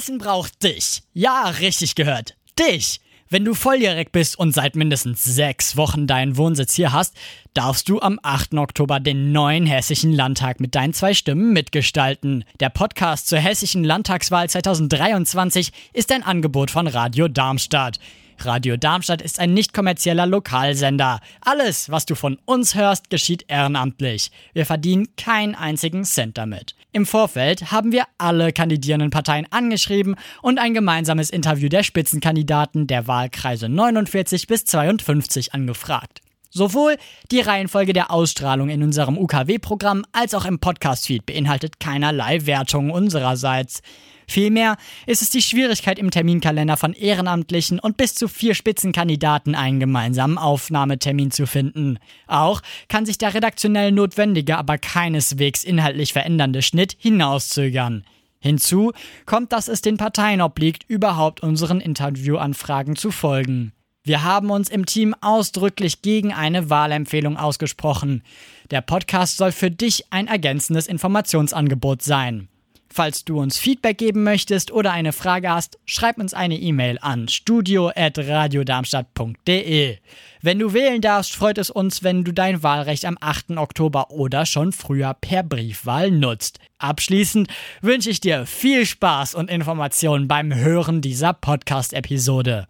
Hessen 0.00 0.16
braucht 0.16 0.62
dich. 0.62 1.02
Ja, 1.12 1.50
richtig 1.60 1.94
gehört. 1.94 2.34
Dich. 2.58 3.02
Wenn 3.28 3.44
du 3.44 3.52
volljährig 3.52 4.12
bist 4.12 4.38
und 4.38 4.54
seit 4.54 4.74
mindestens 4.74 5.22
sechs 5.22 5.76
Wochen 5.76 6.06
deinen 6.06 6.38
Wohnsitz 6.38 6.72
hier 6.72 6.94
hast, 6.94 7.14
darfst 7.52 7.86
du 7.90 8.00
am 8.00 8.18
8. 8.22 8.54
Oktober 8.54 8.98
den 8.98 9.30
neuen 9.30 9.66
Hessischen 9.66 10.14
Landtag 10.14 10.58
mit 10.58 10.74
deinen 10.74 10.94
zwei 10.94 11.12
Stimmen 11.12 11.52
mitgestalten. 11.52 12.46
Der 12.60 12.70
Podcast 12.70 13.28
zur 13.28 13.40
Hessischen 13.40 13.84
Landtagswahl 13.84 14.48
2023 14.48 15.70
ist 15.92 16.10
ein 16.12 16.22
Angebot 16.22 16.70
von 16.70 16.86
Radio 16.86 17.28
Darmstadt. 17.28 17.98
Radio 18.38 18.78
Darmstadt 18.78 19.20
ist 19.20 19.38
ein 19.38 19.52
nicht 19.52 19.74
kommerzieller 19.74 20.24
Lokalsender. 20.24 21.20
Alles, 21.42 21.90
was 21.90 22.06
du 22.06 22.14
von 22.14 22.38
uns 22.46 22.74
hörst, 22.74 23.10
geschieht 23.10 23.44
ehrenamtlich. 23.48 24.30
Wir 24.54 24.64
verdienen 24.64 25.14
keinen 25.16 25.54
einzigen 25.54 26.04
Cent 26.04 26.38
damit. 26.38 26.74
Im 26.92 27.06
Vorfeld 27.06 27.70
haben 27.70 27.92
wir 27.92 28.04
alle 28.18 28.52
kandidierenden 28.52 29.10
Parteien 29.10 29.46
angeschrieben 29.50 30.16
und 30.42 30.58
ein 30.58 30.74
gemeinsames 30.74 31.30
Interview 31.30 31.68
der 31.68 31.84
Spitzenkandidaten 31.84 32.88
der 32.88 33.06
Wahlkreise 33.06 33.68
49 33.68 34.48
bis 34.48 34.64
52 34.64 35.54
angefragt. 35.54 36.20
Sowohl 36.50 36.96
die 37.30 37.40
Reihenfolge 37.40 37.92
der 37.92 38.10
Ausstrahlung 38.10 38.70
in 38.70 38.82
unserem 38.82 39.16
UKW-Programm 39.18 40.04
als 40.10 40.34
auch 40.34 40.44
im 40.44 40.58
Podcast-Feed 40.58 41.26
beinhaltet 41.26 41.78
keinerlei 41.78 42.44
Wertung 42.46 42.90
unsererseits. 42.90 43.82
Vielmehr 44.30 44.76
ist 45.06 45.22
es 45.22 45.30
die 45.30 45.42
Schwierigkeit 45.42 45.98
im 45.98 46.12
Terminkalender 46.12 46.76
von 46.76 46.92
Ehrenamtlichen 46.92 47.80
und 47.80 47.96
bis 47.96 48.14
zu 48.14 48.28
vier 48.28 48.54
Spitzenkandidaten 48.54 49.56
einen 49.56 49.80
gemeinsamen 49.80 50.38
Aufnahmetermin 50.38 51.32
zu 51.32 51.48
finden. 51.48 51.98
Auch 52.28 52.62
kann 52.88 53.06
sich 53.06 53.18
der 53.18 53.34
redaktionell 53.34 53.90
notwendige, 53.90 54.56
aber 54.56 54.78
keineswegs 54.78 55.64
inhaltlich 55.64 56.12
verändernde 56.12 56.62
Schnitt 56.62 56.94
hinauszögern. 56.96 58.04
Hinzu 58.38 58.92
kommt, 59.26 59.50
dass 59.50 59.66
es 59.66 59.82
den 59.82 59.96
Parteien 59.96 60.42
obliegt, 60.42 60.84
überhaupt 60.88 61.40
unseren 61.40 61.80
Interviewanfragen 61.80 62.94
zu 62.94 63.10
folgen. 63.10 63.72
Wir 64.04 64.22
haben 64.22 64.50
uns 64.50 64.68
im 64.68 64.86
Team 64.86 65.12
ausdrücklich 65.20 66.02
gegen 66.02 66.32
eine 66.32 66.70
Wahlempfehlung 66.70 67.36
ausgesprochen. 67.36 68.22
Der 68.70 68.80
Podcast 68.80 69.38
soll 69.38 69.50
für 69.50 69.72
dich 69.72 70.04
ein 70.12 70.28
ergänzendes 70.28 70.86
Informationsangebot 70.86 72.02
sein. 72.02 72.49
Falls 72.92 73.24
du 73.24 73.38
uns 73.38 73.56
Feedback 73.56 73.98
geben 73.98 74.24
möchtest 74.24 74.72
oder 74.72 74.90
eine 74.90 75.12
Frage 75.12 75.48
hast, 75.48 75.78
schreib 75.86 76.18
uns 76.18 76.34
eine 76.34 76.56
E-Mail 76.56 76.98
an 77.00 77.28
studio@radiodarmstadt.de. 77.28 79.98
Wenn 80.42 80.58
du 80.58 80.72
wählen 80.72 81.00
darfst, 81.00 81.36
freut 81.36 81.58
es 81.58 81.70
uns, 81.70 82.02
wenn 82.02 82.24
du 82.24 82.32
dein 82.32 82.64
Wahlrecht 82.64 83.04
am 83.04 83.16
8. 83.20 83.58
Oktober 83.58 84.10
oder 84.10 84.44
schon 84.44 84.72
früher 84.72 85.14
per 85.14 85.44
Briefwahl 85.44 86.10
nutzt. 86.10 86.58
Abschließend 86.78 87.46
wünsche 87.80 88.10
ich 88.10 88.18
dir 88.20 88.44
viel 88.44 88.84
Spaß 88.84 89.36
und 89.36 89.50
Informationen 89.50 90.26
beim 90.26 90.52
Hören 90.52 91.00
dieser 91.00 91.32
Podcast-Episode. 91.32 92.66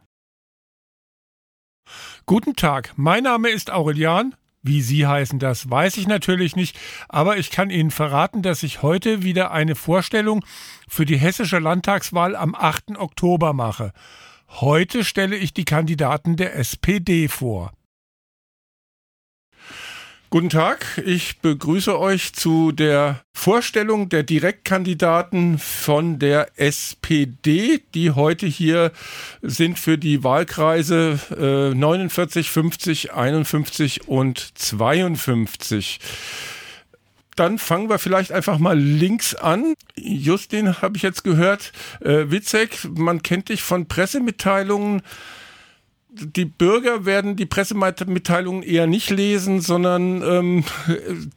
Guten 2.27 2.57
Tag, 2.57 2.93
mein 2.97 3.23
Name 3.23 3.49
ist 3.49 3.71
Aurelian 3.71 4.35
wie 4.63 4.83
Sie 4.83 5.07
heißen, 5.07 5.39
das 5.39 5.71
weiß 5.71 5.97
ich 5.97 6.07
natürlich 6.07 6.57
nicht, 6.57 6.79
aber 7.09 7.39
ich 7.39 7.51
kann 7.51 7.71
Ihnen 7.71 7.91
verraten, 7.91 8.43
dass 8.43 8.63
ich 8.63 8.83
heute 8.83 9.23
wieder 9.23 9.51
eine 9.51 9.75
Vorstellung 9.75 10.45
für 10.89 11.05
die 11.05 11.17
hessische 11.17 11.59
Landtagswahl 11.59 12.37
am 12.37 12.55
8. 12.55 12.99
Oktober 12.99 13.53
mache. 13.53 13.93
Heute 14.49 15.05
stelle 15.05 15.37
ich 15.37 15.55
die 15.55 15.65
Kandidaten 15.65 16.37
der 16.37 16.57
SPD 16.57 17.29
vor. 17.29 17.73
Guten 20.33 20.49
Tag, 20.49 21.03
ich 21.05 21.41
begrüße 21.41 21.99
euch 21.99 22.35
zu 22.35 22.71
der 22.71 23.21
Vorstellung 23.33 24.09
der 24.11 24.23
Direktkandidaten 24.23 25.59
von 25.59 26.21
der 26.21 26.53
SPD, 26.55 27.83
die 27.97 28.13
heute 28.13 28.47
hier 28.47 28.93
sind 29.43 29.77
für 29.77 29.99
die 29.99 30.23
Wahlkreise 30.23 31.19
äh, 31.37 31.75
49, 31.75 32.49
50, 32.49 33.13
51 33.13 34.07
und 34.07 34.39
52 34.57 35.99
dann 37.37 37.59
fangen 37.59 37.89
wir 37.89 37.99
vielleicht 37.99 38.33
einfach 38.33 38.59
mal 38.59 38.79
links 38.79 39.35
an. 39.35 39.75
Justin 39.97 40.83
habe 40.83 40.99
ich 40.99 41.03
jetzt 41.03 41.25
gehört. 41.25 41.73
Äh, 42.01 42.31
Witzek, 42.31 42.87
man 42.95 43.23
kennt 43.23 43.49
dich 43.49 43.63
von 43.63 43.89
Pressemitteilungen 43.89 45.01
die 46.13 46.45
Bürger 46.45 47.05
werden 47.05 47.37
die 47.37 47.47
Pressemitteilungen 47.47 48.63
eher 48.63 48.87
nicht 48.87 49.11
lesen, 49.11 49.61
sondern 49.61 50.23
ähm, 50.23 50.65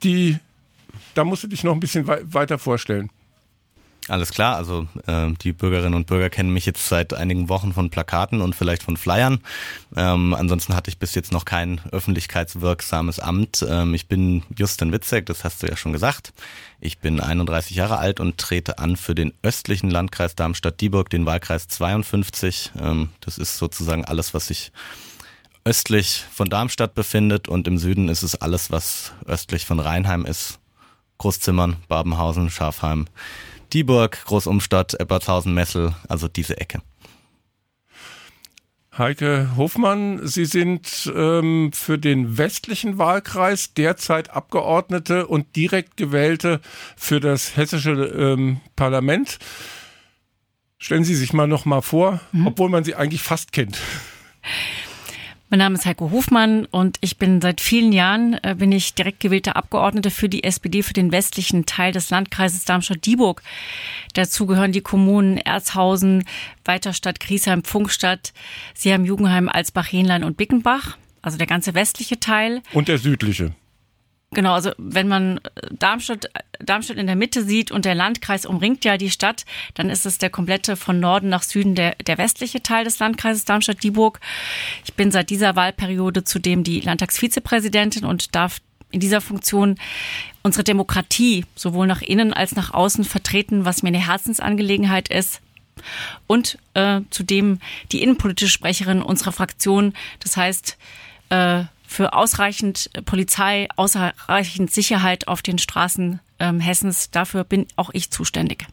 die, 0.02 0.38
da 1.14 1.24
musst 1.24 1.44
du 1.44 1.48
dich 1.48 1.64
noch 1.64 1.72
ein 1.72 1.80
bisschen 1.80 2.06
weiter 2.06 2.58
vorstellen. 2.58 3.10
Alles 4.08 4.32
klar, 4.32 4.56
also 4.56 4.86
äh, 5.06 5.30
die 5.40 5.52
Bürgerinnen 5.52 5.94
und 5.94 6.06
Bürger 6.06 6.28
kennen 6.28 6.52
mich 6.52 6.66
jetzt 6.66 6.88
seit 6.88 7.14
einigen 7.14 7.48
Wochen 7.48 7.72
von 7.72 7.88
Plakaten 7.88 8.42
und 8.42 8.54
vielleicht 8.54 8.82
von 8.82 8.98
Flyern. 8.98 9.40
Ähm, 9.96 10.34
ansonsten 10.34 10.76
hatte 10.76 10.90
ich 10.90 10.98
bis 10.98 11.14
jetzt 11.14 11.32
noch 11.32 11.46
kein 11.46 11.80
öffentlichkeitswirksames 11.90 13.18
Amt. 13.18 13.64
Ähm, 13.66 13.94
ich 13.94 14.06
bin 14.06 14.42
Justin 14.54 14.92
Witzek, 14.92 15.24
das 15.24 15.42
hast 15.42 15.62
du 15.62 15.68
ja 15.68 15.76
schon 15.76 15.94
gesagt. 15.94 16.34
Ich 16.80 16.98
bin 16.98 17.18
31 17.18 17.76
Jahre 17.76 17.96
alt 17.96 18.20
und 18.20 18.36
trete 18.36 18.78
an 18.78 18.96
für 18.96 19.14
den 19.14 19.32
östlichen 19.42 19.88
Landkreis 19.88 20.34
Darmstadt-Dieburg, 20.36 21.08
den 21.08 21.24
Wahlkreis 21.24 21.66
52. 21.68 22.72
Ähm, 22.78 23.08
das 23.20 23.38
ist 23.38 23.56
sozusagen 23.56 24.04
alles, 24.04 24.34
was 24.34 24.48
sich 24.48 24.70
östlich 25.64 26.24
von 26.30 26.50
Darmstadt 26.50 26.94
befindet 26.94 27.48
und 27.48 27.66
im 27.66 27.78
Süden 27.78 28.10
ist 28.10 28.22
es 28.22 28.34
alles, 28.34 28.70
was 28.70 29.12
östlich 29.24 29.64
von 29.64 29.80
Rheinheim 29.80 30.26
ist. 30.26 30.58
Großzimmern, 31.16 31.76
Babenhausen, 31.88 32.50
Schafheim. 32.50 33.06
Dieburg, 33.74 34.24
Großumstadt, 34.24 34.94
Eppertshausen, 34.94 35.52
Messel, 35.52 35.94
also 36.08 36.28
diese 36.28 36.58
Ecke. 36.58 36.80
Heike 38.96 39.50
Hofmann, 39.56 40.24
Sie 40.24 40.44
sind 40.44 41.12
ähm, 41.14 41.72
für 41.72 41.98
den 41.98 42.38
westlichen 42.38 42.96
Wahlkreis 42.96 43.74
derzeit 43.74 44.30
Abgeordnete 44.30 45.26
und 45.26 45.56
direkt 45.56 45.96
gewählte 45.96 46.60
für 46.96 47.18
das 47.18 47.56
hessische 47.56 47.90
ähm, 47.90 48.60
Parlament. 48.76 49.38
Stellen 50.78 51.02
Sie 51.02 51.16
sich 51.16 51.32
mal 51.32 51.48
noch 51.48 51.64
mal 51.64 51.82
vor, 51.82 52.20
mhm. 52.30 52.46
obwohl 52.46 52.68
man 52.68 52.84
Sie 52.84 52.94
eigentlich 52.94 53.22
fast 53.22 53.50
kennt. 53.50 53.80
Mein 55.50 55.58
Name 55.58 55.74
ist 55.74 55.84
Heiko 55.84 56.10
Hofmann 56.10 56.64
und 56.64 56.96
ich 57.00 57.18
bin 57.18 57.40
seit 57.40 57.60
vielen 57.60 57.92
Jahren 57.92 58.34
äh, 58.42 58.54
bin 58.58 58.72
ich 58.72 58.94
direkt 58.94 59.20
gewählte 59.20 59.56
Abgeordnete 59.56 60.10
für 60.10 60.28
die 60.28 60.42
SPD 60.42 60.82
für 60.82 60.94
den 60.94 61.12
westlichen 61.12 61.66
Teil 61.66 61.92
des 61.92 62.10
Landkreises 62.10 62.64
Darmstadt-Dieburg. 62.64 63.42
Dazu 64.14 64.46
gehören 64.46 64.72
die 64.72 64.80
Kommunen 64.80 65.36
Erzhausen, 65.36 66.24
Weiterstadt, 66.64 67.20
Griesheim, 67.20 67.62
Funkstadt, 67.62 68.32
Seeheim, 68.74 69.04
Jugendheim, 69.04 69.48
Alsbach, 69.48 69.92
Hähnlein 69.92 70.24
und 70.24 70.36
Bickenbach. 70.36 70.96
Also 71.20 71.38
der 71.38 71.46
ganze 71.46 71.74
westliche 71.74 72.18
Teil. 72.18 72.62
Und 72.72 72.88
der 72.88 72.98
südliche. 72.98 73.52
Genau, 74.34 74.52
also 74.52 74.72
wenn 74.78 75.08
man 75.08 75.40
Darmstadt, 75.70 76.28
Darmstadt 76.58 76.96
in 76.96 77.06
der 77.06 77.16
Mitte 77.16 77.44
sieht 77.44 77.70
und 77.70 77.84
der 77.84 77.94
Landkreis 77.94 78.46
umringt 78.46 78.84
ja 78.84 78.96
die 78.96 79.10
Stadt, 79.10 79.44
dann 79.74 79.90
ist 79.90 80.06
es 80.06 80.18
der 80.18 80.30
komplette 80.30 80.76
von 80.76 81.00
Norden 81.00 81.28
nach 81.28 81.42
Süden 81.42 81.74
der, 81.74 81.94
der 82.06 82.18
westliche 82.18 82.62
Teil 82.62 82.84
des 82.84 82.98
Landkreises 82.98 83.44
Darmstadt-Dieburg. 83.44 84.20
Ich 84.84 84.94
bin 84.94 85.10
seit 85.10 85.30
dieser 85.30 85.56
Wahlperiode 85.56 86.24
zudem 86.24 86.64
die 86.64 86.80
Landtagsvizepräsidentin 86.80 88.04
und 88.04 88.34
darf 88.34 88.60
in 88.90 89.00
dieser 89.00 89.20
Funktion 89.20 89.76
unsere 90.42 90.64
Demokratie 90.64 91.46
sowohl 91.54 91.86
nach 91.86 92.02
innen 92.02 92.32
als 92.32 92.54
nach 92.54 92.72
außen 92.72 93.04
vertreten, 93.04 93.64
was 93.64 93.82
mir 93.82 93.88
eine 93.88 94.06
Herzensangelegenheit 94.06 95.08
ist 95.08 95.40
und 96.26 96.58
äh, 96.74 97.00
zudem 97.10 97.58
die 97.92 98.02
innenpolitische 98.02 98.52
Sprecherin 98.52 99.02
unserer 99.02 99.32
Fraktion. 99.32 99.94
Das 100.20 100.36
heißt, 100.36 100.78
äh, 101.30 101.64
für 101.86 102.14
ausreichend 102.14 102.90
Polizei, 103.04 103.68
ausreichend 103.76 104.70
Sicherheit 104.70 105.28
auf 105.28 105.42
den 105.42 105.58
Straßen 105.58 106.20
ähm, 106.38 106.60
Hessens. 106.60 107.10
Dafür 107.10 107.44
bin 107.44 107.66
auch 107.76 107.90
ich 107.92 108.10
zuständig. 108.10 108.66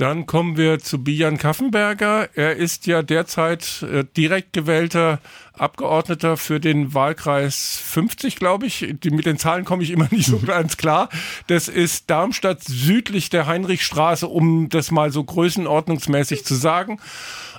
Dann 0.00 0.24
kommen 0.24 0.56
wir 0.56 0.78
zu 0.78 1.04
Bijan 1.04 1.36
Kaffenberger. 1.36 2.30
Er 2.34 2.56
ist 2.56 2.86
ja 2.86 3.02
derzeit 3.02 3.82
äh, 3.82 4.02
direkt 4.16 4.54
gewählter 4.54 5.20
Abgeordneter 5.52 6.38
für 6.38 6.58
den 6.58 6.94
Wahlkreis 6.94 7.78
50, 7.84 8.36
glaube 8.36 8.64
ich. 8.64 8.94
Die, 9.02 9.10
mit 9.10 9.26
den 9.26 9.36
Zahlen 9.36 9.66
komme 9.66 9.82
ich 9.82 9.90
immer 9.90 10.08
nicht 10.10 10.24
so 10.24 10.38
ganz 10.46 10.78
klar. 10.78 11.10
Das 11.48 11.68
ist 11.68 12.08
Darmstadt 12.08 12.64
südlich 12.64 13.28
der 13.28 13.46
Heinrichstraße, 13.46 14.26
um 14.26 14.70
das 14.70 14.90
mal 14.90 15.12
so 15.12 15.22
größenordnungsmäßig 15.22 16.46
zu 16.46 16.54
sagen. 16.54 16.98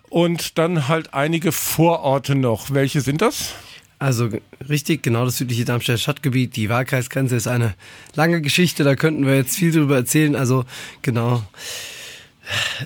Und 0.10 0.58
dann 0.58 0.88
halt 0.88 1.14
einige 1.14 1.52
Vororte 1.52 2.34
noch. 2.34 2.72
Welche 2.72 3.02
sind 3.02 3.22
das? 3.22 3.54
Also 4.02 4.30
richtig, 4.68 5.04
genau 5.04 5.26
das 5.26 5.38
südliche 5.38 5.64
Darmstädter 5.64 6.00
Stadtgebiet. 6.00 6.56
Die 6.56 6.70
Wahlkreisgrenze 6.70 7.36
ist 7.36 7.46
eine 7.46 7.76
lange 8.16 8.42
Geschichte, 8.42 8.84
da 8.84 8.96
könnten 8.96 9.28
wir 9.28 9.36
jetzt 9.36 9.56
viel 9.56 9.72
drüber 9.72 9.96
erzählen. 9.96 10.36
Also 10.36 10.66
genau. 11.04 11.44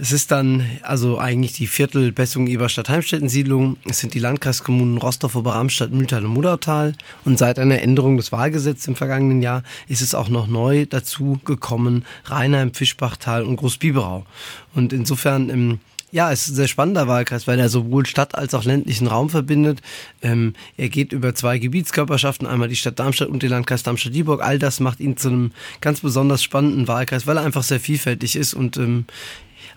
Es 0.02 0.12
ist 0.12 0.32
dann 0.32 0.70
also 0.82 1.18
eigentlich 1.18 1.54
die 1.54 1.68
Viertel 1.68 2.12
Bessung 2.12 2.48
Eberstadt 2.48 2.90
Heimstätten-Siedlung. 2.90 3.78
Es 3.86 4.00
sind 4.00 4.14
die 4.14 4.20
Landkreiskommunen 4.20 4.98
Rostov, 4.98 5.36
Oberramstadt, 5.36 5.92
Mühltal 5.92 6.26
und 6.26 6.34
Mudautal. 6.34 6.96
Und 7.24 7.40
seit 7.40 7.60
einer 7.60 7.82
Änderung 7.82 8.18
des 8.18 8.34
Wahlgesetzes 8.34 8.90
im 8.90 8.98
vergangenen 8.98 9.42
Jahr 9.42 9.64
ist 9.88 10.02
es 10.02 10.16
auch 10.16 10.28
noch 10.28 10.48
neu 10.48 10.86
dazu 10.86 11.40
gekommen 11.46 12.04
Rheinheim, 12.26 12.74
Fischbachtal 12.74 13.44
und 13.44 13.56
Großbiberau. 13.56 14.26
Und 14.74 14.92
insofern 14.92 15.50
im 15.50 15.80
ja, 16.16 16.32
es 16.32 16.44
ist 16.44 16.54
ein 16.54 16.56
sehr 16.56 16.68
spannender 16.70 17.10
Wahlkreis, 17.10 17.46
weil 17.46 17.60
er 17.60 17.68
sowohl 17.68 18.06
Stadt 18.06 18.36
als 18.36 18.54
auch 18.54 18.64
ländlichen 18.64 19.08
Raum 19.08 19.30
verbindet. 19.30 19.82
Ähm, 20.22 20.54
er 20.78 20.88
geht 20.88 21.12
über 21.12 21.36
zwei 21.36 21.58
Gebietskörperschaften, 21.60 22.48
einmal 22.48 22.70
die 22.70 22.78
Stadt 22.78 23.00
Darmstadt 23.00 23.28
und 23.28 23.44
den 23.44 23.50
Landkreis 23.50 23.84
Darmstadt-Dieburg. 23.84 24.42
All 24.42 24.58
das 24.58 24.80
macht 24.80 25.02
ihn 25.02 25.18
zu 25.18 25.28
einem 25.28 25.52
ganz 25.82 26.00
besonders 26.00 26.42
spannenden 26.42 26.88
Wahlkreis, 26.88 27.28
weil 27.28 27.36
er 27.36 27.44
einfach 27.44 27.64
sehr 27.64 27.82
vielfältig 27.82 28.38
ist 28.38 28.54
und 28.54 28.78
ähm, 28.78 29.08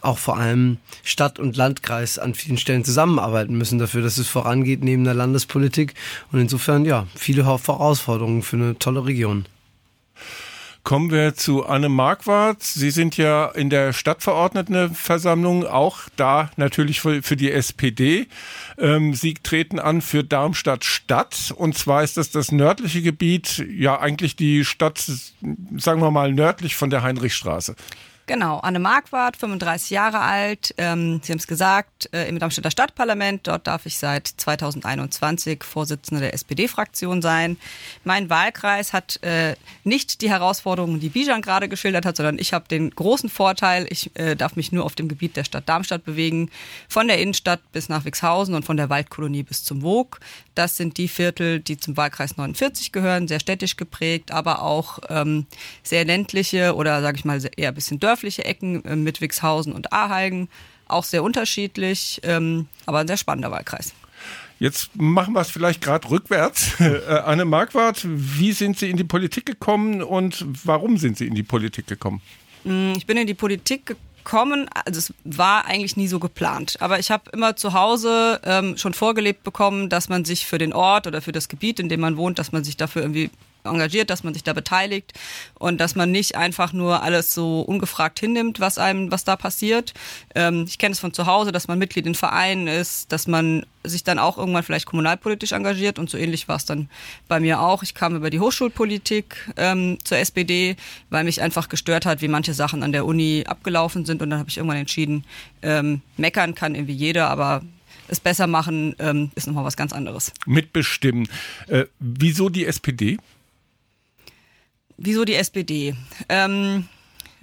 auch 0.00 0.19
vor 0.19 0.37
allem 0.37 0.76
Stadt 1.02 1.40
und 1.40 1.56
Landkreis 1.56 2.20
an 2.20 2.35
vielen 2.35 2.56
Stellen 2.56 2.85
zusammenarbeiten 2.85 3.58
müssen 3.58 3.81
dafür, 3.81 4.02
dass 4.02 4.17
es 4.17 4.29
vorangeht 4.29 4.85
neben 4.85 5.02
der 5.02 5.14
Landespolitik. 5.14 5.94
Und 6.31 6.38
insofern, 6.38 6.85
ja, 6.85 7.08
viele 7.17 7.46
Herausforderungen 7.46 8.43
für 8.43 8.55
eine 8.55 8.79
tolle 8.79 9.06
Region. 9.06 9.44
Kommen 10.88 11.11
wir 11.11 11.35
zu 11.35 11.67
Anne 11.67 11.90
Marquardt. 11.90 12.62
Sie 12.62 12.90
sind 12.90 13.19
ja 13.19 13.44
in 13.50 13.69
der 13.69 13.93
Stadtverordnetenversammlung, 13.93 15.67
auch 15.67 16.08
da 16.17 16.50
natürlich 16.56 17.02
für, 17.02 17.20
die 17.20 17.52
SPD. 17.52 18.26
Ähm, 18.79 19.12
Sie 19.12 19.35
treten 19.35 19.81
an 19.81 20.00
für 20.00 20.25
Darmstadt 20.25 20.87
Stadt. 20.87 21.52
Und 21.55 21.76
zwar 21.76 22.05
ist 22.05 22.17
das 22.17 22.31
das 22.31 22.52
nördliche 22.52 23.02
Gebiet, 23.02 23.62
ja 23.70 24.00
eigentlich 24.00 24.35
die 24.35 24.64
Stadt, 24.64 24.99
sagen 25.76 26.00
wir 26.00 26.11
mal, 26.11 26.32
nördlich 26.32 26.75
von 26.75 26.88
der 26.88 27.02
Heinrichstraße. 27.02 27.76
Genau, 28.28 28.58
Anne 28.58 28.78
Marquardt, 28.78 29.38
35 29.38 29.88
Jahre 29.88 30.20
alt. 30.20 30.75
Ähm, 30.76 31.19
Sie 31.22 31.32
haben 31.32 31.38
es 31.38 31.46
gesagt, 31.46 32.10
äh, 32.12 32.28
im 32.28 32.38
Darmstädter 32.38 32.70
Stadtparlament. 32.70 33.46
Dort 33.46 33.66
darf 33.66 33.86
ich 33.86 33.96
seit 33.96 34.26
2021 34.26 35.64
Vorsitzende 35.64 36.20
der 36.20 36.34
SPD-Fraktion 36.34 37.22
sein. 37.22 37.56
Mein 38.04 38.28
Wahlkreis 38.28 38.92
hat 38.92 39.22
äh, 39.22 39.56
nicht 39.82 40.20
die 40.20 40.28
Herausforderungen, 40.28 41.00
die 41.00 41.08
Bijan 41.08 41.40
gerade 41.40 41.70
geschildert 41.70 42.04
hat, 42.04 42.19
sondern 42.19 42.38
ich 42.38 42.52
habe 42.52 42.69
den 42.69 42.90
großen 42.90 43.30
Vorteil, 43.30 43.86
ich 43.88 44.14
äh, 44.16 44.36
darf 44.36 44.56
mich 44.56 44.72
nur 44.72 44.84
auf 44.84 44.94
dem 44.94 45.08
Gebiet 45.08 45.34
der 45.34 45.44
Stadt 45.44 45.66
Darmstadt 45.66 46.04
bewegen, 46.04 46.50
von 46.86 47.08
der 47.08 47.22
Innenstadt 47.22 47.60
bis 47.72 47.88
nach 47.88 48.04
Wixhausen 48.04 48.54
und 48.54 48.66
von 48.66 48.76
der 48.76 48.90
Waldkolonie 48.90 49.42
bis 49.42 49.64
zum 49.64 49.80
Wog. 49.80 50.20
Das 50.54 50.76
sind 50.76 50.98
die 50.98 51.08
Viertel, 51.08 51.60
die 51.60 51.78
zum 51.78 51.96
Wahlkreis 51.96 52.36
49 52.36 52.92
gehören, 52.92 53.26
sehr 53.26 53.40
städtisch 53.40 53.78
geprägt, 53.78 54.32
aber 54.32 54.60
auch 54.60 54.98
ähm, 55.08 55.46
sehr 55.82 56.04
ländliche 56.04 56.75
oder 56.75 57.00
sage 57.00 57.16
ich 57.16 57.25
mal 57.25 57.40
eher 57.56 57.69
ein 57.69 57.75
bisschen 57.75 57.98
dörfliche 57.98 58.17
dörfliche 58.18 58.44
Ecken 58.44 58.84
äh, 58.84 58.96
mit 58.96 59.20
Wixhausen 59.20 59.72
und 59.72 59.92
Ahalgen. 59.92 60.48
Auch 60.88 61.04
sehr 61.04 61.22
unterschiedlich, 61.22 62.20
ähm, 62.24 62.66
aber 62.86 62.98
ein 62.98 63.06
sehr 63.06 63.16
spannender 63.16 63.50
Wahlkreis. 63.50 63.94
Jetzt 64.58 64.96
machen 64.96 65.34
wir 65.34 65.40
es 65.40 65.50
vielleicht 65.50 65.80
gerade 65.80 66.10
rückwärts. 66.10 66.72
Äh, 66.80 67.12
Anne 67.24 67.44
Marquardt, 67.44 68.04
wie 68.04 68.52
sind 68.52 68.78
Sie 68.78 68.90
in 68.90 68.96
die 68.96 69.04
Politik 69.04 69.46
gekommen 69.46 70.02
und 70.02 70.44
warum 70.64 70.98
sind 70.98 71.16
Sie 71.18 71.26
in 71.26 71.34
die 71.34 71.42
Politik 71.42 71.86
gekommen? 71.86 72.20
Mm, 72.64 72.94
ich 72.96 73.06
bin 73.06 73.16
in 73.16 73.26
die 73.26 73.34
Politik 73.34 73.86
gekommen, 73.86 74.68
also 74.84 74.98
es 74.98 75.14
war 75.24 75.66
eigentlich 75.66 75.96
nie 75.96 76.08
so 76.08 76.18
geplant, 76.18 76.76
aber 76.80 76.98
ich 76.98 77.10
habe 77.10 77.30
immer 77.32 77.56
zu 77.56 77.72
Hause 77.72 78.40
ähm, 78.44 78.76
schon 78.76 78.94
vorgelebt 78.94 79.44
bekommen, 79.44 79.88
dass 79.88 80.08
man 80.08 80.24
sich 80.24 80.44
für 80.44 80.58
den 80.58 80.72
Ort 80.72 81.06
oder 81.06 81.22
für 81.22 81.32
das 81.32 81.48
Gebiet, 81.48 81.78
in 81.78 81.88
dem 81.88 82.00
man 82.00 82.16
wohnt, 82.16 82.38
dass 82.38 82.52
man 82.52 82.64
sich 82.64 82.76
dafür 82.76 83.02
irgendwie 83.02 83.30
engagiert, 83.64 84.10
dass 84.10 84.25
man 84.25 84.34
sich 84.34 84.44
da 84.44 84.52
beteiligt 84.52 85.12
und 85.55 85.78
dass 85.78 85.94
man 85.94 86.10
nicht 86.10 86.37
einfach 86.37 86.72
nur 86.72 87.02
alles 87.02 87.34
so 87.34 87.60
ungefragt 87.60 88.20
hinnimmt, 88.20 88.60
was 88.60 88.78
einem, 88.78 89.10
was 89.10 89.25
da 89.25 89.37
passiert. 89.37 89.94
Ähm, 90.34 90.64
ich 90.66 90.78
kenne 90.78 90.93
es 90.93 91.00
von 91.00 91.12
zu 91.12 91.26
Hause, 91.26 91.52
dass 91.52 91.69
man 91.69 91.78
Mitglied 91.78 92.06
in 92.06 92.14
Vereinen 92.14 92.66
ist, 92.66 93.12
dass 93.12 93.26
man 93.26 93.66
sich 93.84 94.05
dann 94.05 94.19
auch 94.19 94.38
irgendwann 94.38 94.62
vielleicht 94.62 94.87
kommunalpolitisch 94.87 95.52
engagiert 95.52 95.99
und 95.99 96.10
so 96.10 96.19
ähnlich 96.19 96.49
war 96.49 96.56
es 96.56 96.64
dann 96.64 96.88
bei 97.26 97.40
mir 97.40 97.60
auch. 97.60 97.82
Ich 97.82 97.94
kam 97.94 98.16
über 98.16 98.31
die 98.31 98.40
Hochschulpolitik 98.40 99.52
ähm, 99.56 99.99
zur 100.04 100.19
SPD, 100.19 100.76
weil 101.11 101.25
mich 101.25 101.40
einfach 101.40 101.69
gestört 101.69 102.06
hat, 102.06 102.20
wie 102.20 102.28
manche 102.28 102.54
Sachen 102.54 102.82
an 102.82 102.93
der 102.93 103.06
Uni 103.06 103.44
abgelaufen 103.46 104.04
sind 104.04 104.22
und 104.22 104.31
dann 104.31 104.38
habe 104.38 104.50
ich 104.50 104.58
irgendwann 104.58 104.78
entschieden, 104.78 105.25
ähm, 105.62 106.02
meckern 106.16 106.54
kann 106.54 106.75
irgendwie 106.75 106.94
jeder, 106.94 107.31
aber 107.31 107.62
es 108.08 108.20
besser 108.20 108.46
machen 108.46 108.94
ähm, 108.99 109.31
ist 109.34 109.46
nochmal 109.46 109.64
was 109.64 109.76
ganz 109.76 109.93
anderes. 109.93 110.32
Mitbestimmen. 110.46 111.28
Äh, 111.69 111.84
wieso 111.99 112.49
die 112.49 112.64
SPD? 112.64 113.19
Wieso 114.98 115.24
die 115.24 115.36
SPD? 115.36 115.94
Ähm, 116.28 116.88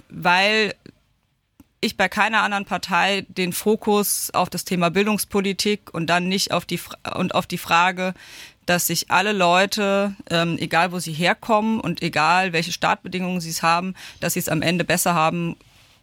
weil 0.10 0.76
ich 1.80 1.98
bei 1.98 2.10
keiner 2.10 2.42
anderen 2.42 2.66
Partei 2.66 3.26
den 3.30 3.54
Fokus 3.54 4.30
auf 4.34 4.50
das 4.50 4.66
Thema 4.66 4.90
Bildungspolitik 4.90 5.94
und 5.94 6.08
dann 6.08 6.28
nicht 6.28 6.52
auf 6.52 6.66
die 6.66 6.80
und 7.16 7.34
auf 7.34 7.48
die 7.48 7.58
Frage, 7.58 8.14
dass 8.66 8.88
sich 8.88 9.10
alle 9.10 9.32
Leute, 9.32 10.16
ähm, 10.30 10.58
egal 10.60 10.92
wo 10.92 11.00
sie 11.00 11.14
herkommen 11.14 11.80
und 11.80 12.02
egal 12.02 12.52
welche 12.52 12.72
Startbedingungen 12.72 13.40
sie 13.40 13.52
es 13.52 13.64
haben, 13.64 13.94
dass 14.20 14.34
sie 14.34 14.40
es 14.40 14.50
am 14.50 14.62
Ende 14.62 14.84
besser 14.84 15.14
haben 15.14 15.56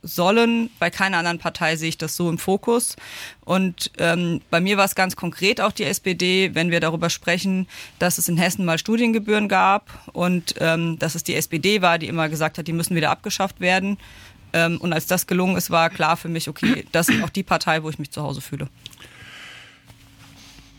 sollen. 0.02 0.70
Bei 0.78 0.90
keiner 0.90 1.18
anderen 1.18 1.38
Partei 1.38 1.76
sehe 1.76 1.88
ich 1.88 1.98
das 1.98 2.16
so 2.16 2.28
im 2.28 2.38
Fokus. 2.38 2.96
Und 3.44 3.90
ähm, 3.98 4.40
bei 4.50 4.60
mir 4.60 4.76
war 4.76 4.84
es 4.84 4.94
ganz 4.94 5.16
konkret 5.16 5.60
auch 5.60 5.72
die 5.72 5.84
SPD, 5.84 6.54
wenn 6.54 6.70
wir 6.70 6.80
darüber 6.80 7.10
sprechen, 7.10 7.68
dass 7.98 8.18
es 8.18 8.28
in 8.28 8.36
Hessen 8.36 8.64
mal 8.64 8.78
Studiengebühren 8.78 9.48
gab 9.48 9.90
und 10.12 10.54
ähm, 10.58 10.98
dass 10.98 11.14
es 11.14 11.24
die 11.24 11.34
SPD 11.34 11.82
war, 11.82 11.98
die 11.98 12.08
immer 12.08 12.28
gesagt 12.28 12.58
hat, 12.58 12.66
die 12.66 12.72
müssen 12.72 12.96
wieder 12.96 13.10
abgeschafft 13.10 13.60
werden. 13.60 13.98
Ähm, 14.52 14.78
und 14.80 14.92
als 14.92 15.06
das 15.06 15.26
gelungen 15.26 15.56
ist, 15.56 15.70
war 15.70 15.90
klar 15.90 16.16
für 16.16 16.28
mich, 16.28 16.48
okay, 16.48 16.84
das 16.92 17.08
ist 17.08 17.22
auch 17.22 17.30
die 17.30 17.42
Partei, 17.42 17.82
wo 17.82 17.90
ich 17.90 17.98
mich 17.98 18.10
zu 18.10 18.22
Hause 18.22 18.40
fühle. 18.40 18.68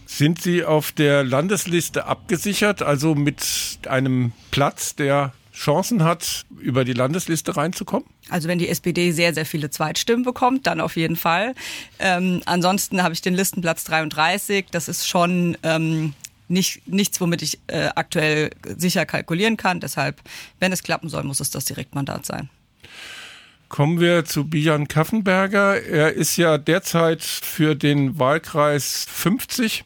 Sind 0.05 0.41
Sie 0.41 0.63
auf 0.63 0.91
der 0.91 1.23
Landesliste 1.23 2.05
abgesichert, 2.05 2.83
also 2.83 3.15
mit 3.15 3.79
einem 3.87 4.31
Platz, 4.51 4.95
der 4.95 5.33
Chancen 5.53 6.03
hat, 6.03 6.45
über 6.59 6.83
die 6.83 6.93
Landesliste 6.93 7.55
reinzukommen? 7.55 8.07
Also 8.29 8.47
wenn 8.47 8.57
die 8.57 8.69
SPD 8.69 9.11
sehr, 9.11 9.33
sehr 9.33 9.45
viele 9.45 9.69
Zweitstimmen 9.69 10.25
bekommt, 10.25 10.65
dann 10.67 10.81
auf 10.81 10.95
jeden 10.95 11.15
Fall. 11.15 11.53
Ähm, 11.99 12.41
ansonsten 12.45 13.03
habe 13.03 13.13
ich 13.13 13.21
den 13.21 13.35
Listenplatz 13.35 13.83
33. 13.83 14.65
Das 14.71 14.87
ist 14.87 15.07
schon 15.07 15.57
ähm, 15.63 16.13
nicht, 16.47 16.87
nichts, 16.87 17.21
womit 17.21 17.43
ich 17.43 17.59
äh, 17.67 17.89
aktuell 17.95 18.49
sicher 18.77 19.05
kalkulieren 19.05 19.55
kann. 19.55 19.79
Deshalb, 19.79 20.21
wenn 20.59 20.71
es 20.71 20.81
klappen 20.81 21.09
soll, 21.09 21.23
muss 21.23 21.39
es 21.39 21.51
das 21.51 21.65
Direktmandat 21.65 22.25
sein. 22.25 22.49
Kommen 23.69 23.99
wir 23.99 24.25
zu 24.25 24.45
Bijan 24.45 24.87
Kaffenberger. 24.87 25.81
Er 25.81 26.13
ist 26.13 26.37
ja 26.37 26.57
derzeit 26.57 27.23
für 27.23 27.75
den 27.75 28.19
Wahlkreis 28.19 29.05
50 29.09 29.83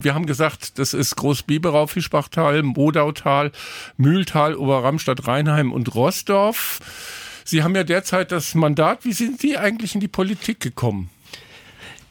wir 0.00 0.14
haben 0.14 0.26
gesagt, 0.26 0.78
das 0.78 0.94
ist 0.94 1.16
Großbiberau, 1.16 1.88
Fischbachtal, 1.88 2.62
Modautal, 2.62 3.50
Mühltal, 3.96 4.54
Oberramstadt, 4.54 5.26
Rheinheim 5.26 5.72
und 5.72 5.92
Rossdorf. 5.92 6.78
Sie 7.44 7.64
haben 7.64 7.74
ja 7.74 7.82
derzeit 7.82 8.30
das 8.30 8.54
Mandat. 8.54 9.04
Wie 9.04 9.12
sind 9.12 9.40
Sie 9.40 9.58
eigentlich 9.58 9.96
in 9.96 10.00
die 10.00 10.06
Politik 10.06 10.60
gekommen? 10.60 11.10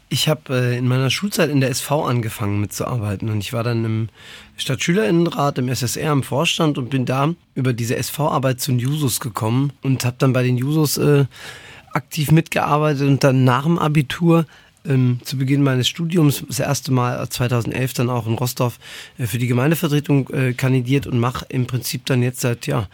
Ich 0.09 0.27
habe 0.27 0.53
äh, 0.53 0.77
in 0.77 0.87
meiner 0.89 1.09
Schulzeit 1.09 1.49
in 1.49 1.61
der 1.61 1.69
SV 1.69 2.05
angefangen 2.05 2.59
mitzuarbeiten 2.59 3.29
und 3.29 3.39
ich 3.39 3.53
war 3.53 3.63
dann 3.63 3.85
im 3.85 4.09
Stadtschülerinnenrat, 4.57 5.57
im 5.57 5.69
SSR, 5.69 6.11
im 6.11 6.23
Vorstand 6.23 6.77
und 6.77 6.89
bin 6.89 7.05
da 7.05 7.33
über 7.55 7.71
diese 7.71 7.95
SV-Arbeit 7.95 8.59
zu 8.59 8.71
den 8.71 8.79
Jusos 8.79 9.21
gekommen 9.21 9.71
und 9.81 10.03
habe 10.03 10.17
dann 10.19 10.33
bei 10.33 10.43
den 10.43 10.57
Jusos 10.57 10.97
äh, 10.97 11.25
aktiv 11.93 12.31
mitgearbeitet 12.31 13.07
und 13.07 13.23
dann 13.23 13.45
nach 13.45 13.63
dem 13.63 13.79
Abitur 13.79 14.45
ähm, 14.87 15.19
zu 15.23 15.37
Beginn 15.37 15.63
meines 15.63 15.87
Studiums 15.87 16.43
das 16.47 16.59
erste 16.59 16.91
Mal 16.91 17.27
2011 17.29 17.93
dann 17.93 18.09
auch 18.09 18.27
in 18.27 18.33
Rostov 18.33 18.79
äh, 19.17 19.25
für 19.25 19.37
die 19.37 19.47
Gemeindevertretung 19.47 20.29
äh, 20.29 20.53
kandidiert 20.53 21.07
und 21.07 21.19
mache 21.19 21.45
im 21.49 21.67
Prinzip 21.67 22.05
dann 22.05 22.23
jetzt 22.23 22.41
seit 22.41 22.67
ja 22.67 22.87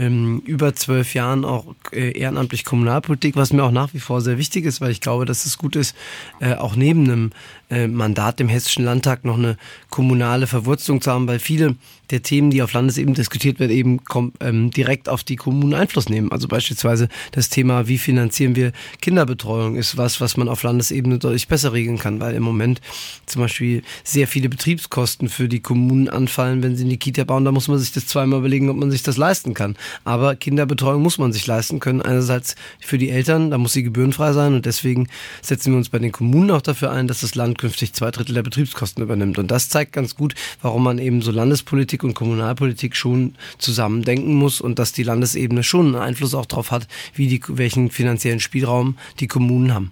ähm, 0.00 0.42
über 0.46 0.74
zwölf 0.74 1.14
Jahren 1.14 1.44
auch 1.44 1.66
äh, 1.92 2.18
ehrenamtlich 2.18 2.64
Kommunalpolitik, 2.64 3.36
was 3.36 3.52
mir 3.52 3.62
auch 3.62 3.70
nach 3.70 3.92
wie 3.92 4.00
vor 4.00 4.22
sehr 4.22 4.38
wichtig 4.38 4.64
ist, 4.64 4.80
weil 4.80 4.90
ich 4.90 5.02
glaube, 5.02 5.26
dass 5.26 5.44
es 5.44 5.58
gut 5.58 5.76
ist, 5.76 5.94
äh, 6.40 6.54
auch 6.54 6.74
neben 6.74 7.04
einem 7.04 7.30
äh, 7.70 7.86
Mandat 7.86 8.40
im 8.40 8.48
Hessischen 8.48 8.84
Landtag 8.84 9.24
noch 9.24 9.36
eine 9.36 9.56
kommunale 9.90 10.46
Verwurzelung 10.46 11.02
zu 11.02 11.10
haben, 11.10 11.28
weil 11.28 11.38
viele 11.38 11.76
der 12.10 12.22
Themen, 12.22 12.50
die 12.50 12.62
auf 12.62 12.72
Landesebene 12.72 13.14
diskutiert 13.14 13.60
werden, 13.60 13.70
eben 13.70 14.00
ähm, 14.40 14.70
direkt 14.70 15.08
auf 15.08 15.22
die 15.22 15.36
Kommunen 15.36 15.74
Einfluss 15.74 16.08
nehmen. 16.08 16.32
Also 16.32 16.48
beispielsweise 16.48 17.08
das 17.32 17.48
Thema, 17.50 17.86
wie 17.86 17.98
finanzieren 17.98 18.56
wir 18.56 18.72
Kinderbetreuung, 19.00 19.76
ist 19.76 19.96
was, 19.96 20.20
was 20.20 20.36
man 20.36 20.48
auf 20.48 20.62
Landesebene 20.62 21.18
deutlich 21.18 21.46
besser 21.46 21.72
regeln 21.72 21.98
kann, 21.98 22.18
weil 22.20 22.34
im 22.34 22.42
Moment 22.42 22.80
zum 23.26 23.42
Beispiel 23.42 23.82
sehr 24.02 24.26
viele 24.26 24.48
Betriebskosten 24.48 25.28
für 25.28 25.48
die 25.48 25.60
Kommunen 25.60 26.08
anfallen, 26.08 26.62
wenn 26.62 26.76
sie 26.76 26.84
eine 26.84 26.96
Kita 26.96 27.24
bauen. 27.24 27.44
Da 27.44 27.52
muss 27.52 27.68
man 27.68 27.78
sich 27.78 27.92
das 27.92 28.06
zweimal 28.06 28.40
überlegen, 28.40 28.70
ob 28.70 28.76
man 28.76 28.90
sich 28.90 29.02
das 29.02 29.16
leisten 29.16 29.54
kann. 29.54 29.76
Aber 30.04 30.36
Kinderbetreuung 30.36 31.02
muss 31.02 31.18
man 31.18 31.32
sich 31.32 31.46
leisten 31.46 31.80
können. 31.80 32.02
Einerseits 32.02 32.56
für 32.80 32.98
die 32.98 33.10
Eltern, 33.10 33.50
da 33.50 33.58
muss 33.58 33.72
sie 33.72 33.82
gebührenfrei 33.82 34.32
sein 34.32 34.54
und 34.54 34.66
deswegen 34.66 35.08
setzen 35.42 35.72
wir 35.72 35.78
uns 35.78 35.88
bei 35.88 35.98
den 35.98 36.12
Kommunen 36.12 36.50
auch 36.50 36.62
dafür 36.62 36.90
ein, 36.90 37.08
dass 37.08 37.20
das 37.20 37.34
Land 37.34 37.58
künftig 37.58 37.92
zwei 37.92 38.10
Drittel 38.10 38.34
der 38.34 38.42
Betriebskosten 38.42 39.02
übernimmt. 39.02 39.38
Und 39.38 39.50
das 39.50 39.68
zeigt 39.68 39.92
ganz 39.92 40.14
gut, 40.14 40.34
warum 40.62 40.84
man 40.84 40.98
eben 40.98 41.22
so 41.22 41.30
Landespolitik 41.30 42.04
und 42.04 42.14
Kommunalpolitik 42.14 42.96
schon 42.96 43.34
zusammen 43.58 44.02
denken 44.02 44.34
muss 44.34 44.60
und 44.60 44.78
dass 44.78 44.92
die 44.92 45.02
Landesebene 45.02 45.62
schon 45.62 45.86
einen 45.86 46.02
Einfluss 46.02 46.34
auch 46.34 46.46
darauf 46.46 46.70
hat, 46.70 46.86
wie 47.14 47.28
die, 47.28 47.40
welchen 47.48 47.90
finanziellen 47.90 48.40
Spielraum 48.40 48.96
die 49.20 49.26
Kommunen 49.26 49.74
haben. 49.74 49.90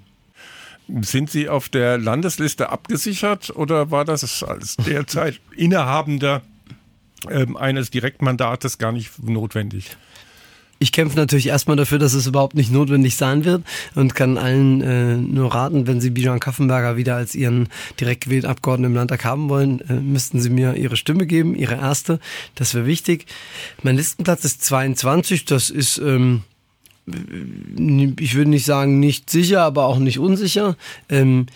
Sind 1.02 1.31
Sie 1.31 1.50
auf 1.50 1.69
der 1.69 1.99
Landesliste 1.99 2.71
abgesichert 2.71 3.55
oder 3.55 3.90
war 3.90 4.07
das 4.07 4.43
als 4.43 4.76
derzeit 4.76 5.38
Innehabender 5.55 6.43
äh, 7.29 7.47
eines 7.57 7.91
Direktmandates 7.91 8.79
gar 8.79 8.93
nicht 8.93 9.23
notwendig? 9.23 9.97
Ich 10.81 10.93
kämpfe 10.93 11.17
natürlich 11.17 11.49
erstmal 11.49 11.77
dafür, 11.77 11.99
dass 11.99 12.15
es 12.15 12.29
überhaupt 12.29 12.55
nicht 12.55 12.71
notwendig 12.71 13.17
sein 13.17 13.45
wird 13.45 13.65
und 13.97 14.15
kann 14.15 14.39
allen 14.39 14.81
äh, 14.81 15.17
nur 15.17 15.53
raten, 15.53 15.89
wenn 15.89 16.01
Sie 16.01 16.11
Bijan 16.11 16.39
Kaffenberger 16.39 16.97
wieder 16.97 17.17
als 17.17 17.35
Ihren 17.35 17.69
direkt 17.99 18.25
gewählten 18.25 18.47
Abgeordneten 18.47 18.93
im 18.93 18.97
Landtag 18.97 19.25
haben 19.25 19.49
wollen, 19.49 19.81
äh, 19.89 19.95
müssten 19.95 20.41
Sie 20.41 20.51
mir 20.51 20.75
Ihre 20.75 20.97
Stimme 20.97 21.27
geben, 21.27 21.57
Ihre 21.57 21.75
erste. 21.75 22.21
Das 22.55 22.75
wäre 22.75 22.87
wichtig. 22.87 23.27
Mein 23.83 23.97
Listenplatz 23.97 24.45
ist 24.45 24.65
22. 24.65 25.47
Das 25.47 25.71
ist 25.71 25.99
ähm, 25.99 26.43
ich 28.21 28.35
würde 28.35 28.51
nicht 28.51 28.67
sagen 28.67 29.01
nicht 29.01 29.31
sicher, 29.31 29.63
aber 29.63 29.87
auch 29.87 29.99
nicht 29.99 30.19
unsicher. 30.19 30.77
Ähm, 31.09 31.47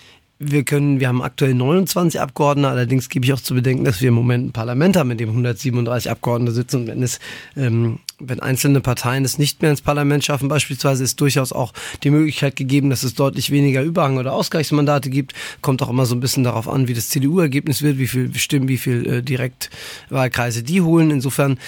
wir 0.51 0.65
können, 0.65 1.01
wir 1.01 1.09
haben 1.09 1.23
aktuell 1.23 1.55
29 1.55 2.21
Abgeordnete, 2.21 2.69
allerdings 2.69 3.09
gebe 3.09 3.25
ich 3.25 3.33
auch 3.33 3.41
zu 3.41 3.55
bedenken, 3.55 3.85
dass 3.85 4.01
wir 4.01 4.09
im 4.09 4.15
Moment 4.15 4.49
ein 4.49 4.53
Parlament 4.53 4.97
haben, 4.97 5.11
in 5.11 5.19
dem 5.19 5.31
137 5.31 6.11
Abgeordnete 6.11 6.53
sitzen 6.53 6.83
und 6.83 6.87
wenn 6.89 7.03
es, 7.03 7.21
ähm, 7.57 7.99
wenn 8.19 8.41
einzelne 8.41 8.81
Parteien 8.81 9.25
es 9.25 9.39
nicht 9.39 9.63
mehr 9.63 9.71
ins 9.71 9.81
Parlament 9.81 10.25
schaffen, 10.25 10.49
beispielsweise 10.49 11.05
ist 11.05 11.21
durchaus 11.21 11.53
auch 11.53 11.73
die 12.03 12.11
Möglichkeit 12.11 12.57
gegeben, 12.57 12.91
dass 12.91 13.03
es 13.03 13.15
deutlich 13.15 13.51
weniger 13.51 13.83
Überhang- 13.83 14.19
oder 14.19 14.33
Ausgleichsmandate 14.33 15.11
gibt. 15.11 15.35
Kommt 15.61 15.83
auch 15.83 15.89
immer 15.89 16.07
so 16.07 16.15
ein 16.15 16.21
bisschen 16.21 16.45
darauf 16.45 16.69
an, 16.69 16.89
wie 16.89 16.95
das 16.95 17.09
CDU-Ergebnis 17.09 17.83
wird, 17.83 17.99
wie 17.99 18.07
viel 18.07 18.35
Stimmen, 18.35 18.69
wie 18.69 18.79
viel 18.79 19.07
äh, 19.07 19.23
Direktwahlkreise 19.23 20.63
die 20.63 20.81
holen. 20.81 21.11
Insofern 21.11 21.59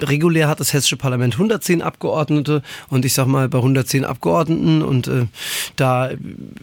regulär 0.00 0.48
hat 0.48 0.60
das 0.60 0.72
hessische 0.72 0.96
Parlament 0.96 1.34
110 1.34 1.82
Abgeordnete 1.82 2.62
und 2.88 3.04
ich 3.04 3.14
sag 3.14 3.26
mal 3.26 3.48
bei 3.48 3.58
110 3.58 4.04
Abgeordneten 4.04 4.82
und 4.82 5.08
äh, 5.08 5.26
da 5.76 6.10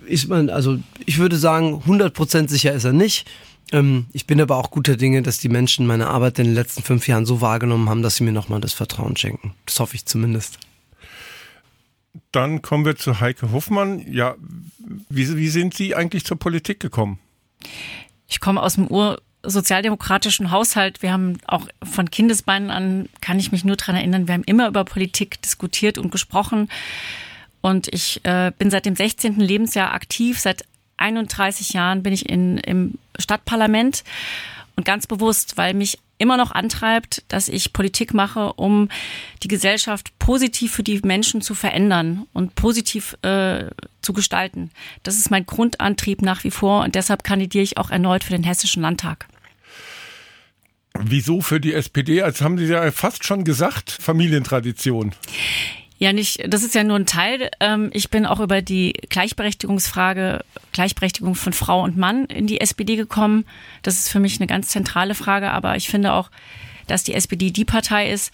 ist 0.05 0.27
man, 0.27 0.49
also 0.49 0.79
ich 1.05 1.17
würde 1.17 1.37
sagen, 1.37 1.83
100% 1.85 2.49
sicher 2.49 2.73
ist 2.73 2.83
er 2.83 2.93
nicht. 2.93 3.27
Ähm, 3.71 4.05
ich 4.13 4.27
bin 4.27 4.39
aber 4.39 4.57
auch 4.57 4.71
guter 4.71 4.95
Dinge, 4.95 5.21
dass 5.21 5.37
die 5.39 5.49
Menschen 5.49 5.87
meine 5.87 6.07
Arbeit 6.07 6.39
in 6.39 6.45
den 6.45 6.55
letzten 6.55 6.83
fünf 6.83 7.07
Jahren 7.07 7.25
so 7.25 7.41
wahrgenommen 7.41 7.89
haben, 7.89 8.01
dass 8.01 8.17
sie 8.17 8.23
mir 8.23 8.31
nochmal 8.31 8.61
das 8.61 8.73
Vertrauen 8.73 9.17
schenken. 9.17 9.53
Das 9.65 9.79
hoffe 9.79 9.95
ich 9.95 10.05
zumindest. 10.05 10.59
Dann 12.31 12.61
kommen 12.61 12.85
wir 12.85 12.95
zu 12.95 13.19
Heike 13.19 13.51
Hoffmann. 13.51 14.05
Ja, 14.11 14.35
wie, 15.09 15.35
wie 15.35 15.49
sind 15.49 15.73
Sie 15.73 15.95
eigentlich 15.95 16.25
zur 16.25 16.37
Politik 16.37 16.79
gekommen? 16.79 17.19
Ich 18.27 18.39
komme 18.39 18.61
aus 18.61 18.75
dem 18.75 18.87
Ur 18.87 19.21
sozialdemokratischen 19.49 20.51
Haushalt. 20.51 21.01
Wir 21.01 21.11
haben 21.11 21.37
auch 21.47 21.67
von 21.83 22.11
Kindesbeinen 22.11 22.69
an, 22.69 23.09
kann 23.21 23.39
ich 23.39 23.51
mich 23.51 23.63
nur 23.63 23.75
dran 23.75 23.95
erinnern, 23.95 24.27
wir 24.27 24.33
haben 24.33 24.43
immer 24.43 24.67
über 24.67 24.83
Politik 24.85 25.41
diskutiert 25.41 25.97
und 25.97 26.11
gesprochen. 26.11 26.69
Und 27.61 27.87
ich 27.93 28.23
äh, 28.23 28.51
bin 28.57 28.69
seit 28.69 28.85
dem 28.85 28.95
16. 28.95 29.39
Lebensjahr 29.39 29.93
aktiv. 29.93 30.39
Seit 30.39 30.65
31 30.97 31.73
Jahren 31.73 32.03
bin 32.03 32.13
ich 32.13 32.29
in, 32.29 32.57
im 32.59 32.97
Stadtparlament 33.19 34.03
und 34.75 34.85
ganz 34.85 35.07
bewusst, 35.07 35.57
weil 35.57 35.73
mich 35.73 35.99
immer 36.19 36.37
noch 36.37 36.51
antreibt, 36.51 37.23
dass 37.27 37.47
ich 37.47 37.73
Politik 37.73 38.13
mache, 38.13 38.53
um 38.53 38.89
die 39.43 39.47
Gesellschaft 39.47 40.17
positiv 40.19 40.71
für 40.71 40.83
die 40.83 40.99
Menschen 41.03 41.41
zu 41.41 41.53
verändern 41.53 42.25
und 42.33 42.55
positiv 42.55 43.17
äh, 43.21 43.65
zu 44.01 44.13
gestalten. 44.13 44.71
Das 45.03 45.17
ist 45.17 45.29
mein 45.29 45.45
Grundantrieb 45.45 46.21
nach 46.21 46.43
wie 46.43 46.51
vor 46.51 46.83
und 46.83 46.95
deshalb 46.95 47.23
kandidiere 47.23 47.63
ich 47.63 47.77
auch 47.77 47.91
erneut 47.91 48.23
für 48.23 48.33
den 48.33 48.43
Hessischen 48.43 48.81
Landtag. 48.81 49.27
Wieso 51.03 51.41
für 51.41 51.59
die 51.59 51.73
SPD? 51.73 52.21
Als 52.21 52.41
haben 52.41 52.57
Sie 52.57 52.65
ja 52.65 52.91
fast 52.91 53.25
schon 53.25 53.43
gesagt, 53.43 53.91
Familientradition. 53.91 55.13
Ja, 55.99 56.13
nicht, 56.13 56.41
das 56.47 56.63
ist 56.63 56.75
ja 56.75 56.83
nur 56.83 56.97
ein 56.97 57.07
Teil. 57.07 57.49
Ähm, 57.59 57.89
ich 57.91 58.09
bin 58.09 58.25
auch 58.25 58.39
über 58.39 58.61
die 58.61 58.93
Gleichberechtigungsfrage, 59.09 60.43
Gleichberechtigung 60.71 61.33
von 61.33 61.53
Frau 61.53 61.83
und 61.83 61.97
Mann 61.97 62.25
in 62.25 62.45
die 62.45 62.61
SPD 62.61 62.95
gekommen. 62.95 63.45
Das 63.81 63.97
ist 63.97 64.09
für 64.09 64.19
mich 64.19 64.39
eine 64.39 64.47
ganz 64.47 64.67
zentrale 64.67 65.15
Frage, 65.15 65.51
aber 65.51 65.75
ich 65.75 65.89
finde 65.89 66.13
auch, 66.13 66.29
dass 66.85 67.03
die 67.03 67.15
SPD 67.15 67.49
die 67.49 67.65
Partei 67.65 68.11
ist, 68.11 68.31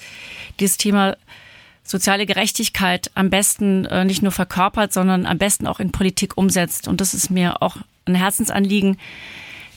die 0.60 0.66
das 0.66 0.78
Thema 0.78 1.16
soziale 1.84 2.26
Gerechtigkeit 2.26 3.12
am 3.16 3.30
besten 3.30 3.86
äh, 3.86 4.04
nicht 4.04 4.22
nur 4.22 4.32
verkörpert, 4.32 4.92
sondern 4.92 5.26
am 5.26 5.38
besten 5.38 5.68
auch 5.68 5.80
in 5.80 5.92
Politik 5.92 6.38
umsetzt. 6.38 6.88
Und 6.88 7.00
das 7.00 7.14
ist 7.14 7.30
mir 7.30 7.62
auch 7.62 7.78
ein 8.06 8.16
Herzensanliegen, 8.16 8.98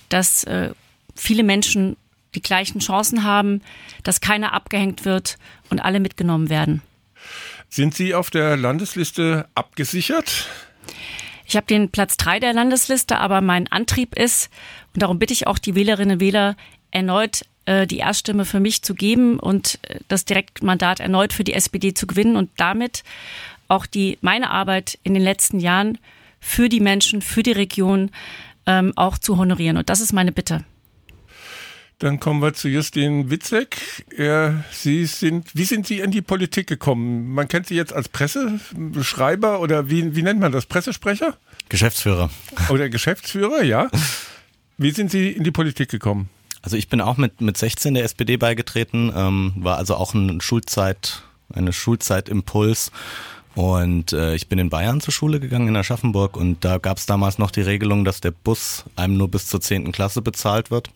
dass 0.09 0.45
äh, 0.45 0.71
viele 1.14 1.45
Menschen 1.45 1.97
die 2.37 2.43
gleichen 2.43 2.81
Chancen 2.81 3.25
haben, 3.25 3.62
dass 4.05 4.21
keiner 4.21 4.52
abgehängt 4.52 5.05
wird 5.05 5.38
und 5.71 5.81
alle 5.81 5.99
mitgenommen 5.99 6.49
werden. 6.49 6.83
Sind 7.69 7.95
Sie 7.95 8.14
auf 8.14 8.31
der 8.31 8.57
Landesliste 8.57 9.49
abgesichert? 9.55 10.47
Ich 11.47 11.57
habe 11.57 11.66
den 11.66 11.90
Platz 11.90 12.16
drei 12.16 12.40
der 12.40 12.52
Landesliste, 12.52 13.19
aber 13.19 13.40
mein 13.40 13.71
Antrieb 13.71 14.16
ist, 14.16 14.50
und 14.95 15.02
darum 15.02 15.19
bitte 15.19 15.33
ich 15.33 15.47
auch 15.47 15.59
die 15.59 15.75
Wählerinnen 15.75 16.16
und 16.16 16.21
Wähler, 16.21 16.57
erneut 16.90 17.43
äh, 17.66 17.87
die 17.87 17.99
Erststimme 17.99 18.45
für 18.45 18.61
mich 18.61 18.83
zu 18.83 18.95
geben 18.95 19.38
und 19.38 19.78
äh, 19.83 20.00
das 20.09 20.25
Direktmandat 20.25 21.00
erneut 21.00 21.33
für 21.33 21.45
die 21.45 21.52
SPD 21.52 21.95
zu 21.95 22.07
gewinnen 22.07 22.37
und 22.37 22.50
damit 22.57 23.05
auch 23.69 23.87
die 23.87 24.19
meine 24.21 24.50
Arbeit 24.50 24.99
in 25.02 25.14
den 25.14 25.23
letzten 25.23 25.61
Jahren 25.61 25.99
für 26.40 26.69
die 26.69 26.81
Menschen, 26.81 27.23
für 27.23 27.43
die 27.43 27.52
Region 27.52 28.11
ähm, 28.66 28.93
auch 28.97 29.19
zu 29.19 29.37
honorieren. 29.37 29.76
Und 29.76 29.90
das 29.90 30.00
ist 30.00 30.12
meine 30.12 30.33
Bitte. 30.33 30.64
Dann 31.99 32.21
kommen 32.21 32.43
wir 32.43 32.53
zu 32.53 32.69
Justin 32.69 33.31
Witzek. 33.31 34.05
Er, 34.15 34.65
Sie 34.71 35.07
sind, 35.07 35.55
wie 35.55 35.65
sind 35.65 35.87
Sie 35.87 36.00
in 36.00 36.11
die 36.11 36.21
Politik 36.21 36.67
gekommen? 36.67 37.33
Man 37.33 37.49
kennt 37.49 37.69
Sie 37.69 37.75
jetzt 37.75 37.95
als 37.95 38.11
Presseschreiber 38.11 39.61
oder 39.61 39.88
wie, 39.88 40.15
wie 40.15 40.21
nennt 40.21 40.38
man 40.38 40.53
das? 40.53 40.67
Pressesprecher? 40.67 41.38
Geschäftsführer. 41.71 42.29
Oder 42.69 42.91
Geschäftsführer, 42.91 43.62
ja. 43.62 43.88
Wie 44.76 44.91
sind 44.91 45.11
Sie 45.11 45.31
in 45.31 45.43
die 45.43 45.50
Politik 45.50 45.88
gekommen? 45.88 46.29
Also 46.61 46.76
ich 46.76 46.88
bin 46.91 47.00
auch 47.00 47.17
mit, 47.17 47.41
mit 47.41 47.57
16 47.57 47.95
der 47.95 48.05
SPD 48.05 48.37
beigetreten, 48.37 49.11
ähm, 49.17 49.55
war 49.57 49.79
also 49.79 49.95
auch 49.95 50.12
ein 50.12 50.43
Schulzeit, 50.43 51.23
eine 51.50 51.73
Schulzeitimpuls. 51.73 52.93
Und 53.55 54.12
äh, 54.12 54.35
ich 54.35 54.49
bin 54.49 54.59
in 54.59 54.69
Bayern 54.69 55.00
zur 55.00 55.15
Schule 55.15 55.41
gegangen, 55.41 55.69
in 55.69 55.76
Aschaffenburg, 55.76 56.37
und 56.37 56.62
da 56.62 56.76
gab 56.76 56.99
es 56.99 57.07
damals 57.07 57.38
noch 57.38 57.50
die 57.50 57.62
Regelung, 57.62 58.05
dass 58.05 58.21
der 58.21 58.33
Bus 58.33 58.85
einem 58.97 59.17
nur 59.17 59.31
bis 59.31 59.47
zur 59.47 59.62
10. 59.62 59.93
Klasse 59.93 60.21
bezahlt 60.21 60.71
wird. 60.71 60.91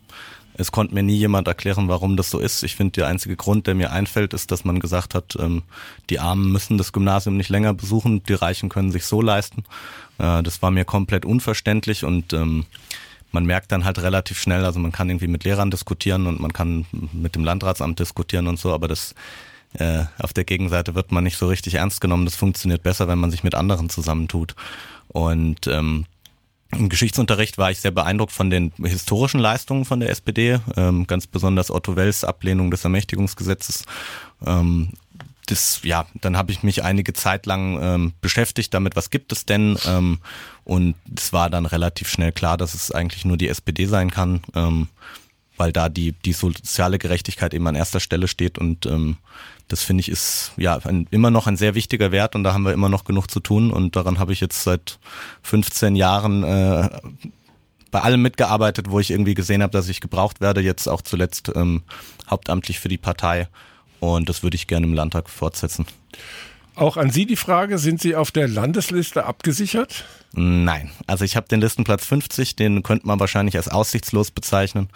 Es 0.61 0.73
konnte 0.73 0.95
mir 0.95 1.03
nie 1.03 1.17
jemand 1.17 1.49
erklären, 1.49 1.89
warum 1.89 2.17
das 2.17 2.31
so 2.31 2.39
ist. 2.39 2.63
Ich 2.63 2.77
finde, 2.77 2.93
der 2.93 3.07
einzige 3.07 3.35
Grund, 3.35 3.67
der 3.67 3.75
mir 3.75 3.93
einfällt, 3.93 4.35
ist, 4.35 4.51
dass 4.51 4.65
man 4.65 4.79
gesagt 4.79 5.15
hat, 5.15 5.37
ähm, 5.41 5.63
die 6.11 6.21
Armen 6.21 6.53
müssen 6.53 6.77
das 6.77 6.93
Gymnasium 6.93 7.37
nicht 7.37 7.49
länger 7.49 7.73
besuchen, 7.73 8.23
die 8.25 8.35
Reichen 8.35 8.69
können 8.69 8.93
sich 8.93 9.07
so 9.07 9.23
leisten. 9.23 9.65
Äh, 10.19 10.43
das 10.43 10.61
war 10.61 10.71
mir 10.71 10.85
komplett 10.85 11.25
unverständlich 11.25 12.05
und 12.05 12.35
ähm, 12.35 12.67
man 13.33 13.47
merkt 13.47 13.73
dann 13.73 13.85
halt 13.85 14.01
relativ 14.01 14.39
schnell, 14.39 14.65
also 14.65 14.81
man 14.81 14.93
kann 14.93 15.09
irgendwie 15.09 15.29
mit 15.29 15.45
Lehrern 15.45 15.71
diskutieren 15.71 16.27
und 16.27 16.41
man 16.41 16.53
kann 16.53 16.85
mit 17.13 17.37
dem 17.37 17.45
Landratsamt 17.45 17.99
diskutieren 17.99 18.47
und 18.47 18.59
so, 18.59 18.75
aber 18.75 18.87
das 18.87 19.15
äh, 19.75 20.05
auf 20.19 20.33
der 20.33 20.45
Gegenseite 20.45 20.95
wird 20.95 21.13
man 21.13 21.25
nicht 21.25 21.39
so 21.39 21.47
richtig 21.47 21.75
ernst 21.75 22.01
genommen. 22.01 22.25
Das 22.25 22.37
funktioniert 22.37 22.83
besser, 22.83 23.09
wenn 23.09 23.19
man 23.19 23.31
sich 23.31 23.45
mit 23.45 23.55
anderen 23.55 23.89
zusammentut. 23.89 24.55
Und 25.09 25.67
ähm, 25.69 26.07
im 26.73 26.89
Geschichtsunterricht 26.89 27.59
war 27.59 27.71
ich 27.71 27.81
sehr 27.81 27.91
beeindruckt 27.91 28.33
von 28.33 28.51
den 28.51 28.73
historischen 28.83 29.41
Leistungen 29.41 29.85
von 29.85 30.01
der 30.01 30.11
SPD, 30.11 30.61
ähm, 30.77 31.07
ganz 31.07 31.27
besonders 31.27 31.71
Otto 31.71 31.97
Wells 31.97 32.25
Ablehnung 32.25 32.71
des 32.71 32.85
Ermächtigungsgesetzes. 32.85 33.85
Ähm, 34.47 34.91
das, 35.47 35.81
ja, 35.83 36.07
dann 36.15 36.37
habe 36.37 36.53
ich 36.53 36.63
mich 36.63 36.85
einige 36.85 37.13
Zeit 37.13 37.47
lang 37.47 37.79
ähm, 37.83 38.13
beschäftigt 38.21 38.73
damit, 38.73 38.95
was 38.95 39.11
gibt 39.11 39.33
es 39.33 39.47
denn? 39.47 39.77
Ähm, 39.87 40.19
und 40.65 40.95
es 41.17 41.33
war 41.33 41.51
dann 41.51 41.67
relativ 41.67 42.09
schnell 42.09 42.31
klar, 42.31 42.57
dass 42.57 42.75
es 42.75 42.93
eigentlich 42.93 43.25
nur 43.25 43.37
die 43.37 43.49
SPD 43.49 43.87
sein 43.87 44.11
kann, 44.11 44.43
ähm, 44.55 44.89
weil 45.57 45.73
da 45.73 45.89
die, 45.89 46.13
die 46.13 46.33
soziale 46.33 46.99
Gerechtigkeit 46.99 47.53
eben 47.53 47.67
an 47.67 47.75
erster 47.75 48.01
Stelle 48.01 48.29
steht 48.29 48.59
und 48.59 48.87
ähm, 48.87 49.17
das 49.71 49.83
finde 49.83 50.01
ich 50.03 50.09
ist 50.09 50.53
ja 50.57 50.79
ein, 50.85 51.07
immer 51.11 51.31
noch 51.31 51.47
ein 51.47 51.57
sehr 51.57 51.75
wichtiger 51.75 52.13
Wert 52.13 52.35
und 52.35 52.45
da 52.45 52.53
haben 52.53 52.65
wir 52.65 52.73
immer 52.73 52.89
noch 52.89 53.05
genug 53.05 53.31
zu 53.31 53.41
tun 53.41 53.71
und 53.71 53.97
daran 53.97 54.19
habe 54.19 54.33
ich 54.33 54.41
jetzt 54.41 54.63
seit 54.65 54.99
15 55.43 55.97
Jahren 55.97 56.43
äh, 56.43 56.89
bei 57.91 58.01
allem 58.01 58.23
mitgearbeitet, 58.23 58.91
wo 58.91 59.01
ich 59.01 59.11
irgendwie 59.11 59.35
gesehen 59.35 59.63
habe, 59.63 59.73
dass 59.73 59.89
ich 59.89 60.01
gebraucht 60.01 60.41
werde, 60.41 60.61
jetzt 60.61 60.89
auch 60.89 61.03
zuletzt 61.03 61.53
ähm, 61.55 61.83
hauptamtlich 62.29 62.81
für 62.81 62.89
die 62.89 62.99
Partei 62.99 63.49
und 64.01 64.29
das 64.29 64.43
würde 64.43 64.57
ich 64.57 64.67
gerne 64.67 64.87
im 64.87 64.95
Landtag 64.95 65.31
fortsetzen. 65.31 65.87
Auch 66.81 66.97
an 66.97 67.11
Sie 67.11 67.27
die 67.27 67.37
Frage, 67.37 67.77
sind 67.77 68.01
Sie 68.01 68.17
auf 68.17 68.31
der 68.31 68.49
Landesliste 68.49 69.27
abgesichert? 69.27 70.07
Nein, 70.33 70.91
also 71.07 71.27
ich 71.27 71.37
habe 71.37 71.47
den 71.47 71.61
Listenplatz 71.61 72.07
50, 72.07 72.57
den 72.57 72.83
könnte 72.83 73.07
man 73.07 73.21
wahrscheinlich 73.21 73.59
als 73.59 73.69
aussichtslos 73.69 74.31
bezeichnen. 74.31 74.89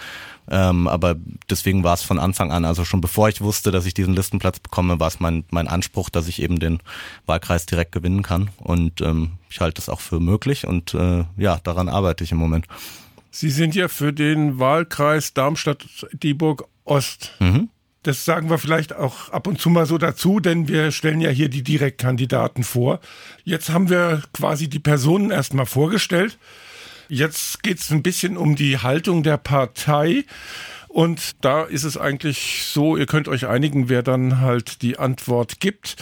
Ähm, 0.51 0.89
aber 0.89 1.17
deswegen 1.51 1.85
war 1.85 1.93
es 1.93 2.01
von 2.01 2.19
Anfang 2.19 2.53
an, 2.53 2.65
also 2.65 2.87
schon 2.87 3.03
bevor 3.03 3.29
ich 3.29 3.43
wusste, 3.43 3.71
dass 3.71 3.85
ich 3.85 3.93
diesen 3.93 4.15
Listenplatz 4.15 4.61
bekomme, 4.61 4.99
war 4.99 5.09
es 5.09 5.21
mein, 5.21 5.45
mein 5.51 5.69
Anspruch, 5.69 6.09
dass 6.09 6.27
ich 6.27 6.41
eben 6.41 6.59
den 6.59 6.79
Wahlkreis 7.27 7.67
direkt 7.67 7.93
gewinnen 7.93 8.23
kann. 8.23 8.49
Und 8.57 9.03
ähm, 9.03 9.33
ich 9.51 9.61
halte 9.61 9.75
das 9.75 9.91
auch 9.91 10.01
für 10.01 10.21
möglich 10.21 10.67
und 10.67 10.95
äh, 10.95 11.25
ja, 11.37 11.61
daran 11.65 11.91
arbeite 11.91 12.25
ich 12.25 12.33
im 12.33 12.39
Moment. 12.39 12.67
Sie 13.31 13.51
sind 13.51 13.75
ja 13.75 13.89
für 13.89 14.15
den 14.15 14.59
Wahlkreis 14.59 15.35
Darmstadt-Dieburg-Ost. 15.35 17.33
Mhm. 17.41 17.69
Das 18.05 18.27
sagen 18.27 18.51
wir 18.51 18.59
vielleicht 18.59 18.95
auch 18.95 19.31
ab 19.31 19.47
und 19.47 19.59
zu 19.59 19.71
mal 19.71 19.87
so 19.87 19.97
dazu, 19.97 20.39
denn 20.39 20.69
wir 20.69 20.93
stellen 20.93 21.23
ja 21.23 21.31
hier 21.31 21.49
die 21.49 21.63
Direktkandidaten 21.63 22.63
vor. 22.63 23.01
Jetzt 23.45 23.71
haben 23.71 23.89
wir 23.89 24.23
quasi 24.35 24.69
die 24.69 24.79
Personen 24.79 25.31
erstmal 25.31 25.65
vorgestellt. 25.65 26.39
Jetzt 27.09 27.63
geht 27.63 27.81
es 27.81 27.91
ein 27.91 28.03
bisschen 28.03 28.37
um 28.37 28.57
die 28.57 28.77
Haltung 28.79 29.23
der 29.23 29.39
Partei. 29.39 30.25
Und 30.95 31.45
da 31.45 31.65
ist 31.65 31.83
es 31.83 31.97
eigentlich 31.97 32.63
so, 32.67 32.97
ihr 32.97 33.07
könnt 33.07 33.27
euch 33.27 33.49
einigen, 33.49 33.89
wer 33.89 34.05
dann 34.05 34.41
halt 34.41 34.81
die 34.81 34.97
Antwort 34.97 35.59
gibt. 35.59 35.97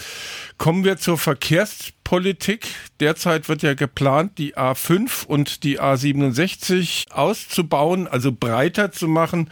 Kommen 0.59 0.85
wir 0.85 0.99
zur 0.99 1.17
Verkehrspolitik. 1.17 2.67
Derzeit 3.01 3.49
wird 3.49 3.63
ja 3.63 3.73
geplant, 3.73 4.37
die 4.37 4.55
A5 4.55 5.25
und 5.25 5.65
die 5.65 5.81
A67 5.81 7.11
auszubauen, 7.11 8.07
also 8.07 8.33
breiter 8.33 8.93
zu 8.93 9.09
machen. 9.09 9.49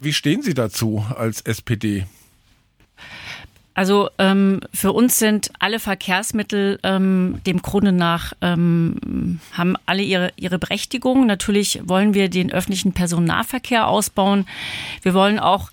Wie 0.00 0.14
stehen 0.14 0.40
Sie 0.40 0.54
dazu 0.54 1.04
als 1.18 1.42
SPD? 1.42 2.06
Also 3.74 4.10
ähm, 4.18 4.60
für 4.74 4.92
uns 4.92 5.18
sind 5.18 5.50
alle 5.58 5.78
Verkehrsmittel 5.78 6.78
ähm, 6.82 7.40
dem 7.46 7.62
Grunde 7.62 7.92
nach 7.92 8.34
ähm, 8.42 9.40
haben 9.52 9.76
alle 9.86 10.02
ihre 10.02 10.32
ihre 10.36 10.58
Berechtigung. 10.58 11.26
Natürlich 11.26 11.80
wollen 11.84 12.12
wir 12.12 12.28
den 12.28 12.52
öffentlichen 12.52 12.92
Personennahverkehr 12.92 13.88
ausbauen. 13.88 14.46
Wir 15.02 15.14
wollen 15.14 15.38
auch 15.38 15.70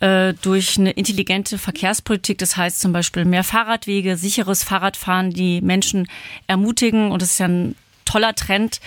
äh, 0.00 0.34
durch 0.42 0.78
eine 0.78 0.90
intelligente 0.90 1.58
Verkehrspolitik, 1.58 2.38
das 2.38 2.56
heißt 2.56 2.80
zum 2.80 2.92
Beispiel 2.92 3.24
mehr 3.24 3.44
Fahrradwege, 3.44 4.16
sicheres 4.16 4.64
Fahrradfahren, 4.64 5.30
die 5.30 5.60
Menschen 5.60 6.08
ermutigen 6.48 7.12
und 7.12 7.22
das 7.22 7.30
ist 7.30 7.38
ja 7.38 7.46
ein 7.46 7.76
toller 8.04 8.34
Trend, 8.34 8.80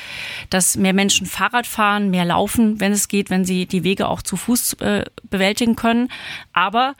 dass 0.49 0.75
mehr 0.75 0.93
Menschen 0.93 1.25
Fahrrad 1.25 1.67
fahren, 1.67 2.09
mehr 2.11 2.25
laufen, 2.25 2.81
wenn 2.81 2.91
es 2.91 3.07
geht, 3.07 3.29
wenn 3.29 3.45
sie 3.45 3.65
die 3.65 3.85
Wege 3.85 4.09
auch 4.09 4.21
zu 4.21 4.35
Fuß 4.35 4.73
äh, 4.81 5.05
bewältigen 5.23 5.77
können. 5.77 6.09
Aber 6.51 6.95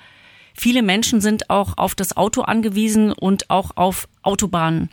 Viele 0.56 0.82
Menschen 0.82 1.22
sind 1.22 1.50
auch 1.50 1.78
auf 1.78 1.96
das 1.96 2.16
Auto 2.18 2.42
angewiesen 2.42 3.12
und 3.12 3.50
auch 3.50 3.72
auf 3.76 4.08
Autobahnen. 4.24 4.90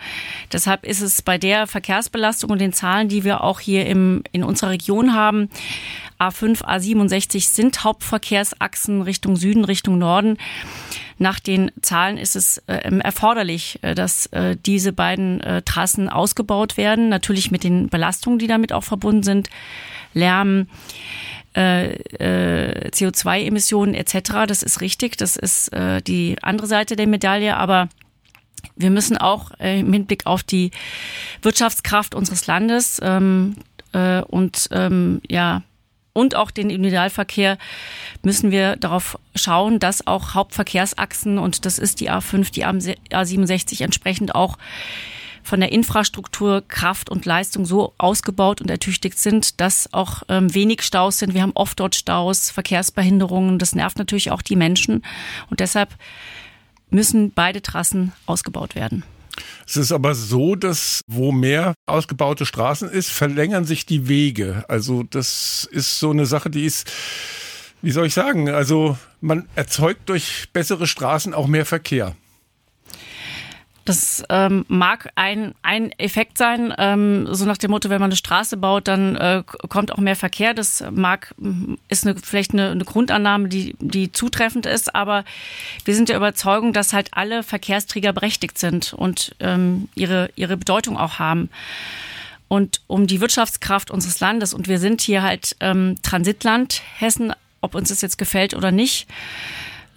Deshalb 0.53 0.85
ist 0.85 1.01
es 1.01 1.23
bei 1.23 1.39
der 1.39 1.67
Verkehrsbelastung 1.67 2.51
und 2.51 2.61
den 2.61 2.73
Zahlen, 2.73 3.09
die 3.09 3.25
wir 3.25 3.43
auch 3.43 3.61
hier 3.61 3.87
im, 3.87 4.23
in 4.33 4.45
unserer 4.45 4.71
Region 4.71 5.15
haben, 5.15 5.49
A5, 6.23 6.63
A67 6.63 7.49
sind 7.49 7.83
Hauptverkehrsachsen 7.83 9.03
Richtung 9.03 9.37
Süden, 9.37 9.65
Richtung 9.65 9.99
Norden. 9.99 10.37
Nach 11.19 11.41
den 11.41 11.73
Zahlen 11.83 12.17
ist 12.17 12.37
es 12.37 12.59
äh, 12.67 12.75
erforderlich, 13.01 13.79
äh, 13.83 13.95
dass 13.95 14.27
äh, 14.27 14.57
diese 14.65 14.93
beiden 14.93 15.41
äh, 15.41 15.63
Trassen 15.63 16.09
ausgebaut 16.09 16.77
werden. 16.77 17.09
Natürlich 17.09 17.51
mit 17.51 17.65
den 17.65 17.89
Belastungen, 17.89 18.39
die 18.39 18.47
damit 18.47 18.73
auch 18.73 18.85
verbunden 18.85 19.23
sind. 19.23 19.51
Lärm, 20.15 20.69
äh, 21.57 21.93
äh, 21.93 22.91
CO2-Emissionen 22.91 23.95
etc. 23.95 24.47
Das 24.47 24.63
ist 24.63 24.81
richtig, 24.81 25.17
das 25.17 25.37
ist 25.37 25.73
äh, 25.73 26.01
die 26.03 26.37
andere 26.43 26.67
Seite 26.67 26.97
der 26.97 27.07
Medaille, 27.07 27.57
aber 27.57 27.89
wir 28.77 28.91
müssen 28.91 29.17
auch 29.19 29.51
äh, 29.59 29.81
im 29.81 29.93
Hinblick 29.93 30.27
auf 30.27 30.43
die 30.43 30.71
Wirtschaftskraft 31.43 32.15
unseres 32.15 32.47
Landes 32.47 33.01
ähm, 33.03 33.57
äh, 33.93 34.23
und 34.23 34.69
ähm, 34.73 35.21
ja 35.29 35.63
und 36.15 36.37
auch 36.37 36.51
den 36.51 36.71
Individualverkehr 36.71 37.57
müssen 38.23 38.51
wir 38.51 38.77
darauf 38.77 39.19
schauen, 39.35 39.79
dass 39.79 40.07
auch 40.07 40.35
Hauptverkehrsachsen 40.35 41.39
und 41.39 41.65
das 41.65 41.79
ist 41.79 42.01
die 42.01 42.11
A5, 42.11 42.53
die 42.53 42.67
A67 42.67 43.83
entsprechend 43.83 44.35
auch 44.35 44.59
von 45.43 45.61
der 45.61 45.73
Infrastruktur, 45.73 46.63
Kraft 46.67 47.11
und 47.11 47.27
Leistung 47.27 47.67
so 47.67 47.93
ausgebaut 47.99 48.61
und 48.61 48.71
ertüchtigt 48.71 49.19
sind, 49.19 49.61
dass 49.61 49.93
auch 49.93 50.23
ähm, 50.29 50.55
wenig 50.55 50.83
Staus 50.83 51.19
sind. 51.19 51.35
Wir 51.35 51.43
haben 51.43 51.53
oft 51.55 51.81
dort 51.81 51.95
Staus, 51.95 52.51
Verkehrsbehinderungen. 52.51 53.59
Das 53.59 53.75
nervt 53.75 53.99
natürlich 53.99 54.31
auch 54.31 54.43
die 54.43 54.57
Menschen. 54.57 55.05
Und 55.51 55.61
deshalb 55.61 55.91
müssen 56.91 57.33
beide 57.33 57.63
Trassen 57.63 58.13
ausgebaut 58.27 58.75
werden. 58.75 59.05
Es 59.67 59.77
ist 59.77 59.93
aber 59.93 60.15
so, 60.15 60.55
dass 60.55 61.01
wo 61.07 61.33
mehr 61.33 61.75
ausgebaute 61.87 62.47
Straßen 62.47 62.89
ist, 62.91 63.11
verlängern 63.11 63.65
sich 63.65 63.87
die 63.87 64.09
Wege. 64.09 64.65
Also 64.69 65.03
das 65.03 65.69
ist 65.71 65.99
so 65.99 66.11
eine 66.11 66.27
Sache, 66.27 66.51
die 66.51 66.65
ist, 66.65 66.91
wie 67.81 67.93
soll 67.93 68.07
ich 68.07 68.15
sagen, 68.15 68.51
also 68.51 68.99
man 69.21 69.49
erzeugt 69.55 70.09
durch 70.09 70.49
bessere 70.53 70.87
Straßen 70.87 71.33
auch 71.33 71.47
mehr 71.47 71.65
Verkehr. 71.65 72.15
Das 73.85 74.23
ähm, 74.29 74.65
mag 74.69 75.11
ein, 75.17 75.55
ein 75.63 75.91
Effekt 75.99 76.39
sein, 76.39 76.73
ähm, 76.79 77.27
so 77.33 77.45
nach 77.47 77.59
dem 77.59 77.73
Motto, 77.73 77.91
wenn 77.91 78.01
man 78.01 78.11
eine 78.11 78.17
Straße 78.17 78.57
baut, 78.57 78.87
dann 78.87 79.17
äh, 79.17 79.43
kommt 79.69 79.91
auch 79.91 79.99
mehr 79.99 80.15
Verkehr. 80.15 80.55
Das 80.55 80.85
mag, 80.91 81.35
ist 81.89 82.07
eine, 82.07 82.17
vielleicht 82.17 82.53
eine, 82.53 82.71
eine 82.71 82.85
Grundannahme, 82.85 83.49
die, 83.49 83.75
die 83.81 84.13
zutreffend 84.13 84.67
ist, 84.67 84.95
aber 84.95 85.25
wir 85.85 85.97
sind 85.97 86.09
der 86.09 86.17
Überzeugung, 86.17 86.73
dass 86.73 86.93
halt 86.93 87.09
alle 87.13 87.43
Verkehrsträger 87.43 88.13
berechtigt 88.13 88.57
sind 88.59 88.93
und 88.93 89.35
ähm, 89.41 89.89
ihre, 89.97 90.31
ihre 90.37 90.57
Bedeutung 90.57 90.97
auch 90.97 91.19
haben. 91.19 91.51
Und 92.47 92.83
um 92.87 93.07
die 93.07 93.21
Wirtschaftskraft 93.21 93.91
unseres 93.91 94.21
Landes, 94.21 94.55
und 94.55 94.69
wir 94.69 94.79
sind 94.79 95.01
hier 95.01 95.23
halt 95.23 95.57
ähm, 95.61 95.97
Transitland 96.03 96.83
Hessen, 96.99 97.33
ob 97.63 97.75
uns 97.75 97.89
das 97.89 98.01
jetzt 98.03 98.19
gefällt 98.19 98.55
oder 98.55 98.71
nicht, 98.71 99.09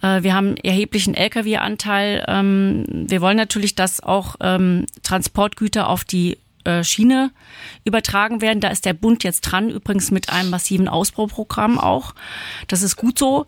wir 0.00 0.34
haben 0.34 0.56
erheblichen 0.58 1.14
Lkw-Anteil. 1.14 2.24
Ähm, 2.28 2.84
wir 2.88 3.20
wollen 3.20 3.36
natürlich, 3.36 3.74
dass 3.74 4.02
auch 4.02 4.36
ähm, 4.40 4.86
Transportgüter 5.02 5.88
auf 5.88 6.04
die 6.04 6.38
äh, 6.66 6.82
Schiene 6.82 7.30
übertragen 7.84 8.40
werden. 8.40 8.60
Da 8.60 8.68
ist 8.68 8.84
der 8.84 8.92
Bund 8.92 9.22
jetzt 9.24 9.42
dran, 9.42 9.70
übrigens 9.70 10.10
mit 10.10 10.30
einem 10.30 10.50
massiven 10.50 10.88
Ausbauprogramm 10.88 11.78
auch. 11.78 12.14
Das 12.66 12.82
ist 12.82 12.96
gut 12.96 13.18
so. 13.18 13.46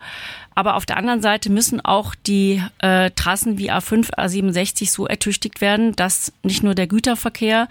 Aber 0.54 0.74
auf 0.76 0.87
der 0.87 0.96
anderen 0.96 1.22
Seite 1.22 1.50
müssen 1.50 1.80
auch 1.80 2.14
die 2.14 2.62
äh, 2.78 3.11
Trassen 3.12 3.58
wie 3.58 3.70
A5, 3.70 4.14
A67 4.14 4.90
so 4.90 5.06
ertüchtigt 5.06 5.61
werden, 5.61 5.94
dass 5.94 6.32
nicht 6.42 6.62
nur 6.62 6.74
der 6.74 6.88
Güterverkehr, 6.88 7.68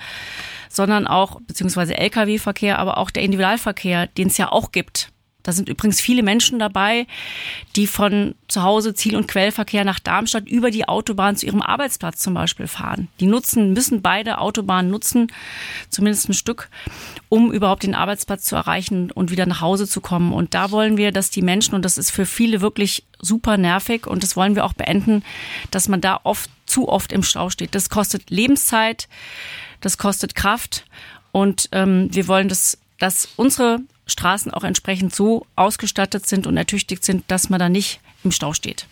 sondern 0.70 1.08
auch, 1.08 1.42
beziehungsweise 1.42 1.98
Lkw-Verkehr, 1.98 2.80
aber 2.80 2.98
auch 2.98 3.10
der 3.10 3.24
Individualverkehr, 3.24 4.08
den 4.08 4.28
es 4.28 4.38
ja 4.38 4.52
auch 4.52 4.72
gibt, 4.72 5.12
da 5.48 5.54
sind 5.54 5.70
übrigens 5.70 6.02
viele 6.02 6.24
Menschen 6.24 6.60
dabei, 6.60 7.08
die 7.78 7.88
von 7.88 8.36
zu 8.50 8.64
Hause 8.64 8.94
Ziel- 8.94 9.16
und 9.16 9.30
Quellverkehr 9.30 9.86
nach 9.86 10.00
Darmstadt 10.00 10.46
über 10.46 10.72
die 10.72 10.90
Autobahn 10.90 11.38
zu 11.38 11.46
ihrem 11.46 11.62
Arbeitsplatz 11.62 12.20
zum 12.20 12.34
Beispiel 12.34 12.68
fahren. 12.68 13.08
Die 13.22 13.28
nutzen, 13.28 13.72
müssen 13.72 14.02
beide 14.02 14.40
Autobahnen 14.40 14.92
nutzen, 14.92 15.32
zumindest 15.90 16.28
ein 16.28 16.34
Stück, 16.34 16.68
um 17.30 17.54
überhaupt 17.54 17.84
den 17.84 17.96
Arbeitsplatz 17.96 18.44
zu 18.44 18.58
erreichen 18.58 19.10
und 19.10 19.32
wieder 19.32 19.46
nach 19.46 19.62
Hause 19.62 19.88
zu 19.88 20.02
kommen. 20.02 20.34
Und 20.34 20.54
da 20.54 20.70
wollen 20.72 20.98
wir, 20.98 21.14
dass 21.14 21.30
die 21.30 21.42
Menschen, 21.42 21.76
und 21.76 21.86
das 21.86 21.98
ist 21.98 22.12
für 22.12 22.26
viele 22.26 22.60
wirklich 22.60 23.06
super 23.22 23.56
nervig, 23.56 24.06
und 24.06 24.24
das 24.24 24.36
wollen 24.36 24.56
wir 24.56 24.66
auch 24.66 24.74
beenden, 24.74 25.24
dass 25.72 25.88
man 25.88 26.02
da 26.02 26.20
oft, 26.26 26.50
zu 26.66 26.90
oft 26.90 27.14
im 27.14 27.24
Stau 27.24 27.50
steht. 27.50 27.74
Das 27.74 27.90
kostet 27.90 28.30
Lebenszeit, 28.30 29.08
das 29.80 29.98
kostet 29.98 30.36
Kraft. 30.36 30.84
Und 31.32 31.70
ähm, 31.72 32.10
wir 32.12 32.28
wollen, 32.28 32.50
dass, 32.50 32.78
dass 33.00 33.30
unsere 33.38 33.80
Straßen 34.08 34.54
auch 34.54 34.64
entsprechend 34.64 35.14
so 35.14 35.46
ausgestattet 35.56 36.26
sind 36.26 36.48
und 36.48 36.58
ertüchtigt 36.58 37.04
sind, 37.04 37.26
dass 37.28 37.50
man 37.50 37.60
da 37.60 37.70
nicht 37.70 38.00
im 38.24 38.32
Stau 38.32 38.54
steht. 38.54 38.88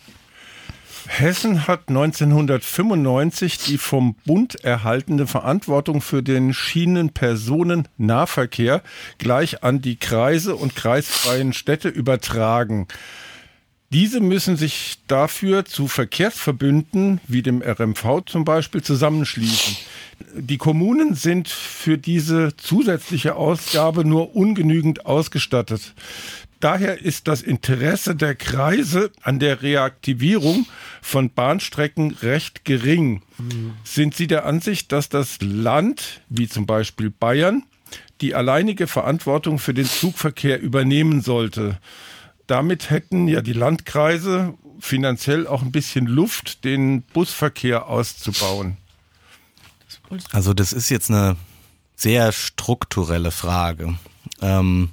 Hessen 1.08 1.66
hat 1.68 1.88
1995 1.88 3.58
die 3.58 3.78
vom 3.78 4.16
Bund 4.26 4.64
erhaltene 4.64 5.26
Verantwortung 5.26 6.00
für 6.00 6.22
den 6.22 6.52
Schienenpersonennahverkehr 6.52 8.82
gleich 9.18 9.62
an 9.62 9.80
die 9.80 9.96
Kreise 9.96 10.56
und 10.56 10.74
kreisfreien 10.74 11.52
Städte 11.52 11.88
übertragen. 11.88 12.88
Diese 13.90 14.20
müssen 14.20 14.56
sich 14.56 14.98
dafür 15.06 15.64
zu 15.64 15.86
Verkehrsverbünden 15.86 17.20
wie 17.28 17.42
dem 17.42 17.62
RMV 17.62 18.24
zum 18.26 18.44
Beispiel 18.44 18.82
zusammenschließen. 18.82 19.76
Die 20.34 20.58
Kommunen 20.58 21.14
sind 21.14 21.48
für 21.48 21.96
diese 21.96 22.56
zusätzliche 22.56 23.36
Ausgabe 23.36 24.04
nur 24.04 24.34
ungenügend 24.34 25.06
ausgestattet. 25.06 25.94
Daher 26.58 27.02
ist 27.02 27.28
das 27.28 27.42
Interesse 27.42 28.16
der 28.16 28.34
Kreise 28.34 29.12
an 29.22 29.38
der 29.38 29.62
Reaktivierung 29.62 30.66
von 31.02 31.30
Bahnstrecken 31.30 32.16
recht 32.22 32.64
gering. 32.64 33.22
Mhm. 33.38 33.74
Sind 33.84 34.14
Sie 34.16 34.26
der 34.26 34.46
Ansicht, 34.46 34.90
dass 34.90 35.08
das 35.08 35.38
Land, 35.42 36.22
wie 36.28 36.48
zum 36.48 36.66
Beispiel 36.66 37.10
Bayern, 37.10 37.62
die 38.22 38.34
alleinige 38.34 38.86
Verantwortung 38.86 39.58
für 39.58 39.74
den 39.74 39.84
Zugverkehr 39.84 40.60
übernehmen 40.60 41.20
sollte? 41.20 41.78
Damit 42.46 42.90
hätten 42.90 43.28
ja 43.28 43.40
die 43.40 43.52
Landkreise 43.52 44.54
finanziell 44.78 45.46
auch 45.46 45.62
ein 45.62 45.72
bisschen 45.72 46.06
Luft, 46.06 46.64
den 46.64 47.02
Busverkehr 47.02 47.86
auszubauen? 47.88 48.76
Also 50.32 50.54
das 50.54 50.72
ist 50.72 50.88
jetzt 50.88 51.10
eine 51.10 51.36
sehr 51.96 52.30
strukturelle 52.32 53.30
Frage. 53.30 53.98
Ähm, 54.40 54.90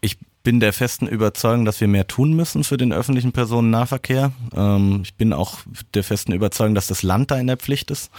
ich 0.00 0.16
bin 0.42 0.60
der 0.60 0.72
festen 0.72 1.06
Überzeugung, 1.06 1.64
dass 1.64 1.80
wir 1.80 1.88
mehr 1.88 2.06
tun 2.06 2.32
müssen 2.32 2.64
für 2.64 2.76
den 2.76 2.92
öffentlichen 2.92 3.32
Personennahverkehr. 3.32 4.32
Ähm, 4.54 5.00
ich 5.04 5.14
bin 5.14 5.32
auch 5.32 5.58
der 5.94 6.04
festen 6.04 6.32
Überzeugung, 6.32 6.74
dass 6.74 6.86
das 6.86 7.02
Land 7.02 7.30
da 7.30 7.38
in 7.38 7.46
der 7.46 7.56
Pflicht 7.56 7.90
ist. 7.90 8.10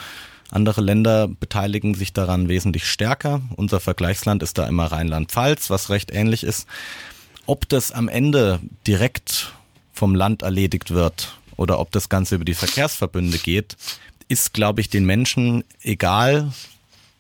Andere 0.51 0.81
Länder 0.81 1.27
beteiligen 1.27 1.95
sich 1.95 2.13
daran 2.13 2.47
wesentlich 2.47 2.87
stärker. 2.87 3.41
Unser 3.55 3.79
Vergleichsland 3.79 4.43
ist 4.43 4.59
da 4.59 4.67
immer 4.67 4.85
Rheinland-Pfalz, 4.85 5.71
was 5.71 5.89
recht 5.89 6.11
ähnlich 6.11 6.43
ist. 6.43 6.67
Ob 7.45 7.67
das 7.69 7.91
am 7.91 8.07
Ende 8.07 8.59
direkt 8.87 9.53
vom 9.91 10.15
Land 10.15 10.41
erledigt 10.41 10.91
wird 10.91 11.37
oder 11.57 11.79
ob 11.79 11.91
das 11.91 12.09
Ganze 12.09 12.35
über 12.35 12.45
die 12.45 12.53
Verkehrsverbünde 12.53 13.37
geht, 13.37 13.75
ist, 14.27 14.53
glaube 14.53 14.81
ich, 14.81 14.89
den 14.89 15.05
Menschen 15.05 15.63
egal. 15.81 16.51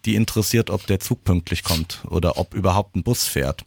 Die 0.05 0.15
interessiert, 0.15 0.69
ob 0.69 0.85
der 0.87 0.99
Zug 0.99 1.23
pünktlich 1.23 1.63
kommt 1.63 2.01
oder 2.09 2.37
ob 2.37 2.53
überhaupt 2.53 2.95
ein 2.95 3.03
Bus 3.03 3.25
fährt. 3.25 3.63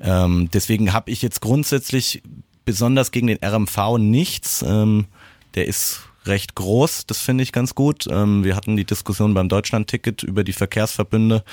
Ähm, 0.00 0.48
deswegen 0.52 0.92
habe 0.92 1.10
ich 1.10 1.22
jetzt 1.22 1.40
grundsätzlich 1.40 2.22
besonders 2.64 3.12
gegen 3.12 3.28
den 3.28 3.38
RMV 3.44 3.98
nichts. 3.98 4.62
Ähm, 4.62 5.06
der 5.54 5.66
ist 5.66 6.00
recht 6.26 6.54
groß, 6.54 7.06
das 7.06 7.20
finde 7.20 7.42
ich 7.42 7.52
ganz 7.52 7.74
gut. 7.74 8.06
Ähm, 8.10 8.44
wir 8.44 8.56
hatten 8.56 8.76
die 8.76 8.84
Diskussion 8.84 9.34
beim 9.34 9.48
Deutschlandticket 9.48 10.22
über 10.22 10.44
die 10.44 10.52
Verkehrsverbünde. 10.52 11.44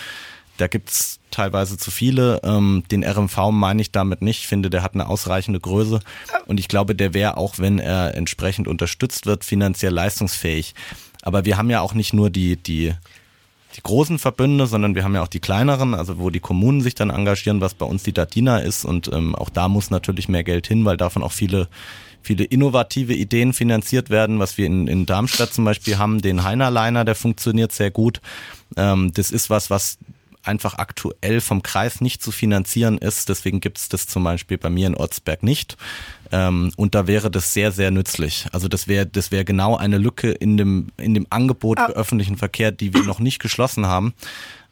Da 0.57 0.67
gibt's 0.67 1.19
teilweise 1.31 1.77
zu 1.77 1.91
viele. 1.91 2.41
Ähm, 2.43 2.83
den 2.91 3.03
RMV 3.03 3.51
meine 3.51 3.81
ich 3.81 3.91
damit 3.91 4.21
nicht. 4.21 4.39
Ich 4.39 4.47
finde, 4.47 4.69
der 4.69 4.83
hat 4.83 4.93
eine 4.93 5.07
ausreichende 5.07 5.59
Größe. 5.59 5.99
Und 6.47 6.59
ich 6.59 6.67
glaube, 6.67 6.95
der 6.95 7.13
wäre 7.13 7.37
auch, 7.37 7.59
wenn 7.59 7.79
er 7.79 8.15
entsprechend 8.15 8.67
unterstützt 8.67 9.25
wird, 9.25 9.45
finanziell 9.45 9.93
leistungsfähig. 9.93 10.73
Aber 11.21 11.45
wir 11.45 11.57
haben 11.57 11.69
ja 11.69 11.81
auch 11.81 11.93
nicht 11.93 12.13
nur 12.13 12.29
die, 12.29 12.55
die, 12.55 12.93
die 13.75 13.81
großen 13.83 14.17
Verbünde, 14.17 14.65
sondern 14.65 14.95
wir 14.95 15.03
haben 15.03 15.15
ja 15.15 15.21
auch 15.21 15.27
die 15.27 15.39
kleineren, 15.39 15.93
also 15.93 16.17
wo 16.17 16.29
die 16.29 16.39
Kommunen 16.39 16.81
sich 16.81 16.95
dann 16.95 17.09
engagieren, 17.09 17.61
was 17.61 17.73
bei 17.73 17.85
uns 17.85 18.03
die 18.03 18.13
Datina 18.13 18.59
ist. 18.59 18.85
Und 18.85 19.11
ähm, 19.13 19.35
auch 19.35 19.49
da 19.49 19.67
muss 19.67 19.91
natürlich 19.91 20.29
mehr 20.29 20.43
Geld 20.43 20.67
hin, 20.67 20.85
weil 20.85 20.97
davon 20.97 21.23
auch 21.23 21.33
viele 21.33 21.67
viele 22.27 22.43
innovative 22.43 23.13
Ideen 23.13 23.53
finanziert 23.53 24.09
werden, 24.09 24.39
was 24.39 24.57
wir 24.57 24.65
in, 24.65 24.87
in 24.87 25.05
Darmstadt 25.05 25.53
zum 25.53 25.63
Beispiel 25.63 25.97
haben, 25.97 26.21
den 26.21 26.43
Heinerliner, 26.43 27.05
der 27.05 27.15
funktioniert 27.15 27.71
sehr 27.71 27.89
gut. 27.89 28.19
Ähm, 28.75 29.11
das 29.13 29.31
ist 29.31 29.49
was, 29.49 29.69
was 29.69 29.97
einfach 30.47 30.75
aktuell 30.77 31.41
vom 31.41 31.63
Kreis 31.63 32.01
nicht 32.01 32.21
zu 32.21 32.31
finanzieren 32.31 32.97
ist. 32.97 33.29
Deswegen 33.29 33.59
gibt 33.59 33.77
es 33.77 33.89
das 33.89 34.07
zum 34.07 34.23
Beispiel 34.23 34.57
bei 34.57 34.69
mir 34.69 34.87
in 34.87 34.95
Ortsberg 34.95 35.43
nicht. 35.43 35.77
Ähm, 36.31 36.71
und 36.75 36.95
da 36.95 37.07
wäre 37.07 37.31
das 37.31 37.53
sehr, 37.53 37.71
sehr 37.71 37.91
nützlich. 37.91 38.47
Also 38.51 38.67
das 38.67 38.87
wäre 38.87 39.05
das 39.05 39.31
wäre 39.31 39.45
genau 39.45 39.77
eine 39.77 39.97
Lücke 39.97 40.31
in 40.31 40.57
dem, 40.57 40.87
in 40.97 41.13
dem 41.13 41.27
Angebot 41.29 41.79
für 41.79 41.93
öffentlichen 41.93 42.37
Verkehr, 42.37 42.71
die 42.71 42.93
wir 42.93 43.03
noch 43.03 43.19
nicht 43.19 43.39
geschlossen 43.39 43.85
haben. 43.85 44.13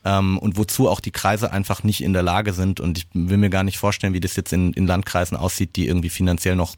Ähm, 0.04 0.38
und 0.38 0.58
wozu 0.58 0.88
auch 0.88 1.00
die 1.00 1.12
Kreise 1.12 1.52
einfach 1.52 1.84
nicht 1.84 2.04
in 2.04 2.14
der 2.14 2.24
Lage 2.24 2.54
sind. 2.54 2.80
Und 2.80 3.00
ich 3.00 3.08
will 3.14 3.38
mir 3.38 3.50
gar 3.50 3.64
nicht 3.64 3.78
vorstellen, 3.78 4.14
wie 4.14 4.20
das 4.20 4.36
jetzt 4.36 4.54
in, 4.54 4.74
in 4.74 4.86
Landkreisen 4.86 5.36
aussieht, 5.36 5.76
die 5.76 5.88
irgendwie 5.88 6.10
finanziell 6.10 6.56
noch 6.56 6.76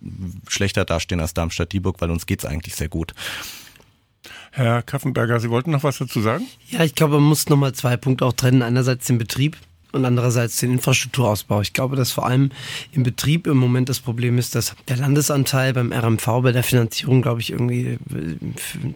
schlechter 0.48 0.86
dastehen 0.86 1.20
als 1.20 1.34
Darmstadt-Dieburg, 1.34 2.00
weil 2.00 2.10
uns 2.10 2.26
geht's 2.26 2.46
eigentlich 2.46 2.76
sehr 2.76 2.90
gut. 2.90 3.14
Herr 4.58 4.82
Kaffenberger, 4.82 5.40
Sie 5.40 5.52
wollten 5.52 5.70
noch 5.70 5.84
was 5.84 6.00
dazu 6.00 6.20
sagen? 6.20 6.48
Ja, 6.70 6.84
ich 6.84 6.96
glaube, 6.96 7.20
man 7.20 7.30
muss 7.30 7.48
nochmal 7.48 7.74
zwei 7.74 7.96
Punkte 7.96 8.26
auch 8.26 8.34
trennen. 8.34 8.64
Einerseits 8.64 9.06
den 9.06 9.20
Betrieb 9.20 9.56
und 9.98 10.06
andererseits 10.06 10.58
den 10.58 10.72
Infrastrukturausbau. 10.72 11.62
Ich 11.62 11.74
glaube, 11.74 11.96
dass 11.96 12.12
vor 12.12 12.26
allem 12.26 12.52
im 12.94 13.04
Betrieb 13.04 13.48
im 13.48 13.58
Moment 13.58 13.90
das 13.90 14.00
Problem 14.00 14.38
ist, 14.38 14.56
dass 14.56 14.76
der 14.88 14.98
Landesanteil 14.98 15.74
beim 15.74 15.92
RMV 15.92 16.26
bei 16.42 16.52
der 16.52 16.64
Finanzierung, 16.64 17.22
glaube 17.22 17.42
ich, 17.42 17.52
irgendwie 17.52 17.98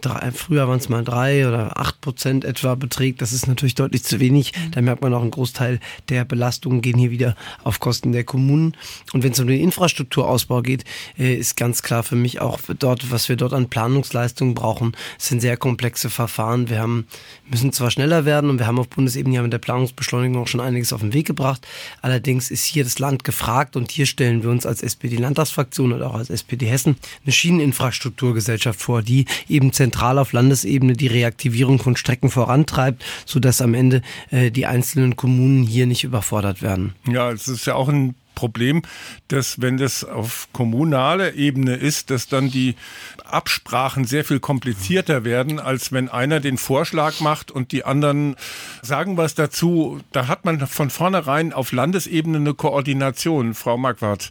drei, 0.00 0.30
früher 0.32 0.68
waren 0.68 0.78
es 0.78 0.88
mal 0.88 1.04
drei 1.04 1.46
oder 1.46 1.78
acht 1.78 2.00
Prozent 2.00 2.44
etwa 2.44 2.74
beträgt. 2.74 3.20
Das 3.20 3.32
ist 3.32 3.46
natürlich 3.46 3.74
deutlich 3.74 4.04
zu 4.04 4.20
wenig. 4.20 4.52
Da 4.70 4.80
merkt 4.80 5.02
man 5.02 5.12
auch, 5.14 5.22
ein 5.22 5.30
Großteil 5.30 5.80
der 6.08 6.24
Belastungen 6.24 6.80
gehen 6.80 6.98
hier 6.98 7.10
wieder 7.10 7.36
auf 7.64 7.80
Kosten 7.80 8.12
der 8.12 8.24
Kommunen. 8.24 8.76
Und 9.12 9.22
wenn 9.22 9.32
es 9.32 9.40
um 9.40 9.46
den 9.46 9.60
Infrastrukturausbau 9.60 10.62
geht, 10.62 10.84
äh, 11.18 11.34
ist 11.34 11.56
ganz 11.56 11.82
klar 11.82 12.02
für 12.02 12.16
mich 12.16 12.40
auch 12.40 12.60
dort, 12.78 13.10
was 13.10 13.28
wir 13.28 13.36
dort 13.36 13.52
an 13.52 13.68
Planungsleistungen 13.68 14.54
brauchen, 14.54 14.92
sind 15.18 15.40
sehr 15.40 15.56
komplexe 15.56 16.10
Verfahren. 16.10 16.68
Wir 16.70 16.80
haben, 16.80 17.06
müssen 17.50 17.72
zwar 17.72 17.90
schneller 17.90 18.24
werden 18.24 18.50
und 18.50 18.58
wir 18.58 18.66
haben 18.66 18.78
auf 18.78 18.88
Bundesebene 18.88 19.36
ja 19.36 19.42
mit 19.42 19.52
der 19.52 19.58
Planungsbeschleunigung 19.58 20.42
auch 20.42 20.48
schon 20.48 20.60
einiges 20.60 20.91
auf 20.92 21.00
den 21.00 21.12
Weg 21.12 21.26
gebracht. 21.26 21.66
Allerdings 22.00 22.50
ist 22.50 22.64
hier 22.64 22.84
das 22.84 22.98
Land 22.98 23.24
gefragt 23.24 23.76
und 23.76 23.90
hier 23.90 24.06
stellen 24.06 24.42
wir 24.42 24.50
uns 24.50 24.66
als 24.66 24.82
SPD-Landtagsfraktion 24.82 25.92
und 25.92 26.02
auch 26.02 26.14
als 26.14 26.30
SPD 26.30 26.66
Hessen 26.66 26.96
eine 27.24 27.32
Schieneninfrastrukturgesellschaft 27.32 28.80
vor, 28.80 29.02
die 29.02 29.26
eben 29.48 29.72
zentral 29.72 30.18
auf 30.18 30.32
Landesebene 30.32 30.94
die 30.94 31.06
Reaktivierung 31.06 31.78
von 31.78 31.96
Strecken 31.96 32.30
vorantreibt, 32.30 33.04
sodass 33.26 33.60
am 33.60 33.74
Ende 33.74 34.02
äh, 34.30 34.50
die 34.50 34.66
einzelnen 34.66 35.16
Kommunen 35.16 35.64
hier 35.64 35.86
nicht 35.86 36.04
überfordert 36.04 36.62
werden. 36.62 36.94
Ja, 37.08 37.30
es 37.30 37.48
ist 37.48 37.66
ja 37.66 37.74
auch 37.74 37.88
ein 37.88 38.14
Problem, 38.34 38.82
dass 39.28 39.60
wenn 39.60 39.76
das 39.76 40.04
auf 40.04 40.48
kommunaler 40.52 41.34
Ebene 41.34 41.76
ist, 41.76 42.10
dass 42.10 42.28
dann 42.28 42.50
die 42.50 42.76
Absprachen 43.24 44.04
sehr 44.04 44.24
viel 44.24 44.40
komplizierter 44.40 45.24
werden, 45.24 45.58
als 45.58 45.92
wenn 45.92 46.08
einer 46.08 46.40
den 46.40 46.58
Vorschlag 46.58 47.20
macht 47.20 47.50
und 47.50 47.72
die 47.72 47.84
anderen 47.84 48.36
sagen 48.82 49.16
was 49.16 49.34
dazu. 49.34 50.00
Da 50.12 50.28
hat 50.28 50.44
man 50.44 50.66
von 50.66 50.90
vornherein 50.90 51.52
auf 51.52 51.72
Landesebene 51.72 52.38
eine 52.38 52.54
Koordination, 52.54 53.54
Frau 53.54 53.76
Marquardt. 53.78 54.30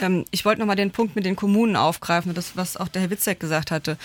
Ähm, 0.00 0.24
ich 0.30 0.44
wollte 0.44 0.60
noch 0.60 0.66
mal 0.66 0.76
den 0.76 0.90
Punkt 0.90 1.16
mit 1.16 1.24
den 1.24 1.36
Kommunen 1.36 1.76
aufgreifen, 1.76 2.34
das, 2.34 2.56
was 2.56 2.76
auch 2.76 2.88
der 2.88 3.02
Herr 3.02 3.10
Witzek 3.10 3.40
gesagt 3.40 3.70
hatte. 3.70 3.96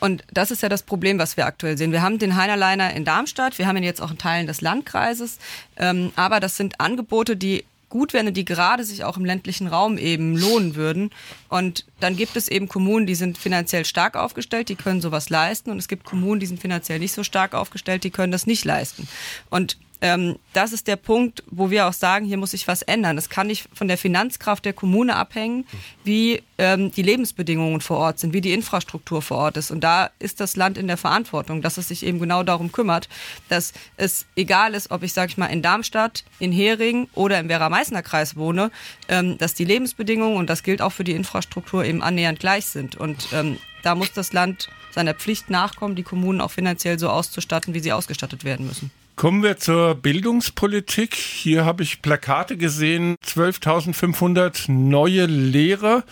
Und 0.00 0.22
das 0.32 0.50
ist 0.50 0.62
ja 0.62 0.68
das 0.68 0.82
Problem, 0.82 1.18
was 1.18 1.36
wir 1.36 1.46
aktuell 1.46 1.76
sehen. 1.76 1.92
Wir 1.92 2.02
haben 2.02 2.18
den 2.18 2.36
Heinerleiner 2.36 2.92
in 2.94 3.04
Darmstadt, 3.04 3.58
wir 3.58 3.66
haben 3.66 3.76
ihn 3.76 3.82
jetzt 3.82 4.00
auch 4.00 4.12
in 4.12 4.18
Teilen 4.18 4.46
des 4.46 4.60
Landkreises, 4.60 5.38
ähm, 5.76 6.12
aber 6.14 6.38
das 6.40 6.56
sind 6.56 6.80
Angebote, 6.80 7.36
die 7.36 7.64
gut 7.88 8.12
wären, 8.12 8.32
die 8.32 8.44
gerade 8.44 8.84
sich 8.84 9.04
auch 9.04 9.16
im 9.16 9.24
ländlichen 9.24 9.66
Raum 9.66 9.98
eben 9.98 10.36
lohnen 10.36 10.74
würden. 10.74 11.10
Und 11.48 11.86
dann 12.00 12.16
gibt 12.16 12.36
es 12.36 12.48
eben 12.48 12.68
Kommunen, 12.68 13.06
die 13.06 13.14
sind 13.14 13.38
finanziell 13.38 13.84
stark 13.84 14.16
aufgestellt, 14.16 14.68
die 14.68 14.76
können 14.76 15.00
sowas 15.00 15.30
leisten. 15.30 15.70
Und 15.70 15.78
es 15.78 15.88
gibt 15.88 16.04
Kommunen, 16.04 16.40
die 16.40 16.46
sind 16.46 16.60
finanziell 16.60 16.98
nicht 16.98 17.12
so 17.12 17.24
stark 17.24 17.54
aufgestellt, 17.54 18.04
die 18.04 18.10
können 18.10 18.32
das 18.32 18.46
nicht 18.46 18.64
leisten. 18.64 19.08
Und 19.50 19.78
ähm, 20.00 20.38
das 20.52 20.72
ist 20.72 20.86
der 20.86 20.96
Punkt, 20.96 21.42
wo 21.50 21.70
wir 21.70 21.88
auch 21.88 21.92
sagen, 21.92 22.24
hier 22.24 22.36
muss 22.36 22.52
sich 22.52 22.68
was 22.68 22.82
ändern. 22.82 23.16
Das 23.16 23.28
kann 23.28 23.48
nicht 23.48 23.68
von 23.74 23.88
der 23.88 23.98
Finanzkraft 23.98 24.64
der 24.64 24.72
Kommune 24.72 25.16
abhängen, 25.16 25.66
wie 26.04 26.42
ähm, 26.58 26.92
die 26.92 27.02
Lebensbedingungen 27.02 27.80
vor 27.80 27.98
Ort 27.98 28.20
sind, 28.20 28.32
wie 28.32 28.40
die 28.40 28.52
Infrastruktur 28.52 29.22
vor 29.22 29.38
Ort 29.38 29.56
ist. 29.56 29.70
Und 29.70 29.82
da 29.82 30.10
ist 30.18 30.40
das 30.40 30.54
Land 30.54 30.78
in 30.78 30.86
der 30.86 30.96
Verantwortung, 30.96 31.62
dass 31.62 31.78
es 31.78 31.88
sich 31.88 32.06
eben 32.06 32.20
genau 32.20 32.44
darum 32.44 32.70
kümmert, 32.70 33.08
dass 33.48 33.72
es 33.96 34.26
egal 34.36 34.74
ist, 34.74 34.90
ob 34.90 35.02
ich, 35.02 35.12
sage 35.12 35.30
ich 35.30 35.36
mal, 35.36 35.46
in 35.46 35.62
Darmstadt, 35.62 36.24
in 36.38 36.52
Hering 36.52 37.08
oder 37.14 37.40
im 37.40 37.48
Werra-Meißner-Kreis 37.48 38.36
wohne, 38.36 38.70
ähm, 39.08 39.36
dass 39.38 39.54
die 39.54 39.64
Lebensbedingungen, 39.64 40.36
und 40.36 40.48
das 40.48 40.62
gilt 40.62 40.80
auch 40.80 40.92
für 40.92 41.04
die 41.04 41.12
Infrastruktur, 41.12 41.84
eben 41.84 42.02
annähernd 42.02 42.38
gleich 42.38 42.66
sind. 42.66 42.94
Und 42.94 43.28
ähm, 43.32 43.58
da 43.82 43.96
muss 43.96 44.12
das 44.12 44.32
Land 44.32 44.68
seiner 44.92 45.14
Pflicht 45.14 45.50
nachkommen, 45.50 45.96
die 45.96 46.02
Kommunen 46.02 46.40
auch 46.40 46.50
finanziell 46.50 46.98
so 46.98 47.08
auszustatten, 47.10 47.74
wie 47.74 47.80
sie 47.80 47.92
ausgestattet 47.92 48.44
werden 48.44 48.66
müssen. 48.66 48.90
Kommen 49.18 49.42
wir 49.42 49.56
zur 49.56 49.96
Bildungspolitik. 49.96 51.16
Hier 51.16 51.64
habe 51.64 51.82
ich 51.82 52.02
Plakate 52.02 52.56
gesehen, 52.56 53.16
12.500 53.26 54.70
neue 54.70 55.26
Lehrer. 55.26 56.04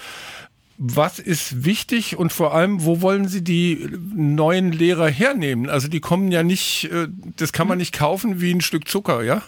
Was 0.77 1.21
ist 1.21 1.64
wichtig 1.64 2.16
und 2.16 2.33
vor 2.33 2.53
allem, 2.53 2.85
wo 2.85 3.03
wollen 3.03 3.29
Sie 3.29 3.45
die 3.45 3.88
neuen 4.12 4.73
Lehrer 4.73 5.09
hernehmen? 5.09 5.71
Also 5.71 5.87
die 5.87 6.01
kommen 6.01 6.33
ja 6.33 6.42
nicht, 6.42 6.90
äh, 6.90 7.07
das 7.37 7.53
kann 7.53 7.69
man 7.69 7.79
nicht 7.79 7.95
kaufen 7.95 8.40
wie 8.40 8.53
ein 8.53 8.61
Stück 8.61 8.88
Zucker, 8.88 9.23
ja? 9.23 9.40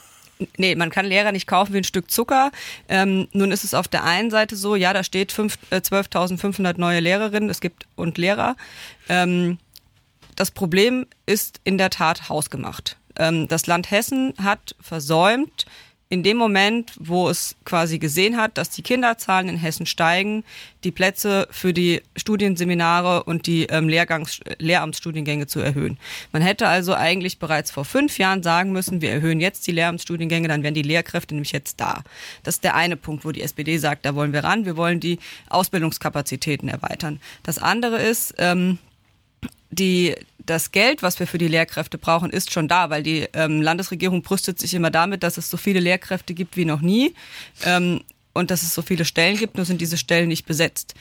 Nee, 0.57 0.77
man 0.77 0.91
kann 0.91 1.05
Lehrer 1.05 1.33
nicht 1.33 1.49
kaufen 1.49 1.75
wie 1.75 1.79
ein 1.79 1.85
Stück 1.85 2.13
Zucker. 2.13 2.53
Ähm, 2.89 3.27
nun 3.33 3.51
ist 3.51 3.65
es 3.65 3.75
auf 3.75 3.89
der 3.89 4.05
einen 4.05 4.31
Seite 4.31 4.55
so, 4.55 4.77
ja, 4.77 4.93
da 4.93 5.03
steht 5.03 5.37
äh, 5.37 5.79
12.500 5.79 6.79
neue 6.79 7.01
Lehrerinnen, 7.01 7.51
es 7.51 7.61
gibt 7.61 7.89
und 7.97 8.19
Lehrer. 8.19 8.55
Ähm, 9.09 9.59
das 10.37 10.53
Problem 10.53 11.07
ist 11.27 11.61
in 11.65 11.77
der 11.77 11.91
Tat 11.91 12.29
hausgemacht. 12.29 12.98
Ähm, 13.19 13.49
das 13.49 13.67
Land 13.67 13.91
Hessen 13.91 14.33
hat 14.39 14.75
versäumt, 14.81 15.67
in 16.11 16.23
dem 16.23 16.39
Moment, 16.39 16.93
wo 16.99 17.29
es 17.29 17.55
quasi 17.65 17.99
gesehen 17.99 18.39
hat, 18.39 18.57
dass 18.57 18.71
die 18.71 18.83
Kinderzahlen 18.83 19.49
in 19.49 19.57
Hessen 19.59 19.85
steigen, 19.85 20.43
die 20.83 20.91
Plätze 20.91 21.47
für 21.51 21.75
die 21.75 22.01
Studienseminare 22.17 23.25
und 23.25 23.47
die 23.47 23.65
ähm, 23.65 23.91
Lehrgangs 23.91 24.41
Lehramtsstudiengänge 24.59 25.47
zu 25.47 25.61
erhöhen. 25.61 25.99
Man 26.33 26.41
hätte 26.41 26.67
also 26.67 26.95
eigentlich 26.95 27.39
bereits 27.39 27.71
vor 27.71 27.85
fünf 27.85 28.17
Jahren 28.17 28.43
sagen 28.43 28.73
müssen, 28.73 29.03
wir 29.03 29.11
erhöhen 29.11 29.39
jetzt 29.39 29.67
die 29.67 29.73
Lehramtsstudiengänge, 29.73 30.49
dann 30.49 30.63
wären 30.63 30.75
die 30.75 30.83
Lehrkräfte 30.83 31.35
nämlich 31.35 31.53
jetzt 31.53 31.79
da. 31.79 32.03
Das 32.43 32.57
ist 32.57 32.65
der 32.65 32.75
eine 32.75 32.97
Punkt, 32.97 33.27
wo 33.27 33.33
die 33.33 33.43
SPD 33.43 33.77
sagt, 33.77 34.07
da 34.07 34.15
wollen 34.15 34.33
wir 34.33 34.45
ran, 34.45 34.65
wir 34.65 34.79
wollen 34.79 35.01
die 35.01 35.19
Ausbildungskapazitäten 35.51 36.71
erweitern. 36.71 37.21
Das 37.43 37.59
andere 37.59 37.99
ist, 37.99 38.35
ähm, 38.39 38.79
die, 39.71 40.15
das 40.49 40.73
Geld, 40.73 41.03
was 41.03 41.19
wir 41.21 41.27
für 41.27 41.39
die 41.39 41.49
Lehrkräfte 41.49 41.99
brauchen, 41.99 42.31
ist 42.31 42.53
schon 42.53 42.69
da, 42.69 42.91
weil 42.91 43.03
die 43.03 43.27
ähm, 43.35 43.61
Landesregierung 43.61 44.23
brüstet 44.23 44.59
sich 44.59 44.75
immer 44.75 44.91
damit, 44.91 45.23
dass 45.23 45.37
es 45.37 45.51
so 45.51 45.57
viele 45.57 45.81
Lehrkräfte 45.81 46.35
gibt 46.35 46.57
wie 46.57 46.65
noch 46.65 46.81
nie 46.81 47.15
ähm, 47.65 48.01
und 48.33 48.51
dass 48.51 48.63
es 48.63 48.75
so 48.75 48.83
viele 48.83 49.05
Stellen 49.05 49.37
gibt, 49.37 49.57
nur 49.57 49.67
sind 49.67 49.81
diese 49.81 49.99
Stellen 49.99 50.29
nicht 50.29 50.47
besetzt. 50.47 50.95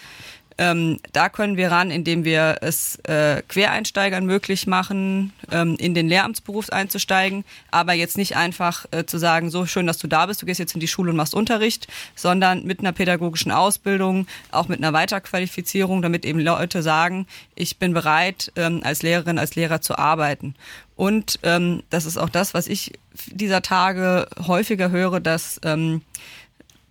Ähm, 0.58 1.00
da 1.14 1.30
können 1.30 1.56
wir 1.56 1.72
ran, 1.72 1.92
indem 1.92 2.24
wir 2.24 2.58
es 2.62 2.98
äh, 3.04 3.44
Quereinsteigern 3.48 4.26
möglich 4.26 4.66
machen, 4.66 5.34
ähm, 5.52 5.76
in 5.78 5.94
den 5.94 6.08
Lehramtsberuf 6.08 6.70
einzusteigen, 6.72 7.46
aber 7.70 7.94
jetzt 7.94 8.18
nicht 8.18 8.36
einfach 8.36 8.86
äh, 8.92 9.06
zu 9.06 9.20
sagen, 9.20 9.52
so 9.52 9.66
schön, 9.66 9.86
dass 9.86 10.00
du 10.00 10.08
da 10.08 10.26
bist, 10.26 10.42
du 10.42 10.48
gehst 10.48 10.60
jetzt 10.60 10.74
in 10.74 10.80
die 10.80 10.88
Schule 10.88 11.12
und 11.12 11.18
machst 11.18 11.36
Unterricht, 11.36 11.88
sondern 12.16 12.66
mit 12.66 12.80
einer 12.80 12.92
pädagogischen 12.92 13.52
Ausbildung, 13.52 14.28
auch 14.52 14.68
mit 14.68 14.80
einer 14.80 14.94
Weiterqualifizierung, 14.94 16.02
damit 16.02 16.26
eben 16.26 16.40
Leute 16.40 16.82
sagen, 16.82 17.28
ich 17.54 17.78
bin 17.78 17.94
bereit, 17.94 18.52
ähm, 18.56 18.82
als 18.84 19.04
Lehrerin, 19.04 19.38
als 19.38 19.56
Lehrer 19.56 19.82
zu 19.82 19.98
arbeiten. 19.98 20.56
Und 20.96 21.40
ähm, 21.44 21.84
das 21.92 22.06
ist 22.06 22.18
auch 22.18 22.30
das, 22.30 22.56
was 22.56 22.68
ich 22.68 22.94
dieser 23.28 23.62
Tage 23.62 24.28
häufiger 24.48 24.90
höre, 24.90 25.20
dass 25.20 25.62
ähm, 25.64 26.02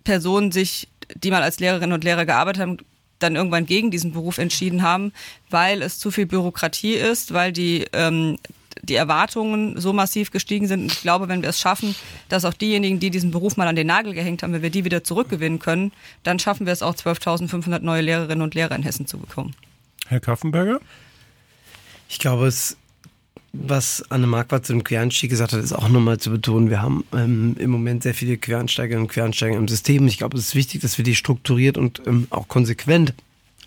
Personen 0.05 0.53
sich, 0.53 0.87
die 1.15 1.31
mal 1.31 1.43
als 1.43 1.59
Lehrerinnen 1.59 1.91
und 1.91 2.05
Lehrer 2.05 2.25
gearbeitet 2.25 2.61
haben, 2.61 2.77
dann 3.19 3.35
irgendwann 3.35 3.65
gegen 3.65 3.91
diesen 3.91 4.11
Beruf 4.11 4.37
entschieden 4.37 4.83
haben, 4.83 5.11
weil 5.49 5.81
es 5.81 5.99
zu 5.99 6.11
viel 6.11 6.25
Bürokratie 6.25 6.93
ist, 6.93 7.33
weil 7.33 7.51
die 7.51 7.85
ähm, 7.93 8.37
die 8.83 8.95
Erwartungen 8.95 9.79
so 9.79 9.93
massiv 9.93 10.31
gestiegen 10.31 10.67
sind. 10.67 10.83
Und 10.83 10.91
ich 10.91 11.01
glaube, 11.01 11.27
wenn 11.27 11.41
wir 11.41 11.49
es 11.49 11.59
schaffen, 11.59 11.95
dass 12.29 12.45
auch 12.45 12.53
diejenigen, 12.53 12.99
die 12.99 13.09
diesen 13.09 13.31
Beruf 13.31 13.57
mal 13.57 13.67
an 13.67 13.75
den 13.75 13.87
Nagel 13.87 14.13
gehängt 14.13 14.43
haben, 14.43 14.53
wenn 14.53 14.61
wir 14.61 14.69
die 14.69 14.85
wieder 14.85 15.03
zurückgewinnen 15.03 15.59
können, 15.59 15.91
dann 16.23 16.39
schaffen 16.39 16.65
wir 16.65 16.73
es 16.73 16.81
auch 16.81 16.95
12.500 16.95 17.79
neue 17.79 18.01
Lehrerinnen 18.01 18.41
und 18.41 18.55
Lehrer 18.55 18.75
in 18.75 18.83
Hessen 18.83 19.07
zu 19.07 19.17
bekommen. 19.17 19.55
Herr 20.07 20.19
Kaffenberger? 20.19 20.79
Ich 22.09 22.19
glaube, 22.19 22.47
es 22.47 22.77
was 23.53 24.03
Anne 24.09 24.27
Marquardt 24.27 24.65
zu 24.65 24.73
dem 24.73 24.83
Quereinstieg 24.83 25.29
gesagt 25.29 25.53
hat, 25.53 25.63
ist 25.63 25.73
auch 25.73 25.89
nochmal 25.89 26.19
zu 26.19 26.29
betonen. 26.29 26.69
Wir 26.69 26.81
haben 26.81 27.03
ähm, 27.13 27.55
im 27.59 27.71
Moment 27.71 28.03
sehr 28.03 28.13
viele 28.13 28.37
Quereinsteigerinnen 28.37 29.05
und 29.05 29.11
Quereinsteiger 29.11 29.57
im 29.57 29.67
System. 29.67 30.07
Ich 30.07 30.17
glaube, 30.17 30.37
es 30.37 30.47
ist 30.47 30.55
wichtig, 30.55 30.81
dass 30.81 30.97
wir 30.97 31.05
die 31.05 31.15
strukturiert 31.15 31.77
und 31.77 32.01
ähm, 32.05 32.27
auch 32.29 32.47
konsequent 32.47 33.13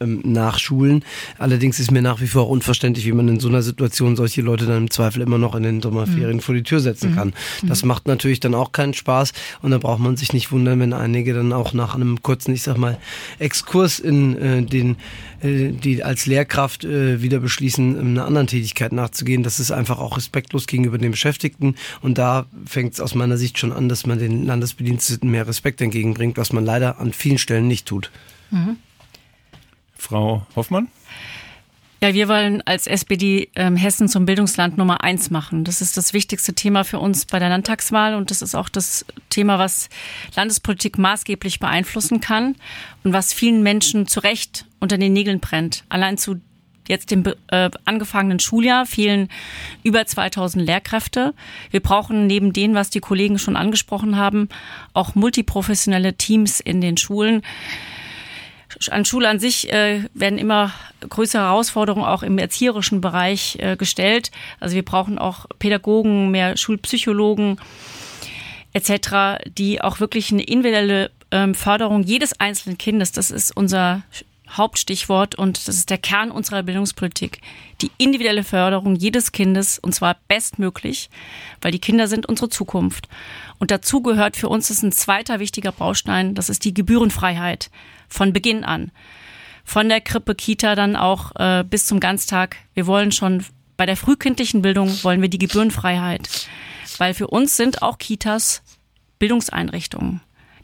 ähm, 0.01 0.21
nachschulen. 0.25 1.05
Allerdings 1.39 1.79
ist 1.79 1.91
mir 1.91 2.03
nach 2.03 2.21
wie 2.21 2.27
vor 2.27 2.49
unverständlich, 2.49 3.07
wie 3.07 3.13
man 3.13 3.29
in 3.29 3.41
so 3.41 3.49
einer 3.49 3.63
Situation 3.63 4.17
solche 4.17 4.43
Leute 4.43 4.67
dann 4.67 4.79
im 4.79 4.91
Zweifel 4.91 5.23
immer 5.23 5.39
noch 5.39 5.55
in 5.55 5.63
den 5.63 5.83
Sommerferien 5.83 6.37
mhm. 6.37 6.41
vor 6.41 6.55
die 6.55 6.63
Tür 6.63 6.81
setzen 6.81 7.15
kann. 7.15 7.35
Mhm. 7.63 7.69
Das 7.69 7.85
macht 7.85 8.07
natürlich 8.07 8.41
dann 8.41 8.55
auch 8.55 8.73
keinen 8.73 8.95
Spaß 8.95 9.33
und 9.63 9.71
da 9.71 9.79
braucht 9.79 10.01
man 10.01 10.17
sich 10.17 10.33
nicht 10.33 10.53
wundern, 10.53 10.81
wenn 10.81 10.93
einige 10.93 11.35
dann 11.35 11.53
auch 11.53 11.73
nach 11.73 11.95
einem 11.95 12.23
kurzen, 12.23 12.55
ich 12.55 12.63
sag 12.63 12.77
mal, 12.77 12.99
Exkurs 13.39 13.99
in 13.99 14.37
äh, 14.39 14.63
den 14.63 14.97
äh, 15.43 15.71
die 15.73 16.03
als 16.03 16.27
Lehrkraft 16.27 16.85
äh, 16.85 17.23
wieder 17.23 17.41
beschließen, 17.41 17.99
einer 17.99 18.27
anderen 18.27 18.47
Tätigkeit 18.47 18.93
nachzugehen. 18.93 19.43
Das 19.43 19.61
ist 19.61 19.71
einfach 19.71 19.99
auch 19.99 20.17
respektlos 20.17 20.67
gegenüber 20.67 20.99
den 20.99 21.13
Beschäftigten. 21.13 21.77
Und 22.03 22.19
da 22.19 22.47
fängt 22.67 22.95
es 22.95 23.01
aus 23.01 23.15
meiner 23.15 23.37
Sicht 23.39 23.59
schon 23.59 23.73
an, 23.73 23.89
dass 23.89 24.07
man 24.07 24.19
den 24.19 24.45
Landesbediensteten 24.45 25.31
mehr 25.31 25.47
Respekt 25.47 25.81
entgegenbringt, 25.81 26.37
was 26.37 26.53
man 26.53 26.65
leider 26.65 27.01
an 27.01 27.13
vielen 27.13 27.39
Stellen 27.39 27.69
nicht 27.69 27.87
tut. 27.87 28.11
Mhm. 28.51 28.77
Frau 30.01 30.47
Hoffmann? 30.57 30.89
Ja, 32.03 32.15
wir 32.15 32.29
wollen 32.29 32.63
als 32.65 32.87
SPD 32.87 33.51
ähm, 33.57 33.77
Hessen 33.77 34.09
zum 34.09 34.25
Bildungsland 34.25 34.79
Nummer 34.79 35.05
eins 35.05 35.29
machen. 35.29 35.65
Das 35.65 35.83
ist 35.83 35.99
das 35.99 36.15
wichtigste 36.15 36.55
Thema 36.55 36.83
für 36.83 36.99
uns 36.99 37.27
bei 37.27 37.39
der 37.39 37.51
Landtagswahl 37.51 38.15
und 38.15 38.31
das 38.31 38.41
ist 38.41 38.55
auch 38.55 38.71
das 38.71 39.05
Thema, 39.29 39.59
was 39.59 39.91
Landespolitik 40.35 40.97
maßgeblich 40.97 41.61
beeinflussen 41.61 42.21
kann 42.21 42.57
und 43.05 43.13
was 43.13 43.35
vielen 43.35 43.63
Menschen 43.63 44.07
zu 44.07 44.21
Recht 44.21 44.65
unter 44.79 44.97
den 44.97 45.13
Nägeln 45.13 45.41
brennt. 45.41 45.85
Allein 45.91 46.17
zu 46.17 46.41
jetzt 46.89 47.11
dem 47.11 47.23
äh, 47.49 47.71
angefangenen 47.85 48.41
Schuljahr 48.41 48.87
fehlen 48.87 49.29
über 49.83 50.07
2000 50.07 50.65
Lehrkräfte. 50.65 51.35
Wir 51.71 51.81
brauchen 51.81 52.27
neben 52.27 52.55
dem, 52.55 52.75
was 52.75 52.89
die 52.89 53.01
Kollegen 53.01 53.39
schon 53.39 53.57
angesprochen 53.57 54.17
haben, 54.17 54.49
auch 54.95 55.15
multiprofessionelle 55.15 56.15
Teams 56.15 56.61
in 56.61 56.81
den 56.81 56.97
Schulen 56.97 57.43
an 58.91 59.05
Schule 59.05 59.29
an 59.29 59.39
sich 59.39 59.73
äh, 59.73 60.05
werden 60.15 60.39
immer 60.39 60.73
größere 61.09 61.43
Herausforderungen 61.43 62.05
auch 62.05 62.23
im 62.23 62.39
erzieherischen 62.39 63.01
Bereich 63.01 63.57
äh, 63.61 63.77
gestellt. 63.77 64.31
Also 64.61 64.75
wir 64.75 64.85
brauchen 64.85 65.19
auch 65.19 65.47
Pädagogen, 65.59 66.31
mehr 66.31 66.57
Schulpsychologen 66.57 67.61
etc., 68.73 69.43
die 69.59 69.81
auch 69.81 70.01
wirklich 70.01 70.33
eine 70.33 70.43
individuelle 70.43 71.11
ähm, 71.31 71.55
Förderung 71.55 72.03
jedes 72.03 72.39
einzelnen 72.39 72.79
Kindes, 72.79 73.13
das 73.13 73.31
ist 73.31 73.57
unser 73.57 74.03
Hauptstichwort 74.57 75.35
und 75.35 75.69
das 75.69 75.77
ist 75.77 75.91
der 75.91 75.99
Kern 75.99 76.31
unserer 76.31 76.63
Bildungspolitik. 76.63 77.41
Die 77.81 77.91
individuelle 77.99 78.45
Förderung 78.45 78.97
jedes 78.97 79.33
Kindes 79.33 79.79
und 79.79 79.95
zwar 79.95 80.17
bestmöglich, 80.29 81.11
weil 81.61 81.73
die 81.73 81.79
Kinder 81.79 82.09
sind 82.09 82.27
unsere 82.27 82.49
Zukunft. 82.49 83.09
Und 83.59 83.71
dazu 83.71 84.03
gehört 84.03 84.37
für 84.37 84.49
uns 84.49 84.71
ist 84.71 84.83
ein 84.83 84.93
zweiter 84.93 85.39
wichtiger 85.41 85.73
Baustein, 85.73 86.35
das 86.35 86.49
ist 86.49 86.65
die 86.65 86.75
Gebührenfreiheit 86.75 87.71
von 88.09 88.33
Beginn 88.33 88.65
an. 88.65 88.91
Von 89.65 89.89
der 89.89 90.01
Krippe, 90.01 90.35
Kita 90.35 90.75
dann 90.75 90.97
auch 90.97 91.33
äh, 91.37 91.63
bis 91.63 91.87
zum 91.87 92.01
Ganztag. 92.01 92.57
Wir 92.75 92.87
wollen 92.87 93.13
schon 93.13 93.45
bei 93.77 93.87
der 93.87 93.97
frühkindlichen 93.97 94.63
Bildung 94.63 94.91
wollen 95.05 95.23
wir 95.23 95.31
die 95.31 95.39
Gebührenfreiheit, 95.39 96.29
weil 96.99 97.15
für 97.15 97.29
uns 97.29 97.57
sind 97.57 97.83
auch 97.83 97.99
Kitas 97.99 98.63
Bildungseinrichtungen. 99.19 100.21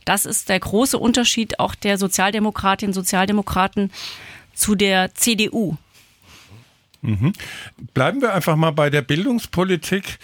Das 0.06 0.24
ist 0.24 0.48
der 0.48 0.60
große 0.60 0.98
Unterschied 0.98 1.60
auch 1.60 1.74
der 1.74 1.98
Sozialdemokratinnen 1.98 2.90
und 2.90 2.94
Sozialdemokraten 2.94 3.92
zu 4.54 4.74
der 4.74 5.14
CDU. 5.14 5.76
Mhm. 7.02 7.34
Bleiben 7.92 8.22
wir 8.22 8.32
einfach 8.32 8.56
mal 8.56 8.70
bei 8.70 8.88
der 8.88 9.02
Bildungspolitik 9.02 10.18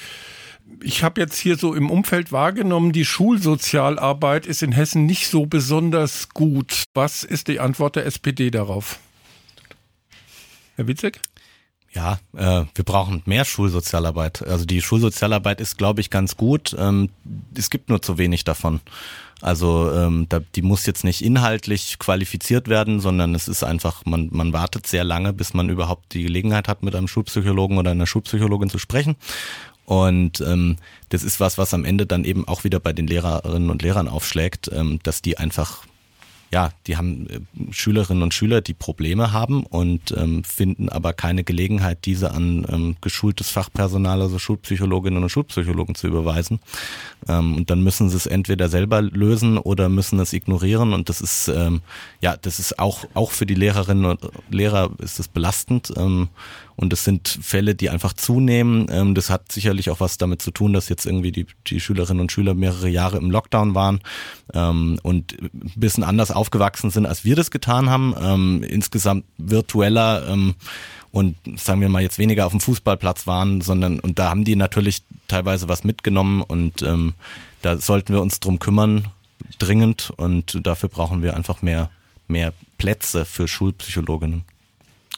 ich 0.82 1.02
habe 1.02 1.20
jetzt 1.20 1.38
hier 1.38 1.56
so 1.56 1.74
im 1.74 1.90
Umfeld 1.90 2.32
wahrgenommen, 2.32 2.92
die 2.92 3.04
Schulsozialarbeit 3.04 4.46
ist 4.46 4.62
in 4.62 4.72
Hessen 4.72 5.06
nicht 5.06 5.28
so 5.28 5.46
besonders 5.46 6.28
gut. 6.30 6.84
Was 6.94 7.24
ist 7.24 7.48
die 7.48 7.60
Antwort 7.60 7.96
der 7.96 8.06
SPD 8.06 8.50
darauf? 8.50 8.98
Herr 10.76 10.86
Witzek? 10.86 11.20
Ja, 11.92 12.18
äh, 12.34 12.64
wir 12.74 12.84
brauchen 12.84 13.22
mehr 13.26 13.44
Schulsozialarbeit. 13.44 14.46
Also 14.46 14.64
die 14.64 14.80
Schulsozialarbeit 14.80 15.60
ist, 15.60 15.76
glaube 15.76 16.00
ich, 16.00 16.08
ganz 16.08 16.36
gut. 16.36 16.74
Ähm, 16.78 17.10
es 17.54 17.68
gibt 17.68 17.90
nur 17.90 18.00
zu 18.00 18.16
wenig 18.16 18.44
davon. 18.44 18.80
Also 19.42 19.92
ähm, 19.92 20.26
da, 20.28 20.40
die 20.54 20.62
muss 20.62 20.86
jetzt 20.86 21.02
nicht 21.02 21.20
inhaltlich 21.22 21.98
qualifiziert 21.98 22.68
werden, 22.68 23.00
sondern 23.00 23.34
es 23.34 23.48
ist 23.48 23.64
einfach, 23.64 24.04
man, 24.06 24.28
man 24.30 24.52
wartet 24.52 24.86
sehr 24.86 25.02
lange, 25.02 25.32
bis 25.32 25.52
man 25.52 25.68
überhaupt 25.68 26.14
die 26.14 26.22
Gelegenheit 26.22 26.68
hat, 26.68 26.84
mit 26.84 26.94
einem 26.94 27.08
Schulpsychologen 27.08 27.76
oder 27.76 27.90
einer 27.90 28.06
Schulpsychologin 28.06 28.70
zu 28.70 28.78
sprechen. 28.78 29.16
Und 29.84 30.40
ähm, 30.40 30.76
das 31.08 31.24
ist 31.24 31.40
was, 31.40 31.58
was 31.58 31.74
am 31.74 31.84
Ende 31.84 32.06
dann 32.06 32.24
eben 32.24 32.46
auch 32.46 32.62
wieder 32.62 32.78
bei 32.78 32.92
den 32.92 33.08
Lehrerinnen 33.08 33.68
und 33.68 33.82
Lehrern 33.82 34.06
aufschlägt, 34.06 34.70
ähm, 34.72 35.00
dass 35.02 35.22
die 35.22 35.38
einfach 35.38 35.84
ja, 36.52 36.70
die 36.86 36.96
haben 36.96 37.26
äh, 37.28 37.72
Schülerinnen 37.72 38.22
und 38.22 38.34
Schüler, 38.34 38.60
die 38.60 38.74
Probleme 38.74 39.32
haben 39.32 39.64
und 39.64 40.14
ähm, 40.16 40.44
finden 40.44 40.90
aber 40.90 41.14
keine 41.14 41.44
Gelegenheit, 41.44 42.04
diese 42.04 42.32
an 42.32 42.66
ähm, 42.68 42.96
geschultes 43.00 43.50
Fachpersonal, 43.50 44.20
also 44.20 44.38
Schulpsychologinnen 44.38 45.22
und 45.22 45.30
Schulpsychologen 45.30 45.94
zu 45.94 46.06
überweisen. 46.06 46.60
Ähm, 47.26 47.56
und 47.56 47.70
dann 47.70 47.82
müssen 47.82 48.10
sie 48.10 48.16
es 48.16 48.26
entweder 48.26 48.68
selber 48.68 49.00
lösen 49.00 49.56
oder 49.56 49.88
müssen 49.88 50.20
es 50.20 50.34
ignorieren. 50.34 50.92
Und 50.92 51.08
das 51.08 51.22
ist 51.22 51.48
ähm, 51.48 51.80
ja, 52.20 52.36
das 52.36 52.58
ist 52.58 52.78
auch 52.78 53.06
auch 53.14 53.30
für 53.30 53.46
die 53.46 53.54
Lehrerinnen 53.54 54.04
und 54.04 54.20
Lehrer 54.50 54.90
ist 54.98 55.18
es 55.20 55.28
belastend. 55.28 55.92
Ähm, 55.96 56.28
und 56.76 56.92
es 56.92 57.04
sind 57.04 57.28
Fälle, 57.28 57.74
die 57.74 57.90
einfach 57.90 58.12
zunehmen. 58.12 58.86
Ähm, 58.90 59.14
das 59.14 59.30
hat 59.30 59.52
sicherlich 59.52 59.90
auch 59.90 60.00
was 60.00 60.18
damit 60.18 60.42
zu 60.42 60.50
tun, 60.50 60.72
dass 60.72 60.88
jetzt 60.88 61.06
irgendwie 61.06 61.32
die, 61.32 61.46
die 61.66 61.80
Schülerinnen 61.80 62.20
und 62.20 62.32
Schüler 62.32 62.54
mehrere 62.54 62.88
Jahre 62.88 63.18
im 63.18 63.30
Lockdown 63.30 63.74
waren 63.74 64.00
ähm, 64.54 64.98
und 65.02 65.40
ein 65.40 65.72
bisschen 65.76 66.04
anders 66.04 66.30
aufgewachsen 66.30 66.90
sind, 66.90 67.06
als 67.06 67.24
wir 67.24 67.36
das 67.36 67.50
getan 67.50 67.90
haben. 67.90 68.14
Ähm, 68.20 68.62
insgesamt 68.62 69.24
virtueller 69.38 70.28
ähm, 70.28 70.54
und 71.10 71.36
sagen 71.56 71.80
wir 71.80 71.88
mal 71.88 72.02
jetzt 72.02 72.18
weniger 72.18 72.46
auf 72.46 72.52
dem 72.52 72.60
Fußballplatz 72.60 73.26
waren, 73.26 73.60
sondern 73.60 74.00
und 74.00 74.18
da 74.18 74.30
haben 74.30 74.44
die 74.44 74.56
natürlich 74.56 75.02
teilweise 75.28 75.68
was 75.68 75.84
mitgenommen 75.84 76.42
und 76.42 76.82
ähm, 76.82 77.14
da 77.60 77.76
sollten 77.76 78.14
wir 78.14 78.22
uns 78.22 78.40
drum 78.40 78.58
kümmern, 78.58 79.08
dringend 79.58 80.12
und 80.16 80.66
dafür 80.66 80.88
brauchen 80.88 81.22
wir 81.22 81.36
einfach 81.36 81.62
mehr, 81.62 81.90
mehr 82.28 82.54
Plätze 82.78 83.24
für 83.24 83.46
Schulpsychologinnen. 83.46 84.44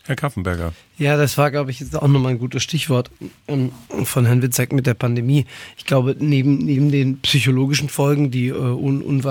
Herr 0.06 0.16
Kaffenberger. 0.16 0.74
Ja, 0.98 1.16
das 1.16 1.38
war, 1.38 1.50
glaube 1.50 1.70
ich, 1.70 1.80
jetzt 1.80 1.96
auch 1.96 2.06
nochmal 2.08 2.32
ein 2.32 2.38
gutes 2.38 2.62
Stichwort 2.62 3.10
ähm, 3.48 3.72
von 4.04 4.26
Herrn 4.26 4.42
Witzek 4.42 4.72
mit 4.72 4.86
der 4.86 4.94
Pandemie. 4.94 5.46
Ich 5.78 5.86
glaube, 5.86 6.14
neben, 6.18 6.58
neben 6.58 6.90
den 6.90 7.20
psychologischen 7.20 7.88
Folgen, 7.88 8.30
die 8.30 8.48
äh, 8.48 8.52
un, 8.52 9.02
un, 9.02 9.24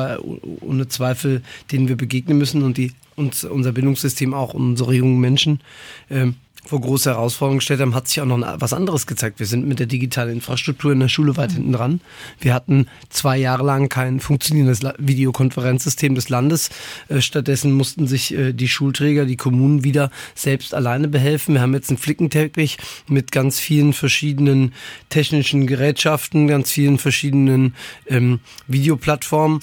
ohne 0.61 0.87
Zweifel, 0.87 1.43
denen 1.71 1.87
wir 1.89 1.95
begegnen 1.95 2.39
müssen 2.39 2.63
und 2.63 2.77
die 2.77 2.91
uns 3.15 3.43
unser 3.43 3.71
Bildungssystem 3.71 4.33
auch 4.33 4.55
unsere 4.55 4.95
jungen 4.95 5.19
Menschen 5.19 5.61
ähm, 6.09 6.35
vor 6.65 6.81
große 6.81 7.09
Herausforderungen 7.09 7.59
gestellt 7.59 7.81
haben, 7.81 7.95
hat 7.95 8.07
sich 8.07 8.21
auch 8.21 8.25
noch 8.25 8.39
was 8.59 8.73
anderes 8.73 9.07
gezeigt. 9.07 9.39
Wir 9.39 9.45
sind 9.45 9.67
mit 9.67 9.79
der 9.79 9.85
digitalen 9.85 10.33
Infrastruktur 10.33 10.91
in 10.91 10.99
der 10.99 11.09
Schule 11.09 11.35
weit 11.37 11.51
hinten 11.51 11.73
dran. 11.73 12.01
Wir 12.39 12.53
hatten 12.53 12.87
zwei 13.09 13.37
Jahre 13.37 13.63
lang 13.63 13.89
kein 13.89 14.19
funktionierendes 14.19 14.81
Videokonferenzsystem 14.97 16.15
des 16.15 16.29
Landes. 16.29 16.69
Äh, 17.09 17.21
stattdessen 17.21 17.73
mussten 17.73 18.07
sich 18.07 18.33
äh, 18.33 18.53
die 18.53 18.67
Schulträger, 18.67 19.25
die 19.25 19.37
Kommunen 19.37 19.83
wieder 19.83 20.11
selbst 20.35 20.73
alleine 20.73 21.07
behelfen. 21.07 21.55
Wir 21.55 21.61
haben 21.61 21.73
jetzt 21.73 21.89
einen 21.89 21.97
Flickenteppich 21.97 22.77
mit 23.07 23.31
ganz 23.31 23.59
vielen 23.59 23.93
verschiedenen 23.93 24.73
technischen 25.09 25.67
Gerätschaften, 25.67 26.47
ganz 26.47 26.71
vielen 26.71 26.97
verschiedenen 26.97 27.75
ähm, 28.07 28.39
Videoplattformen 28.67 29.59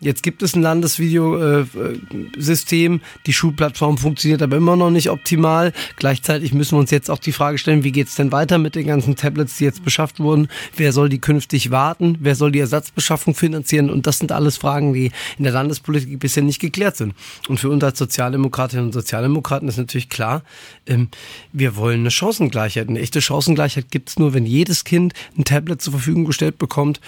Jetzt 0.00 0.22
gibt 0.22 0.42
es 0.42 0.54
ein 0.54 0.60
Landesvideosystem. 0.60 3.00
Die 3.26 3.32
Schulplattform 3.32 3.96
funktioniert 3.96 4.42
aber 4.42 4.56
immer 4.56 4.76
noch 4.76 4.90
nicht 4.90 5.08
optimal. 5.08 5.72
Gleichzeitig 5.96 6.52
müssen 6.52 6.72
wir 6.72 6.80
uns 6.80 6.90
jetzt 6.90 7.08
auch 7.10 7.20
die 7.20 7.32
Frage 7.32 7.56
stellen, 7.58 7.84
wie 7.84 7.92
geht 7.92 8.08
es 8.08 8.16
denn 8.16 8.32
weiter 8.32 8.58
mit 8.58 8.74
den 8.74 8.86
ganzen 8.86 9.16
Tablets, 9.16 9.56
die 9.56 9.64
jetzt 9.64 9.82
beschafft 9.84 10.20
wurden? 10.20 10.48
Wer 10.76 10.92
soll 10.92 11.08
die 11.08 11.20
künftig 11.20 11.70
warten? 11.70 12.18
Wer 12.20 12.34
soll 12.34 12.52
die 12.52 12.58
Ersatzbeschaffung 12.58 13.34
finanzieren? 13.34 13.88
Und 13.88 14.06
das 14.06 14.18
sind 14.18 14.30
alles 14.32 14.58
Fragen, 14.58 14.92
die 14.92 15.10
in 15.38 15.44
der 15.44 15.52
Landespolitik 15.52 16.18
bisher 16.18 16.42
nicht 16.42 16.60
geklärt 16.60 16.96
sind. 16.96 17.14
Und 17.48 17.60
für 17.60 17.70
uns 17.70 17.82
als 17.82 17.98
Sozialdemokratinnen 17.98 18.84
und 18.86 18.92
Sozialdemokraten 18.92 19.68
ist 19.68 19.78
natürlich 19.78 20.10
klar, 20.10 20.42
ähm, 20.86 21.08
wir 21.52 21.76
wollen 21.76 22.00
eine 22.00 22.10
Chancengleichheit. 22.10 22.88
Eine 22.88 23.00
echte 23.00 23.22
Chancengleichheit 23.22 23.90
gibt 23.90 24.10
es 24.10 24.18
nur, 24.18 24.34
wenn 24.34 24.44
jedes 24.44 24.84
Kind 24.84 25.14
ein 25.38 25.44
Tablet 25.44 25.80
zur 25.80 25.92
Verfügung 25.92 26.24
gestellt 26.24 26.58
bekommt 26.58 27.00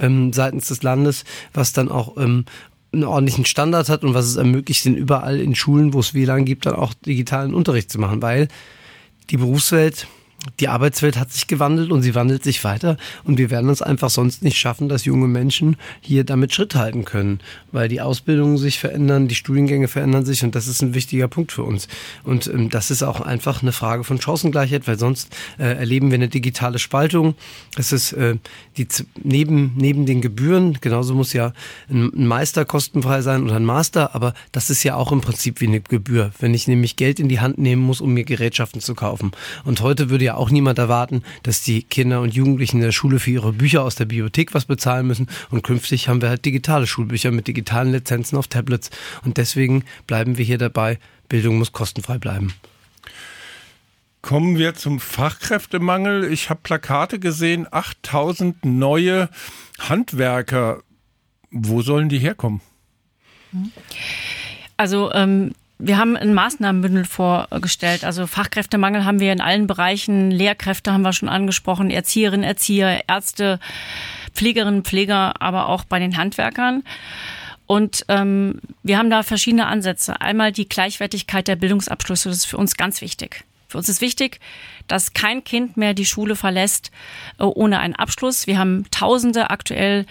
ähm, 0.00 0.32
seitens 0.32 0.68
des 0.68 0.82
Landes, 0.82 1.24
was 1.52 1.72
dann 1.72 1.90
auch 1.90 2.16
ähm, 2.16 2.44
einen 2.92 3.04
ordentlichen 3.04 3.44
Standard 3.44 3.88
hat 3.88 4.04
und 4.04 4.14
was 4.14 4.26
es 4.26 4.36
ermöglicht, 4.36 4.84
den 4.84 4.96
überall 4.96 5.40
in 5.40 5.54
Schulen, 5.54 5.94
wo 5.94 6.00
es 6.00 6.14
WLAN 6.14 6.44
gibt, 6.44 6.66
dann 6.66 6.74
auch 6.74 6.92
digitalen 6.94 7.54
Unterricht 7.54 7.90
zu 7.90 7.98
machen, 7.98 8.20
weil 8.20 8.48
die 9.30 9.38
Berufswelt 9.38 10.06
die 10.58 10.68
Arbeitswelt 10.68 11.16
hat 11.16 11.30
sich 11.30 11.46
gewandelt 11.46 11.90
und 11.90 12.02
sie 12.02 12.14
wandelt 12.14 12.42
sich 12.42 12.64
weiter 12.64 12.96
und 13.24 13.38
wir 13.38 13.50
werden 13.50 13.70
es 13.70 13.80
einfach 13.80 14.10
sonst 14.10 14.42
nicht 14.42 14.58
schaffen, 14.58 14.88
dass 14.88 15.04
junge 15.04 15.28
Menschen 15.28 15.76
hier 16.00 16.24
damit 16.24 16.52
Schritt 16.52 16.74
halten 16.74 17.04
können, 17.04 17.40
weil 17.70 17.88
die 17.88 18.00
Ausbildungen 18.00 18.58
sich 18.58 18.78
verändern, 18.78 19.28
die 19.28 19.34
Studiengänge 19.34 19.88
verändern 19.88 20.24
sich 20.24 20.42
und 20.42 20.54
das 20.54 20.66
ist 20.66 20.82
ein 20.82 20.94
wichtiger 20.94 21.28
Punkt 21.28 21.52
für 21.52 21.62
uns. 21.62 21.86
Und 22.24 22.48
ähm, 22.48 22.70
das 22.70 22.90
ist 22.90 23.02
auch 23.02 23.20
einfach 23.20 23.62
eine 23.62 23.72
Frage 23.72 24.04
von 24.04 24.20
Chancengleichheit, 24.20 24.88
weil 24.88 24.98
sonst 24.98 25.34
äh, 25.58 25.76
erleben 25.76 26.10
wir 26.10 26.16
eine 26.16 26.28
digitale 26.28 26.78
Spaltung. 26.78 27.34
Es 27.76 27.92
ist 27.92 28.12
äh, 28.12 28.36
die 28.76 28.88
neben 29.22 29.74
neben 29.76 30.06
den 30.06 30.20
Gebühren, 30.20 30.78
genauso 30.80 31.14
muss 31.14 31.32
ja 31.32 31.52
ein, 31.88 32.10
Meister 32.14 32.64
kostenfrei 32.64 33.22
sein 33.22 33.44
oder 33.44 33.56
ein 33.56 33.64
Master, 33.64 34.14
aber 34.14 34.34
das 34.50 34.70
ist 34.70 34.82
ja 34.82 34.96
auch 34.96 35.12
im 35.12 35.20
Prinzip 35.20 35.60
wie 35.60 35.68
eine 35.68 35.80
Gebühr, 35.80 36.32
wenn 36.40 36.54
ich 36.54 36.66
nämlich 36.66 36.96
Geld 36.96 37.20
in 37.20 37.28
die 37.28 37.40
Hand 37.40 37.58
nehmen 37.58 37.82
muss, 37.82 38.00
um 38.00 38.12
mir 38.12 38.24
Gerätschaften 38.24 38.80
zu 38.80 38.94
kaufen. 38.94 39.32
Und 39.64 39.80
heute 39.80 40.10
würde 40.10 40.24
ja 40.24 40.31
auch 40.36 40.50
niemand 40.50 40.78
erwarten, 40.78 41.22
dass 41.42 41.62
die 41.62 41.82
Kinder 41.82 42.20
und 42.20 42.34
Jugendlichen 42.34 42.78
in 42.78 42.82
der 42.82 42.92
Schule 42.92 43.18
für 43.18 43.30
ihre 43.30 43.52
Bücher 43.52 43.82
aus 43.82 43.94
der 43.94 44.06
Bibliothek 44.06 44.54
was 44.54 44.64
bezahlen 44.64 45.06
müssen. 45.06 45.28
Und 45.50 45.62
künftig 45.62 46.08
haben 46.08 46.22
wir 46.22 46.28
halt 46.28 46.44
digitale 46.44 46.86
Schulbücher 46.86 47.30
mit 47.30 47.46
digitalen 47.46 47.92
Lizenzen 47.92 48.36
auf 48.36 48.48
Tablets. 48.48 48.90
Und 49.24 49.36
deswegen 49.36 49.84
bleiben 50.06 50.38
wir 50.38 50.44
hier 50.44 50.58
dabei, 50.58 50.98
Bildung 51.28 51.58
muss 51.58 51.72
kostenfrei 51.72 52.18
bleiben. 52.18 52.52
Kommen 54.22 54.56
wir 54.56 54.74
zum 54.74 55.00
Fachkräftemangel. 55.00 56.32
Ich 56.32 56.48
habe 56.48 56.60
Plakate 56.62 57.18
gesehen, 57.18 57.66
8000 57.70 58.64
neue 58.64 59.28
Handwerker. 59.80 60.82
Wo 61.50 61.82
sollen 61.82 62.08
die 62.08 62.20
herkommen? 62.20 62.60
Also 64.76 65.12
ähm, 65.12 65.52
wir 65.84 65.98
haben 65.98 66.16
ein 66.16 66.32
Maßnahmenbündel 66.32 67.04
vorgestellt. 67.04 68.04
Also 68.04 68.26
Fachkräftemangel 68.26 69.04
haben 69.04 69.20
wir 69.20 69.32
in 69.32 69.40
allen 69.40 69.66
Bereichen. 69.66 70.30
Lehrkräfte 70.30 70.92
haben 70.92 71.02
wir 71.02 71.12
schon 71.12 71.28
angesprochen, 71.28 71.90
Erzieherinnen, 71.90 72.44
Erzieher, 72.44 73.08
Ärzte, 73.08 73.58
Pflegerinnen, 74.32 74.84
Pfleger, 74.84 75.42
aber 75.42 75.68
auch 75.68 75.84
bei 75.84 75.98
den 75.98 76.16
Handwerkern. 76.16 76.84
Und 77.66 78.04
ähm, 78.08 78.60
wir 78.82 78.98
haben 78.98 79.10
da 79.10 79.22
verschiedene 79.22 79.66
Ansätze. 79.66 80.20
Einmal 80.20 80.52
die 80.52 80.68
Gleichwertigkeit 80.68 81.48
der 81.48 81.56
Bildungsabschlüsse, 81.56 82.28
das 82.28 82.38
ist 82.38 82.44
für 82.46 82.58
uns 82.58 82.76
ganz 82.76 83.00
wichtig. 83.00 83.44
Für 83.72 83.78
uns 83.78 83.88
ist 83.88 84.02
wichtig, 84.02 84.38
dass 84.86 85.14
kein 85.14 85.44
Kind 85.44 85.78
mehr 85.78 85.94
die 85.94 86.04
Schule 86.04 86.36
verlässt 86.36 86.90
äh, 87.38 87.44
ohne 87.44 87.80
einen 87.80 87.96
Abschluss. 87.96 88.46
Wir 88.46 88.58
haben 88.58 88.84
Tausende 88.90 89.48
aktuell, 89.48 90.04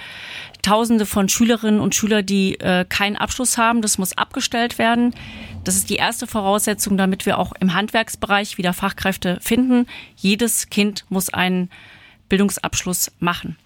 Tausende 0.64 1.06
von 1.06 1.30
Schülerinnen 1.30 1.80
und 1.80 1.94
Schülern, 1.94 2.26
die 2.26 2.60
äh, 2.60 2.86
keinen 2.90 3.18
Abschluss 3.18 3.60
haben. 3.60 3.84
Das 3.84 4.00
muss 4.00 4.18
abgestellt 4.18 4.80
werden. 4.80 5.14
Das 5.64 5.76
ist 5.76 5.92
die 5.92 5.98
erste 5.98 6.26
Voraussetzung, 6.26 6.98
damit 6.98 7.28
wir 7.28 7.38
auch 7.38 7.54
im 7.60 7.76
Handwerksbereich 7.76 8.58
wieder 8.58 8.74
Fachkräfte 8.74 9.38
finden. 9.42 9.86
Jedes 10.16 10.72
Kind 10.72 11.06
muss 11.10 11.30
einen 11.30 11.70
Bildungsabschluss 12.30 13.12
machen. 13.20 13.58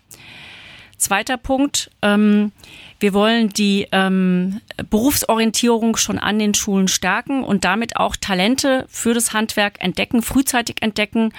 Zweiter 0.97 1.37
Punkt. 1.37 1.89
Ähm, 2.01 2.51
wir 2.99 3.13
wollen 3.13 3.49
die 3.49 3.87
ähm, 3.91 4.61
Berufsorientierung 4.89 5.97
schon 5.97 6.17
an 6.17 6.39
den 6.39 6.53
Schulen 6.53 6.87
stärken 6.87 7.43
und 7.43 7.65
damit 7.65 7.97
auch 7.97 8.15
Talente 8.15 8.85
für 8.89 9.13
das 9.13 9.33
Handwerk 9.33 9.83
entdecken, 9.83 10.21
frühzeitig 10.21 10.81
entdecken. 10.81 11.33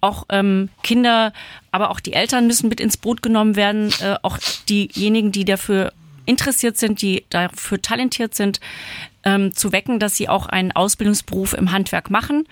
Auch 0.00 0.26
ähm, 0.28 0.68
Kinder, 0.82 1.32
aber 1.70 1.90
auch 1.90 2.00
die 2.00 2.12
Eltern 2.12 2.46
müssen 2.46 2.68
mit 2.68 2.80
ins 2.80 2.96
Boot 2.96 3.22
genommen 3.22 3.56
werden. 3.56 3.92
Äh, 4.00 4.16
auch 4.22 4.38
diejenigen, 4.68 5.32
die 5.32 5.44
dafür 5.44 5.92
interessiert 6.26 6.76
sind, 6.76 7.02
die 7.02 7.24
dafür 7.30 7.80
talentiert 7.80 8.34
sind, 8.34 8.60
ähm, 9.24 9.54
zu 9.54 9.72
wecken, 9.72 9.98
dass 9.98 10.16
sie 10.16 10.28
auch 10.28 10.46
einen 10.46 10.72
Ausbildungsberuf 10.72 11.54
im 11.54 11.72
Handwerk 11.72 12.10
machen. 12.10 12.46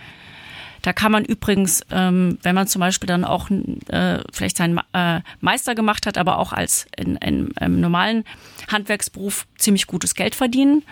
Da 0.82 0.92
kann 0.92 1.12
man 1.12 1.24
übrigens, 1.24 1.82
ähm, 1.90 2.38
wenn 2.42 2.54
man 2.54 2.66
zum 2.66 2.80
Beispiel 2.80 3.06
dann 3.06 3.24
auch 3.24 3.50
äh, 3.50 4.18
vielleicht 4.32 4.56
seinen 4.56 4.80
äh, 4.92 5.20
Meister 5.40 5.74
gemacht 5.74 6.06
hat, 6.06 6.18
aber 6.18 6.38
auch 6.38 6.52
als 6.52 6.86
in, 6.96 7.16
in, 7.16 7.48
im 7.60 7.80
normalen 7.80 8.24
Handwerksberuf 8.70 9.46
ziemlich 9.58 9.86
gutes 9.86 10.14
Geld 10.14 10.34
verdienen. 10.34 10.82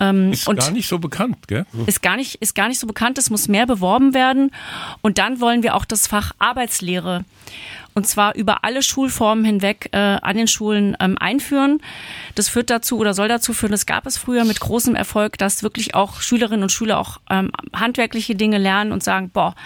Ähm, 0.00 0.32
ist 0.32 0.46
gar 0.46 0.70
nicht 0.70 0.88
so 0.88 0.98
bekannt, 0.98 1.48
gell? 1.48 1.66
Ist 1.86 2.02
gar 2.02 2.16
nicht, 2.16 2.36
ist 2.36 2.54
gar 2.54 2.68
nicht 2.68 2.78
so 2.78 2.86
bekannt. 2.86 3.18
Es 3.18 3.30
muss 3.30 3.48
mehr 3.48 3.66
beworben 3.66 4.14
werden. 4.14 4.52
Und 5.00 5.18
dann 5.18 5.40
wollen 5.40 5.62
wir 5.62 5.74
auch 5.74 5.84
das 5.84 6.06
Fach 6.06 6.32
Arbeitslehre 6.38 7.24
und 7.98 8.06
zwar 8.06 8.36
über 8.36 8.62
alle 8.62 8.80
Schulformen 8.80 9.44
hinweg 9.44 9.88
äh, 9.92 9.98
an 9.98 10.36
den 10.36 10.46
Schulen 10.46 10.96
ähm, 11.00 11.18
einführen. 11.18 11.82
Das 12.36 12.48
führt 12.48 12.70
dazu 12.70 12.96
oder 12.96 13.12
soll 13.12 13.26
dazu 13.26 13.52
führen, 13.52 13.72
das 13.72 13.86
gab 13.86 14.06
es 14.06 14.16
früher 14.16 14.44
mit 14.44 14.60
großem 14.60 14.94
Erfolg, 14.94 15.36
dass 15.36 15.64
wirklich 15.64 15.96
auch 15.96 16.20
Schülerinnen 16.20 16.62
und 16.62 16.70
Schüler 16.70 17.00
auch 17.00 17.18
ähm, 17.28 17.50
handwerkliche 17.74 18.36
Dinge 18.36 18.58
lernen 18.58 18.92
und 18.92 19.02
sagen, 19.02 19.30
boah, 19.30 19.56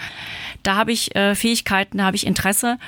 da 0.63 0.75
habe 0.75 0.91
ich 0.91 1.15
äh, 1.15 1.35
Fähigkeiten, 1.35 1.99
da 1.99 2.05
habe 2.05 2.15
ich 2.15 2.25
Interesse. 2.25 2.79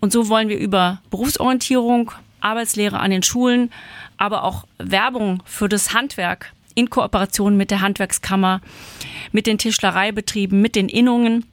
Und 0.00 0.12
so 0.12 0.28
wollen 0.28 0.48
wir 0.48 0.58
über 0.58 1.00
Berufsorientierung, 1.08 2.10
Arbeitslehre 2.40 2.98
an 2.98 3.12
den 3.12 3.22
Schulen, 3.22 3.70
aber 4.18 4.42
auch 4.42 4.66
Werbung 4.78 5.40
für 5.46 5.68
das 5.68 5.94
Handwerk 5.94 6.52
in 6.74 6.90
Kooperation 6.90 7.56
mit 7.56 7.70
der 7.70 7.80
Handwerkskammer, 7.80 8.60
mit 9.30 9.46
den 9.46 9.56
Tischlereibetrieben, 9.56 10.60
mit 10.60 10.74
den 10.74 10.88
Innungen 10.88 11.46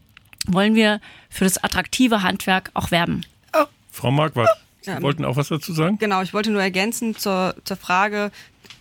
wollen 0.47 0.75
wir 0.75 0.99
für 1.29 1.43
das 1.43 1.63
attraktive 1.63 2.23
Handwerk 2.23 2.71
auch 2.73 2.91
werben. 2.91 3.25
Oh. 3.53 3.65
Frau 3.91 4.11
Marquardt, 4.11 4.49
Sie 4.81 4.91
ja, 4.91 5.01
wollten 5.01 5.25
auch 5.25 5.35
was 5.35 5.49
dazu 5.49 5.73
sagen? 5.73 5.97
Genau, 5.99 6.21
ich 6.21 6.33
wollte 6.33 6.51
nur 6.51 6.61
ergänzen 6.61 7.15
zur, 7.15 7.55
zur 7.65 7.77
Frage, 7.77 8.31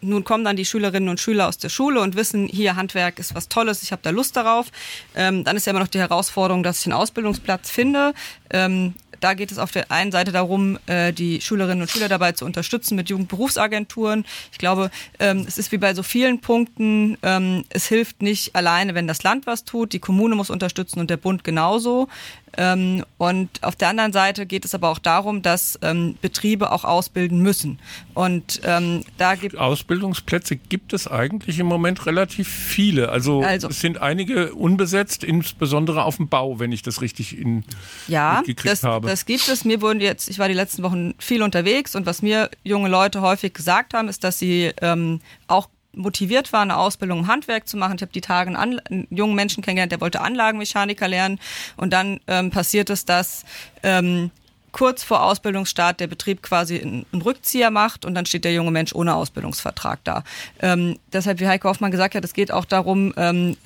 nun 0.02 0.24
kommen 0.24 0.44
dann 0.44 0.56
die 0.56 0.64
Schülerinnen 0.64 1.08
und 1.08 1.20
Schüler 1.20 1.48
aus 1.48 1.58
der 1.58 1.68
Schule 1.68 2.00
und 2.00 2.16
wissen, 2.16 2.48
hier 2.48 2.76
Handwerk 2.76 3.18
ist 3.18 3.34
was 3.34 3.48
Tolles, 3.48 3.82
ich 3.82 3.92
habe 3.92 4.02
da 4.02 4.10
Lust 4.10 4.36
darauf. 4.36 4.68
Ähm, 5.14 5.44
dann 5.44 5.56
ist 5.56 5.66
ja 5.66 5.72
immer 5.72 5.80
noch 5.80 5.88
die 5.88 5.98
Herausforderung, 5.98 6.62
dass 6.62 6.80
ich 6.80 6.86
einen 6.86 6.94
Ausbildungsplatz 6.94 7.70
finde. 7.70 8.14
Ähm, 8.50 8.94
da 9.20 9.34
geht 9.34 9.52
es 9.52 9.58
auf 9.58 9.70
der 9.70 9.90
einen 9.90 10.12
Seite 10.12 10.32
darum, 10.32 10.78
äh, 10.86 11.12
die 11.12 11.40
Schülerinnen 11.40 11.82
und 11.82 11.90
Schüler 11.90 12.08
dabei 12.08 12.32
zu 12.32 12.44
unterstützen 12.44 12.96
mit 12.96 13.08
Jugendberufsagenturen. 13.08 14.24
Ich 14.52 14.58
glaube, 14.58 14.90
ähm, 15.18 15.44
es 15.46 15.58
ist 15.58 15.72
wie 15.72 15.78
bei 15.78 15.94
so 15.94 16.02
vielen 16.02 16.40
Punkten, 16.40 17.16
ähm, 17.22 17.64
es 17.68 17.86
hilft 17.86 18.22
nicht 18.22 18.56
alleine, 18.56 18.94
wenn 18.94 19.06
das 19.06 19.22
Land 19.22 19.46
was 19.46 19.64
tut. 19.64 19.92
Die 19.92 19.98
Kommune 19.98 20.34
muss 20.34 20.50
unterstützen 20.50 21.00
und 21.00 21.10
der 21.10 21.16
Bund 21.16 21.44
genauso. 21.44 22.08
Ähm, 22.56 23.04
und 23.18 23.62
auf 23.62 23.76
der 23.76 23.88
anderen 23.88 24.12
Seite 24.12 24.46
geht 24.46 24.64
es 24.64 24.74
aber 24.74 24.88
auch 24.88 24.98
darum, 24.98 25.42
dass 25.42 25.78
ähm, 25.82 26.16
Betriebe 26.20 26.72
auch 26.72 26.84
ausbilden 26.84 27.40
müssen. 27.40 27.78
Und 28.14 28.60
ähm, 28.64 29.04
da 29.18 29.34
gibt 29.34 29.56
Ausbildungsplätze 29.56 30.56
gibt 30.56 30.92
es 30.92 31.06
eigentlich 31.06 31.58
im 31.58 31.66
Moment 31.66 32.06
relativ 32.06 32.48
viele. 32.48 33.10
Also, 33.10 33.42
also, 33.42 33.68
es 33.68 33.80
sind 33.80 34.00
einige 34.00 34.54
unbesetzt, 34.54 35.24
insbesondere 35.24 36.04
auf 36.04 36.16
dem 36.16 36.28
Bau, 36.28 36.58
wenn 36.58 36.72
ich 36.72 36.82
das 36.82 37.00
richtig 37.00 37.38
in 37.38 37.64
ja, 38.08 38.42
das, 38.64 38.82
habe. 38.82 39.08
das 39.08 39.26
gibt 39.26 39.48
es. 39.48 39.64
Mir 39.64 39.80
wurden 39.80 40.00
jetzt, 40.00 40.28
ich 40.28 40.38
war 40.38 40.48
die 40.48 40.54
letzten 40.54 40.82
Wochen 40.82 41.14
viel 41.18 41.42
unterwegs 41.42 41.94
und 41.94 42.06
was 42.06 42.22
mir 42.22 42.50
junge 42.64 42.88
Leute 42.88 43.20
häufig 43.20 43.54
gesagt 43.54 43.94
haben, 43.94 44.08
ist, 44.08 44.24
dass 44.24 44.38
sie 44.38 44.72
ähm, 44.80 45.20
auch 45.46 45.68
motiviert 45.92 46.52
war, 46.52 46.62
eine 46.62 46.76
Ausbildung 46.76 47.20
im 47.20 47.26
Handwerk 47.26 47.68
zu 47.68 47.76
machen. 47.76 47.96
Ich 47.96 48.02
habe 48.02 48.12
die 48.12 48.20
Tage 48.20 48.56
einen, 48.56 48.80
einen, 48.80 49.06
jungen 49.10 49.34
Menschen 49.34 49.62
kennengelernt, 49.62 49.92
der 49.92 50.00
wollte 50.00 50.20
Anlagenmechaniker 50.20 51.08
lernen. 51.08 51.38
Und 51.76 51.92
dann 51.92 52.20
ähm, 52.26 52.50
passiert 52.50 52.90
es, 52.90 53.04
dass 53.04 53.44
ähm, 53.82 54.30
kurz 54.72 55.02
vor 55.02 55.22
Ausbildungsstart 55.22 56.00
der 56.00 56.06
Betrieb 56.06 56.42
quasi 56.42 56.80
einen 56.80 57.06
Rückzieher 57.12 57.70
macht 57.70 58.04
und 58.04 58.14
dann 58.14 58.26
steht 58.26 58.44
der 58.44 58.52
junge 58.52 58.70
Mensch 58.70 58.94
ohne 58.94 59.14
Ausbildungsvertrag 59.14 60.00
da. 60.04 60.24
Ähm, 60.60 60.98
deshalb, 61.12 61.40
wie 61.40 61.48
Heike 61.48 61.68
Hoffmann 61.68 61.90
gesagt 61.90 62.14
hat, 62.14 62.24
es 62.24 62.34
geht 62.34 62.52
auch 62.52 62.64
darum, 62.64 63.12
ähm, 63.16 63.56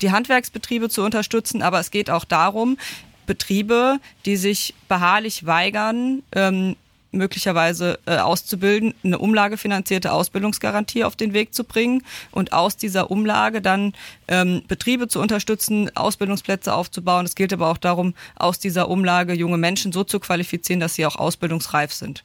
die 0.00 0.10
Handwerksbetriebe 0.10 0.88
zu 0.88 1.02
unterstützen, 1.02 1.62
aber 1.62 1.80
es 1.80 1.90
geht 1.90 2.10
auch 2.10 2.24
darum, 2.24 2.78
Betriebe, 3.26 3.98
die 4.26 4.36
sich 4.36 4.74
beharrlich 4.88 5.46
weigern, 5.46 6.22
ähm, 6.32 6.76
möglicherweise 7.12 7.98
äh, 8.06 8.16
auszubilden, 8.16 8.94
eine 9.04 9.18
umlagefinanzierte 9.18 10.12
Ausbildungsgarantie 10.12 11.04
auf 11.04 11.16
den 11.16 11.32
Weg 11.32 11.54
zu 11.54 11.64
bringen 11.64 12.02
und 12.30 12.52
aus 12.52 12.76
dieser 12.76 13.10
Umlage 13.10 13.62
dann 13.62 13.92
ähm, 14.28 14.62
Betriebe 14.68 15.08
zu 15.08 15.20
unterstützen, 15.20 15.94
Ausbildungsplätze 15.94 16.74
aufzubauen. 16.74 17.24
Es 17.24 17.34
gilt 17.34 17.52
aber 17.52 17.68
auch 17.68 17.78
darum, 17.78 18.14
aus 18.36 18.58
dieser 18.58 18.88
Umlage 18.88 19.34
junge 19.34 19.58
Menschen 19.58 19.92
so 19.92 20.04
zu 20.04 20.18
qualifizieren, 20.20 20.80
dass 20.80 20.94
sie 20.94 21.06
auch 21.06 21.16
ausbildungsreif 21.16 21.92
sind. 21.92 22.24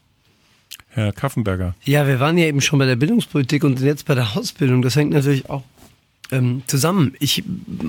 Herr 0.89 1.11
Kaffenberger. 1.11 1.75
Ja, 1.83 2.07
wir 2.07 2.19
waren 2.19 2.37
ja 2.37 2.45
eben 2.45 2.61
schon 2.61 2.79
bei 2.79 2.85
der 2.85 2.95
Bildungspolitik 2.95 3.63
und 3.63 3.79
jetzt 3.79 4.05
bei 4.05 4.15
der 4.15 4.35
Ausbildung. 4.35 4.81
Das 4.81 4.95
hängt 4.95 5.11
natürlich 5.11 5.49
auch 5.49 5.63
ähm, 6.31 6.63
zusammen. 6.67 7.13
Ich 7.19 7.43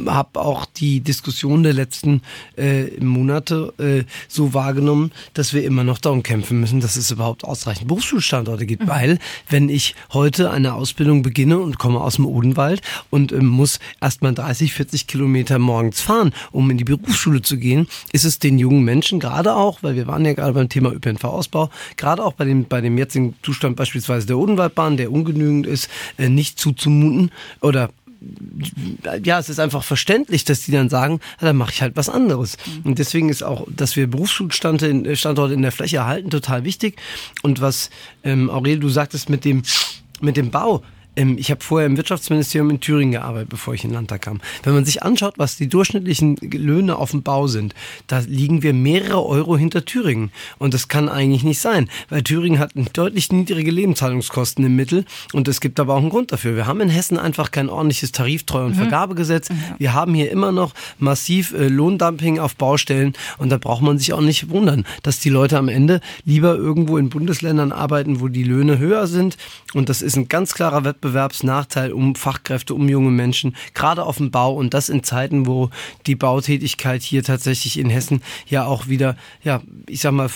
habe 0.06 0.40
auch 0.40 0.66
die 0.66 1.00
Diskussion 1.00 1.62
der 1.62 1.72
letzten 1.72 2.22
äh, 2.56 2.84
Monate 3.00 3.72
äh, 3.78 4.04
so 4.28 4.54
wahrgenommen, 4.54 5.12
dass 5.34 5.54
wir 5.54 5.64
immer 5.64 5.84
noch 5.84 5.98
darum 5.98 6.22
kämpfen 6.22 6.60
müssen, 6.60 6.80
dass 6.80 6.96
es 6.96 7.10
überhaupt 7.10 7.44
ausreichend 7.44 7.88
Berufsschulstandorte 7.88 8.66
gibt. 8.66 8.84
Mhm. 8.84 8.88
Weil, 8.88 9.18
wenn 9.48 9.68
ich 9.68 9.94
heute 10.12 10.50
eine 10.50 10.74
Ausbildung 10.74 11.22
beginne 11.22 11.58
und 11.58 11.78
komme 11.78 12.00
aus 12.00 12.16
dem 12.16 12.26
Odenwald 12.26 12.82
und 13.10 13.32
äh, 13.32 13.40
muss 13.40 13.78
erstmal 14.00 14.34
30, 14.34 14.72
40 14.72 15.06
Kilometer 15.06 15.58
morgens 15.58 16.00
fahren, 16.00 16.32
um 16.52 16.70
in 16.70 16.78
die 16.78 16.84
Berufsschule 16.84 17.42
zu 17.42 17.56
gehen, 17.56 17.88
ist 18.12 18.24
es 18.24 18.38
den 18.38 18.58
jungen 18.58 18.84
Menschen 18.84 19.20
gerade 19.20 19.54
auch, 19.54 19.82
weil 19.82 19.96
wir 19.96 20.06
waren 20.06 20.24
ja 20.24 20.32
gerade 20.32 20.52
beim 20.52 20.68
Thema 20.68 20.92
ÖPNV-Ausbau, 20.92 21.70
gerade 21.96 22.24
auch 22.24 22.32
bei 22.34 22.44
dem, 22.44 22.66
bei 22.66 22.80
dem 22.80 22.98
jetzigen 22.98 23.34
Zustand 23.42 23.76
beispielsweise 23.76 24.26
der 24.26 24.38
Odenwaldbahn, 24.38 24.96
der 24.96 25.12
ungenügend 25.12 25.66
ist, 25.66 25.88
äh, 26.16 26.28
nicht 26.28 26.58
zuzumuten 26.58 27.30
oder 27.60 27.90
ja, 29.24 29.38
es 29.38 29.48
ist 29.48 29.60
einfach 29.60 29.84
verständlich, 29.84 30.44
dass 30.44 30.62
die 30.62 30.72
dann 30.72 30.88
sagen, 30.88 31.20
ja, 31.40 31.46
dann 31.46 31.56
mache 31.56 31.72
ich 31.72 31.82
halt 31.82 31.96
was 31.96 32.08
anderes. 32.08 32.56
Mhm. 32.66 32.90
Und 32.90 32.98
deswegen 32.98 33.28
ist 33.28 33.42
auch, 33.42 33.66
dass 33.70 33.96
wir 33.96 34.08
Berufsschulstandorte 34.08 35.54
in 35.54 35.62
der 35.62 35.72
Fläche 35.72 35.98
erhalten, 35.98 36.30
total 36.30 36.64
wichtig. 36.64 37.00
Und 37.42 37.60
was, 37.60 37.90
ähm, 38.24 38.50
Aurel, 38.50 38.80
du 38.80 38.88
sagtest 38.88 39.30
mit 39.30 39.44
dem, 39.44 39.62
mit 40.20 40.36
dem 40.36 40.50
Bau, 40.50 40.82
ich 41.18 41.50
habe 41.50 41.64
vorher 41.64 41.86
im 41.86 41.96
Wirtschaftsministerium 41.96 42.70
in 42.70 42.80
Thüringen 42.80 43.12
gearbeitet, 43.12 43.48
bevor 43.48 43.74
ich 43.74 43.82
in 43.82 43.90
den 43.90 43.94
Landtag 43.94 44.22
kam. 44.22 44.40
Wenn 44.62 44.74
man 44.74 44.84
sich 44.84 45.02
anschaut, 45.02 45.34
was 45.36 45.56
die 45.56 45.68
durchschnittlichen 45.68 46.36
Löhne 46.36 46.96
auf 46.96 47.10
dem 47.10 47.22
Bau 47.22 47.48
sind, 47.48 47.74
da 48.06 48.20
liegen 48.20 48.62
wir 48.62 48.72
mehrere 48.72 49.26
Euro 49.26 49.56
hinter 49.56 49.84
Thüringen. 49.84 50.30
Und 50.58 50.74
das 50.74 50.86
kann 50.86 51.08
eigentlich 51.08 51.42
nicht 51.42 51.60
sein, 51.60 51.90
weil 52.08 52.22
Thüringen 52.22 52.60
hat 52.60 52.72
deutlich 52.92 53.32
niedrige 53.32 53.72
Lebenshaltungskosten 53.72 54.64
im 54.64 54.76
Mittel 54.76 55.04
und 55.32 55.48
es 55.48 55.60
gibt 55.60 55.80
aber 55.80 55.94
auch 55.94 56.00
einen 56.00 56.10
Grund 56.10 56.30
dafür. 56.30 56.54
Wir 56.54 56.66
haben 56.66 56.80
in 56.80 56.88
Hessen 56.88 57.18
einfach 57.18 57.50
kein 57.50 57.68
ordentliches 57.68 58.12
Tariftreu- 58.14 58.66
und 58.66 58.76
mhm. 58.76 58.80
Vergabegesetz. 58.80 59.48
Wir 59.78 59.94
haben 59.94 60.14
hier 60.14 60.30
immer 60.30 60.52
noch 60.52 60.72
massiv 60.98 61.52
äh, 61.52 61.66
Lohndumping 61.66 62.38
auf 62.38 62.54
Baustellen 62.54 63.14
und 63.38 63.50
da 63.50 63.58
braucht 63.58 63.82
man 63.82 63.98
sich 63.98 64.12
auch 64.12 64.20
nicht 64.20 64.50
wundern, 64.50 64.84
dass 65.02 65.18
die 65.18 65.30
Leute 65.30 65.58
am 65.58 65.68
Ende 65.68 66.00
lieber 66.24 66.54
irgendwo 66.54 66.96
in 66.96 67.08
Bundesländern 67.08 67.72
arbeiten, 67.72 68.20
wo 68.20 68.28
die 68.28 68.44
Löhne 68.44 68.78
höher 68.78 69.08
sind. 69.08 69.36
Und 69.74 69.88
das 69.88 70.00
ist 70.00 70.16
ein 70.16 70.28
ganz 70.28 70.54
klarer 70.54 70.84
Wettbewerb 70.84 71.07
Wettbewerbsnachteil 71.08 71.92
um 71.92 72.14
Fachkräfte, 72.14 72.74
um 72.74 72.88
junge 72.88 73.10
Menschen, 73.10 73.56
gerade 73.74 74.04
auf 74.04 74.18
dem 74.18 74.30
Bau 74.30 74.54
und 74.54 74.74
das 74.74 74.88
in 74.88 75.02
Zeiten, 75.02 75.46
wo 75.46 75.70
die 76.06 76.14
Bautätigkeit 76.14 77.02
hier 77.02 77.22
tatsächlich 77.22 77.78
in 77.78 77.90
Hessen 77.90 78.22
ja 78.46 78.66
auch 78.66 78.88
wieder, 78.88 79.16
ja, 79.42 79.62
ich 79.86 80.00
sag 80.00 80.12
mal, 80.12 80.30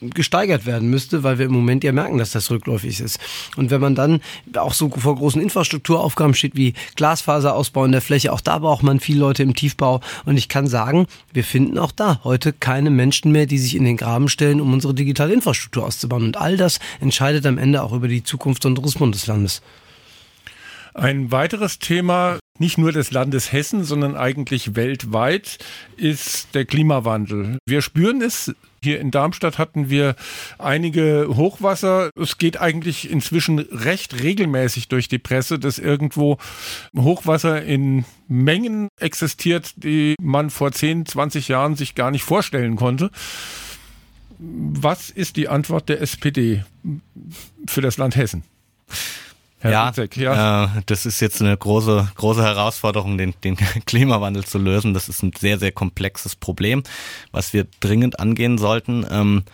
gesteigert 0.00 0.66
werden 0.66 0.88
müsste, 0.88 1.22
weil 1.22 1.38
wir 1.38 1.46
im 1.46 1.52
Moment 1.52 1.84
ja 1.84 1.92
merken, 1.92 2.18
dass 2.18 2.32
das 2.32 2.50
rückläufig 2.50 3.00
ist. 3.00 3.18
Und 3.56 3.70
wenn 3.70 3.80
man 3.80 3.94
dann 3.94 4.20
auch 4.56 4.74
so 4.74 4.90
vor 4.90 5.16
großen 5.16 5.40
Infrastrukturaufgaben 5.40 6.34
steht 6.34 6.56
wie 6.56 6.74
Glasfaserausbau 6.96 7.84
in 7.84 7.92
der 7.92 8.02
Fläche, 8.02 8.32
auch 8.32 8.40
da 8.40 8.58
braucht 8.58 8.82
man 8.82 9.00
viele 9.00 9.20
Leute 9.20 9.42
im 9.42 9.54
Tiefbau. 9.54 10.00
Und 10.24 10.36
ich 10.36 10.48
kann 10.48 10.66
sagen, 10.66 11.06
wir 11.32 11.44
finden 11.44 11.78
auch 11.78 11.92
da 11.92 12.20
heute 12.24 12.52
keine 12.52 12.90
Menschen 12.90 13.32
mehr, 13.32 13.46
die 13.46 13.58
sich 13.58 13.76
in 13.76 13.84
den 13.84 13.96
Graben 13.96 14.28
stellen, 14.28 14.60
um 14.60 14.72
unsere 14.72 14.94
digitale 14.94 15.34
Infrastruktur 15.34 15.86
auszubauen. 15.86 16.24
Und 16.24 16.36
all 16.36 16.56
das 16.56 16.78
entscheidet 17.00 17.46
am 17.46 17.58
Ende 17.58 17.82
auch 17.82 17.92
über 17.92 18.08
die 18.08 18.24
Zukunft 18.24 18.64
unseres 18.66 18.94
Bundeslandes. 18.94 19.62
Ein 20.96 21.30
weiteres 21.30 21.78
Thema, 21.78 22.38
nicht 22.58 22.78
nur 22.78 22.90
des 22.90 23.10
Landes 23.10 23.52
Hessen, 23.52 23.84
sondern 23.84 24.16
eigentlich 24.16 24.76
weltweit, 24.76 25.58
ist 25.98 26.54
der 26.54 26.64
Klimawandel. 26.64 27.58
Wir 27.66 27.82
spüren 27.82 28.22
es. 28.22 28.54
Hier 28.82 28.98
in 28.98 29.10
Darmstadt 29.10 29.58
hatten 29.58 29.90
wir 29.90 30.16
einige 30.58 31.28
Hochwasser. 31.34 32.08
Es 32.18 32.38
geht 32.38 32.58
eigentlich 32.58 33.10
inzwischen 33.10 33.58
recht 33.58 34.22
regelmäßig 34.22 34.88
durch 34.88 35.06
die 35.08 35.18
Presse, 35.18 35.58
dass 35.58 35.78
irgendwo 35.78 36.38
Hochwasser 36.96 37.62
in 37.62 38.06
Mengen 38.26 38.88
existiert, 38.98 39.74
die 39.76 40.14
man 40.18 40.48
vor 40.48 40.72
10, 40.72 41.04
20 41.04 41.48
Jahren 41.48 41.76
sich 41.76 41.94
gar 41.94 42.10
nicht 42.10 42.24
vorstellen 42.24 42.76
konnte. 42.76 43.10
Was 44.38 45.10
ist 45.10 45.36
die 45.36 45.48
Antwort 45.48 45.90
der 45.90 46.00
SPD 46.00 46.64
für 47.66 47.82
das 47.82 47.98
Land 47.98 48.16
Hessen? 48.16 48.44
Herr 49.58 49.70
ja, 49.70 49.88
Witzek, 49.88 50.16
ja. 50.18 50.64
Äh, 50.64 50.68
das 50.86 51.06
ist 51.06 51.20
jetzt 51.20 51.40
eine 51.40 51.56
große, 51.56 52.10
große 52.14 52.42
Herausforderung, 52.42 53.16
den, 53.16 53.34
den 53.42 53.56
Klimawandel 53.86 54.44
zu 54.44 54.58
lösen. 54.58 54.94
Das 54.94 55.08
ist 55.08 55.22
ein 55.22 55.32
sehr, 55.38 55.58
sehr 55.58 55.72
komplexes 55.72 56.36
Problem, 56.36 56.82
was 57.32 57.52
wir 57.52 57.66
dringend 57.80 58.20
angehen 58.20 58.58
sollten. 58.58 59.06
Ähm, 59.10 59.44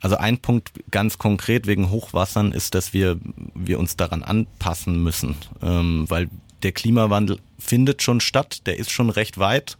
also 0.00 0.16
ein 0.16 0.38
Punkt 0.38 0.72
ganz 0.90 1.18
konkret 1.18 1.66
wegen 1.66 1.90
Hochwassern 1.90 2.52
ist, 2.52 2.74
dass 2.74 2.92
wir, 2.92 3.18
wir 3.54 3.78
uns 3.78 3.96
daran 3.96 4.22
anpassen 4.22 5.02
müssen, 5.02 5.36
ähm, 5.62 6.04
weil 6.08 6.28
der 6.62 6.72
Klimawandel 6.72 7.38
findet 7.58 8.02
schon 8.02 8.20
statt, 8.20 8.66
der 8.66 8.78
ist 8.78 8.90
schon 8.90 9.10
recht 9.10 9.38
weit. 9.38 9.76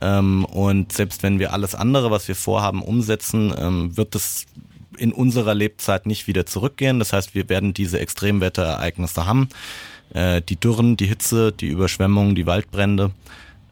Ähm, 0.00 0.44
und 0.44 0.92
selbst 0.92 1.22
wenn 1.22 1.38
wir 1.38 1.52
alles 1.52 1.74
andere, 1.74 2.10
was 2.10 2.26
wir 2.28 2.36
vorhaben, 2.36 2.82
umsetzen, 2.82 3.52
ähm, 3.56 3.96
wird 3.96 4.14
es 4.14 4.46
in 5.00 5.12
unserer 5.12 5.54
Lebzeit 5.54 6.06
nicht 6.06 6.26
wieder 6.26 6.46
zurückgehen. 6.46 6.98
Das 6.98 7.12
heißt, 7.12 7.34
wir 7.34 7.48
werden 7.48 7.72
diese 7.72 7.98
Extremwetterereignisse 7.98 9.26
haben. 9.26 9.48
Äh, 10.12 10.42
die 10.42 10.56
Dürren, 10.56 10.96
die 10.96 11.06
Hitze, 11.06 11.52
die 11.52 11.68
Überschwemmungen, 11.68 12.34
die 12.34 12.46
Waldbrände. 12.46 13.12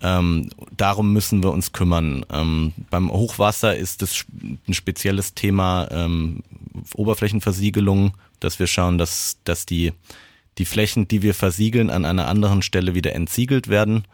Ähm, 0.01 0.51
darum 0.77 1.13
müssen 1.13 1.43
wir 1.43 1.53
uns 1.53 1.73
kümmern. 1.73 2.25
Ähm, 2.33 2.73
beim 2.91 3.11
Hochwasser 3.11 3.77
ist 3.77 4.03
es 4.03 4.25
ein 4.69 4.75
spezielles 4.75 5.35
Thema 5.35 5.89
ähm, 5.91 6.43
Oberflächenversiegelung, 6.95 8.13
dass 8.41 8.59
wir 8.59 8.69
schauen, 8.69 8.97
dass, 8.97 9.39
dass 9.45 9.67
die, 9.67 9.93
die 10.57 10.65
Flächen, 10.65 11.09
die 11.09 11.23
wir 11.23 11.35
versiegeln, 11.35 11.91
an 11.91 12.05
einer 12.05 12.29
anderen 12.29 12.63
Stelle 12.63 12.95
wieder 12.95 13.15
entsiegelt 13.15 13.69
werden. 13.69 14.05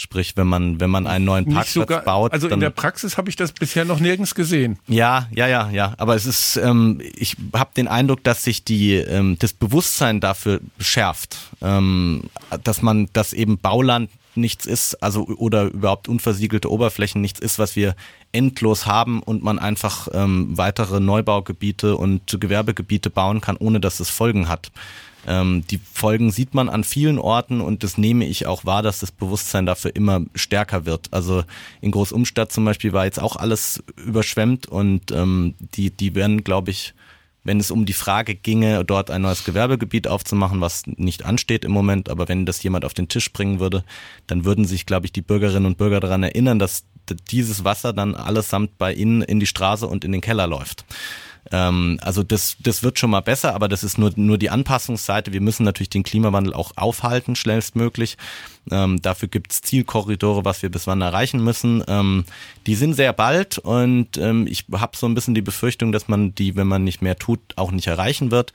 Sprich, 0.00 0.36
wenn 0.36 0.46
man 0.46 0.78
wenn 0.78 0.90
man 0.90 1.08
einen 1.08 1.24
neuen 1.24 1.44
Parkplatz 1.46 1.72
sogar, 1.72 2.02
baut. 2.02 2.32
Also 2.32 2.46
in 2.46 2.60
der 2.60 2.70
Praxis 2.70 3.16
habe 3.16 3.28
ich 3.30 3.34
das 3.34 3.50
bisher 3.50 3.84
noch 3.84 3.98
nirgends 3.98 4.36
gesehen. 4.36 4.78
Ja, 4.86 5.26
ja, 5.34 5.48
ja, 5.48 5.70
ja. 5.70 5.94
Aber 5.98 6.14
es 6.14 6.24
ist, 6.24 6.56
ähm, 6.56 7.00
ich 7.16 7.36
habe 7.52 7.70
den 7.76 7.88
Eindruck, 7.88 8.22
dass 8.22 8.44
sich 8.44 8.62
die 8.62 8.94
ähm, 8.94 9.40
das 9.40 9.52
Bewusstsein 9.52 10.20
dafür 10.20 10.60
schärft, 10.78 11.36
ähm, 11.62 12.30
dass 12.62 12.80
man, 12.80 13.08
dass 13.12 13.32
eben 13.32 13.58
Bauland 13.58 14.08
nichts 14.36 14.66
ist, 14.66 15.02
also 15.02 15.26
oder 15.26 15.64
überhaupt 15.64 16.06
unversiegelte 16.06 16.70
Oberflächen 16.70 17.20
nichts 17.20 17.40
ist, 17.40 17.58
was 17.58 17.74
wir 17.74 17.96
endlos 18.30 18.86
haben 18.86 19.20
und 19.20 19.42
man 19.42 19.58
einfach 19.58 20.06
ähm, 20.12 20.56
weitere 20.56 21.00
Neubaugebiete 21.00 21.96
und 21.96 22.38
Gewerbegebiete 22.40 23.10
bauen 23.10 23.40
kann, 23.40 23.56
ohne 23.56 23.80
dass 23.80 23.98
es 23.98 24.10
Folgen 24.10 24.48
hat. 24.48 24.70
Ähm, 25.28 25.62
die 25.70 25.78
Folgen 25.78 26.30
sieht 26.30 26.54
man 26.54 26.70
an 26.70 26.84
vielen 26.84 27.18
Orten 27.18 27.60
und 27.60 27.84
das 27.84 27.98
nehme 27.98 28.26
ich 28.26 28.46
auch 28.46 28.64
wahr, 28.64 28.82
dass 28.82 29.00
das 29.00 29.12
Bewusstsein 29.12 29.66
dafür 29.66 29.94
immer 29.94 30.22
stärker 30.34 30.86
wird. 30.86 31.08
Also 31.12 31.44
in 31.82 31.90
Großumstadt 31.90 32.50
zum 32.50 32.64
Beispiel 32.64 32.94
war 32.94 33.04
jetzt 33.04 33.20
auch 33.20 33.36
alles 33.36 33.84
überschwemmt 33.96 34.66
und 34.66 35.12
ähm, 35.12 35.54
die, 35.60 35.90
die 35.90 36.14
werden, 36.14 36.44
glaube 36.44 36.70
ich, 36.70 36.94
wenn 37.44 37.60
es 37.60 37.70
um 37.70 37.84
die 37.84 37.92
Frage 37.92 38.34
ginge, 38.34 38.84
dort 38.84 39.10
ein 39.10 39.22
neues 39.22 39.44
Gewerbegebiet 39.44 40.08
aufzumachen, 40.08 40.60
was 40.62 40.86
nicht 40.86 41.24
ansteht 41.24 41.64
im 41.64 41.72
Moment, 41.72 42.08
aber 42.08 42.28
wenn 42.28 42.46
das 42.46 42.62
jemand 42.62 42.84
auf 42.86 42.94
den 42.94 43.08
Tisch 43.08 43.32
bringen 43.32 43.60
würde, 43.60 43.84
dann 44.26 44.44
würden 44.46 44.64
sich, 44.64 44.86
glaube 44.86 45.06
ich, 45.06 45.12
die 45.12 45.22
Bürgerinnen 45.22 45.66
und 45.66 45.78
Bürger 45.78 46.00
daran 46.00 46.22
erinnern, 46.22 46.58
dass 46.58 46.84
dieses 47.30 47.64
Wasser 47.64 47.92
dann 47.92 48.14
allesamt 48.14 48.78
bei 48.78 48.92
ihnen 48.92 49.22
in 49.22 49.40
die 49.40 49.46
Straße 49.46 49.86
und 49.86 50.04
in 50.04 50.12
den 50.12 50.20
Keller 50.20 50.46
läuft. 50.46 50.84
Ähm, 51.52 51.98
also 52.02 52.22
das, 52.22 52.56
das 52.60 52.82
wird 52.82 52.98
schon 52.98 53.10
mal 53.10 53.20
besser, 53.20 53.54
aber 53.54 53.68
das 53.68 53.84
ist 53.84 53.98
nur, 53.98 54.12
nur 54.16 54.38
die 54.38 54.50
Anpassungsseite. 54.50 55.32
Wir 55.32 55.40
müssen 55.40 55.64
natürlich 55.64 55.90
den 55.90 56.02
Klimawandel 56.02 56.54
auch 56.54 56.72
aufhalten, 56.76 57.36
schnellstmöglich. 57.36 58.16
Ähm, 58.70 59.00
dafür 59.00 59.28
gibt 59.28 59.52
es 59.52 59.60
Zielkorridore, 59.62 60.44
was 60.44 60.62
wir 60.62 60.70
bis 60.70 60.86
wann 60.86 61.00
erreichen 61.00 61.42
müssen. 61.42 61.82
Ähm, 61.88 62.24
die 62.66 62.74
sind 62.74 62.94
sehr 62.94 63.12
bald 63.12 63.58
und 63.58 64.16
ähm, 64.18 64.46
ich 64.46 64.66
habe 64.72 64.96
so 64.96 65.06
ein 65.06 65.14
bisschen 65.14 65.34
die 65.34 65.42
Befürchtung, 65.42 65.92
dass 65.92 66.08
man 66.08 66.34
die, 66.34 66.56
wenn 66.56 66.66
man 66.66 66.84
nicht 66.84 67.02
mehr 67.02 67.16
tut, 67.16 67.40
auch 67.56 67.70
nicht 67.70 67.86
erreichen 67.86 68.30
wird. 68.30 68.52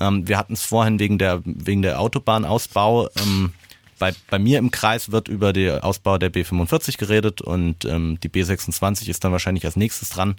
Ähm, 0.00 0.28
wir 0.28 0.38
hatten 0.38 0.52
es 0.52 0.62
vorhin 0.62 0.98
wegen 0.98 1.18
der, 1.18 1.40
wegen 1.44 1.82
der 1.82 2.00
Autobahnausbau. 2.00 3.08
Ähm, 3.20 3.52
bei, 3.98 4.14
bei 4.30 4.38
mir 4.38 4.58
im 4.58 4.70
Kreis 4.70 5.10
wird 5.10 5.28
über 5.28 5.52
den 5.52 5.80
Ausbau 5.80 6.18
der 6.18 6.32
B45 6.32 6.98
geredet 6.98 7.40
und 7.40 7.84
ähm, 7.84 8.18
die 8.22 8.28
B26 8.28 9.08
ist 9.08 9.24
dann 9.24 9.32
wahrscheinlich 9.32 9.64
als 9.64 9.76
nächstes 9.76 10.10
dran. 10.10 10.36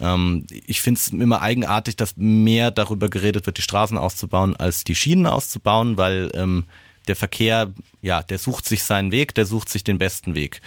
Ähm, 0.00 0.46
ich 0.66 0.80
finde 0.80 0.98
es 0.98 1.08
immer 1.08 1.42
eigenartig, 1.42 1.96
dass 1.96 2.16
mehr 2.16 2.70
darüber 2.70 3.08
geredet 3.08 3.46
wird, 3.46 3.58
die 3.58 3.62
Straßen 3.62 3.98
auszubauen, 3.98 4.56
als 4.56 4.84
die 4.84 4.94
Schienen 4.94 5.26
auszubauen, 5.26 5.96
weil 5.96 6.30
ähm, 6.34 6.64
der 7.08 7.16
Verkehr, 7.16 7.72
ja, 8.00 8.22
der 8.22 8.38
sucht 8.38 8.66
sich 8.66 8.84
seinen 8.84 9.12
Weg, 9.12 9.34
der 9.34 9.46
sucht 9.46 9.68
sich 9.68 9.84
den 9.84 9.98
besten 9.98 10.34
Weg. 10.34 10.60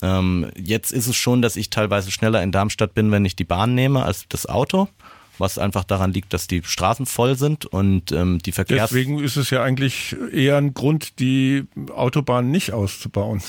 Ähm, 0.00 0.50
jetzt 0.56 0.92
ist 0.92 1.06
es 1.06 1.16
schon, 1.16 1.42
dass 1.42 1.56
ich 1.56 1.70
teilweise 1.70 2.10
schneller 2.10 2.42
in 2.42 2.52
Darmstadt 2.52 2.94
bin, 2.94 3.10
wenn 3.10 3.24
ich 3.24 3.36
die 3.36 3.44
Bahn 3.44 3.74
nehme, 3.74 4.04
als 4.04 4.26
das 4.28 4.46
Auto 4.46 4.88
was 5.42 5.58
einfach 5.58 5.84
daran 5.84 6.14
liegt, 6.14 6.32
dass 6.32 6.46
die 6.46 6.62
Straßen 6.64 7.04
voll 7.04 7.36
sind 7.36 7.66
und 7.66 8.12
ähm, 8.12 8.38
die 8.38 8.52
Verkehrs... 8.52 8.88
Deswegen 8.88 9.18
ist 9.18 9.36
es 9.36 9.50
ja 9.50 9.62
eigentlich 9.62 10.16
eher 10.32 10.56
ein 10.56 10.72
Grund, 10.72 11.18
die 11.18 11.64
Autobahn 11.94 12.50
nicht 12.50 12.72
auszubauen. 12.72 13.42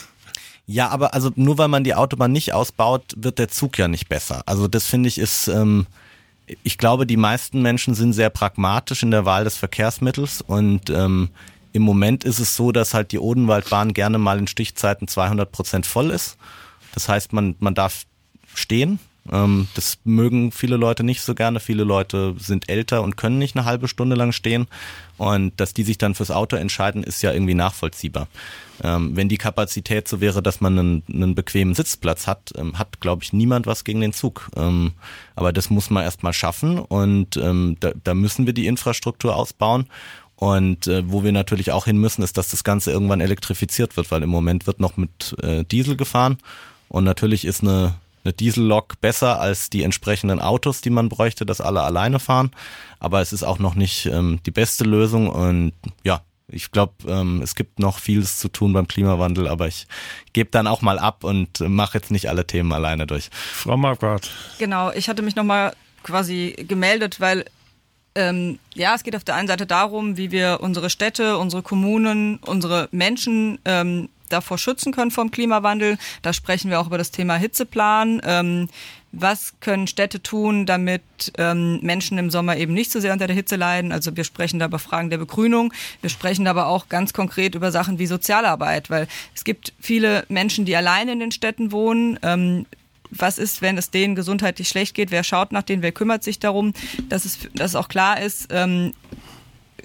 Ja, 0.65 0.89
aber 0.89 1.13
also 1.13 1.31
nur 1.35 1.57
weil 1.57 1.69
man 1.69 1.85
die 1.85 1.95
Autobahn 1.95 2.33
nicht 2.33 2.51
ausbaut, 2.51 3.13
wird 3.15 3.39
der 3.39 3.47
Zug 3.47 3.77
ja 3.77 3.87
nicht 3.87 4.09
besser. 4.09 4.43
Also 4.45 4.67
das 4.67 4.87
finde 4.87 5.07
ich 5.07 5.17
ist... 5.17 5.47
Ähm, 5.47 5.87
ich 6.63 6.77
glaube, 6.77 7.07
die 7.07 7.15
meisten 7.15 7.61
Menschen 7.61 7.95
sind 7.95 8.11
sehr 8.11 8.29
pragmatisch 8.29 9.01
in 9.01 9.11
der 9.11 9.23
Wahl 9.23 9.45
des 9.45 9.55
Verkehrsmittels 9.55 10.41
und 10.41 10.89
ähm, 10.89 11.29
im 11.71 11.81
Moment 11.81 12.23
ist 12.23 12.39
es 12.39 12.55
so, 12.55 12.71
dass 12.71 12.93
halt 12.93 13.11
die 13.11 13.19
Odenwaldbahn 13.19 13.93
gerne 13.93 14.17
mal 14.17 14.37
in 14.37 14.47
Stichzeiten 14.47 15.07
200 15.07 15.51
Prozent 15.51 15.85
voll 15.85 16.11
ist. 16.11 16.37
Das 16.93 17.09
heißt, 17.09 17.33
man, 17.33 17.55
man 17.59 17.73
darf 17.73 18.05
stehen. 18.53 18.99
Ähm, 19.31 19.67
das 19.75 19.97
mögen 20.03 20.51
viele 20.51 20.77
Leute 20.77 21.03
nicht 21.03 21.21
so 21.21 21.33
gerne. 21.35 21.59
Viele 21.59 21.83
Leute 21.83 22.35
sind 22.37 22.69
älter 22.69 23.01
und 23.03 23.15
können 23.15 23.37
nicht 23.37 23.55
eine 23.55 23.65
halbe 23.65 23.87
Stunde 23.87 24.15
lang 24.15 24.31
stehen. 24.31 24.67
Und 25.17 25.59
dass 25.59 25.73
die 25.73 25.83
sich 25.83 25.97
dann 25.97 26.15
fürs 26.15 26.31
Auto 26.31 26.55
entscheiden, 26.55 27.03
ist 27.03 27.21
ja 27.21 27.31
irgendwie 27.31 27.53
nachvollziehbar. 27.53 28.27
Ähm, 28.83 29.15
wenn 29.15 29.29
die 29.29 29.37
Kapazität 29.37 30.07
so 30.07 30.19
wäre, 30.19 30.41
dass 30.41 30.59
man 30.59 30.77
einen, 30.77 31.03
einen 31.07 31.35
bequemen 31.35 31.75
Sitzplatz 31.75 32.27
hat, 32.27 32.51
ähm, 32.57 32.77
hat, 32.79 32.99
glaube 32.99 33.23
ich, 33.23 33.31
niemand 33.31 33.67
was 33.67 33.83
gegen 33.83 34.01
den 34.01 34.13
Zug. 34.13 34.49
Aber 35.35 35.53
das 35.53 35.69
muss 35.69 35.89
man 35.89 36.03
erstmal 36.03 36.33
schaffen 36.33 36.79
und 36.79 37.35
da, 37.35 37.91
da 38.03 38.13
müssen 38.13 38.45
wir 38.45 38.53
die 38.53 38.67
Infrastruktur 38.67 39.35
ausbauen. 39.35 39.87
Und 40.35 40.87
äh, 40.87 41.09
wo 41.09 41.23
wir 41.23 41.31
natürlich 41.31 41.71
auch 41.71 41.85
hin 41.85 41.97
müssen, 41.97 42.21
ist, 42.21 42.37
dass 42.37 42.49
das 42.49 42.65
Ganze 42.65 42.91
irgendwann 42.91 43.21
elektrifiziert 43.21 43.95
wird, 43.95 44.11
weil 44.11 44.23
im 44.23 44.29
Moment 44.29 44.67
wird 44.67 44.79
noch 44.81 44.97
mit 44.97 45.35
äh, 45.41 45.63
Diesel 45.63 45.95
gefahren. 45.95 46.37
Und 46.89 47.05
natürlich 47.05 47.45
ist 47.45 47.61
eine, 47.61 47.95
eine 48.23 48.33
Diesellok 48.33 48.99
besser 49.01 49.39
als 49.39 49.69
die 49.69 49.83
entsprechenden 49.83 50.39
Autos, 50.39 50.81
die 50.81 50.89
man 50.89 51.09
bräuchte, 51.09 51.45
dass 51.45 51.61
alle 51.61 51.81
alleine 51.81 52.19
fahren. 52.19 52.51
Aber 52.99 53.21
es 53.21 53.33
ist 53.33 53.43
auch 53.43 53.59
noch 53.59 53.75
nicht 53.75 54.05
ähm, 54.05 54.39
die 54.45 54.51
beste 54.51 54.83
Lösung. 54.83 55.29
Und 55.29 55.73
ja, 56.03 56.21
ich 56.47 56.71
glaube, 56.71 56.93
ähm, 57.07 57.41
es 57.41 57.55
gibt 57.55 57.79
noch 57.79 57.99
vieles 57.99 58.37
zu 58.37 58.47
tun 58.47 58.73
beim 58.73 58.87
Klimawandel, 58.87 59.47
aber 59.47 59.67
ich 59.67 59.87
gebe 60.33 60.49
dann 60.51 60.67
auch 60.67 60.81
mal 60.81 60.99
ab 60.99 61.23
und 61.23 61.59
mache 61.61 61.97
jetzt 61.97 62.11
nicht 62.11 62.29
alle 62.29 62.47
Themen 62.47 62.71
alleine 62.71 63.07
durch. 63.07 63.29
Frau 63.31 63.77
Marquardt. 63.77 64.29
Genau, 64.59 64.91
ich 64.91 65.09
hatte 65.09 65.21
mich 65.21 65.35
nochmal 65.35 65.73
quasi 66.03 66.55
gemeldet, 66.67 67.19
weil 67.19 67.45
ähm, 68.15 68.59
ja, 68.75 68.93
es 68.93 69.03
geht 69.03 69.15
auf 69.15 69.23
der 69.23 69.35
einen 69.35 69.47
Seite 69.47 69.65
darum, 69.65 70.17
wie 70.17 70.31
wir 70.31 70.59
unsere 70.61 70.89
Städte, 70.89 71.37
unsere 71.37 71.63
Kommunen, 71.63 72.37
unsere 72.37 72.87
Menschen 72.91 73.57
ähm, 73.65 74.09
davor 74.33 74.57
schützen 74.57 74.91
können 74.91 75.11
vom 75.11 75.31
Klimawandel. 75.31 75.97
Da 76.21 76.33
sprechen 76.33 76.69
wir 76.69 76.79
auch 76.79 76.87
über 76.87 76.97
das 76.97 77.11
Thema 77.11 77.35
Hitzeplan. 77.35 78.21
Ähm, 78.25 78.67
was 79.15 79.53
können 79.59 79.85
Städte 79.85 80.23
tun, 80.23 80.65
damit 80.65 81.03
ähm, 81.37 81.79
Menschen 81.83 82.17
im 82.17 82.31
Sommer 82.31 82.57
eben 82.57 82.73
nicht 82.73 82.91
so 82.91 82.99
sehr 82.99 83.13
unter 83.13 83.27
der 83.27 83.35
Hitze 83.35 83.55
leiden? 83.55 83.91
Also 83.91 84.17
wir 84.17 84.23
sprechen 84.23 84.59
da 84.59 84.65
über 84.65 84.79
Fragen 84.79 85.11
der 85.11 85.19
Begrünung. 85.19 85.71
Wir 86.01 86.09
sprechen 86.09 86.47
aber 86.47 86.65
auch 86.65 86.89
ganz 86.89 87.13
konkret 87.13 87.53
über 87.53 87.71
Sachen 87.71 87.99
wie 87.99 88.07
Sozialarbeit, 88.07 88.89
weil 88.89 89.07
es 89.35 89.43
gibt 89.43 89.73
viele 89.79 90.25
Menschen, 90.29 90.65
die 90.65 90.75
alleine 90.75 91.11
in 91.11 91.19
den 91.19 91.31
Städten 91.31 91.71
wohnen. 91.71 92.17
Ähm, 92.23 92.65
was 93.11 93.37
ist, 93.37 93.61
wenn 93.61 93.77
es 93.77 93.91
denen 93.91 94.15
gesundheitlich 94.15 94.67
schlecht 94.67 94.95
geht, 94.95 95.11
wer 95.11 95.23
schaut 95.23 95.51
nach 95.51 95.61
denen, 95.61 95.83
wer 95.83 95.91
kümmert 95.91 96.23
sich 96.23 96.39
darum, 96.39 96.73
dass 97.09 97.25
es, 97.25 97.37
dass 97.53 97.71
es 97.71 97.75
auch 97.75 97.89
klar 97.89 98.19
ist, 98.19 98.47
ähm, 98.49 98.93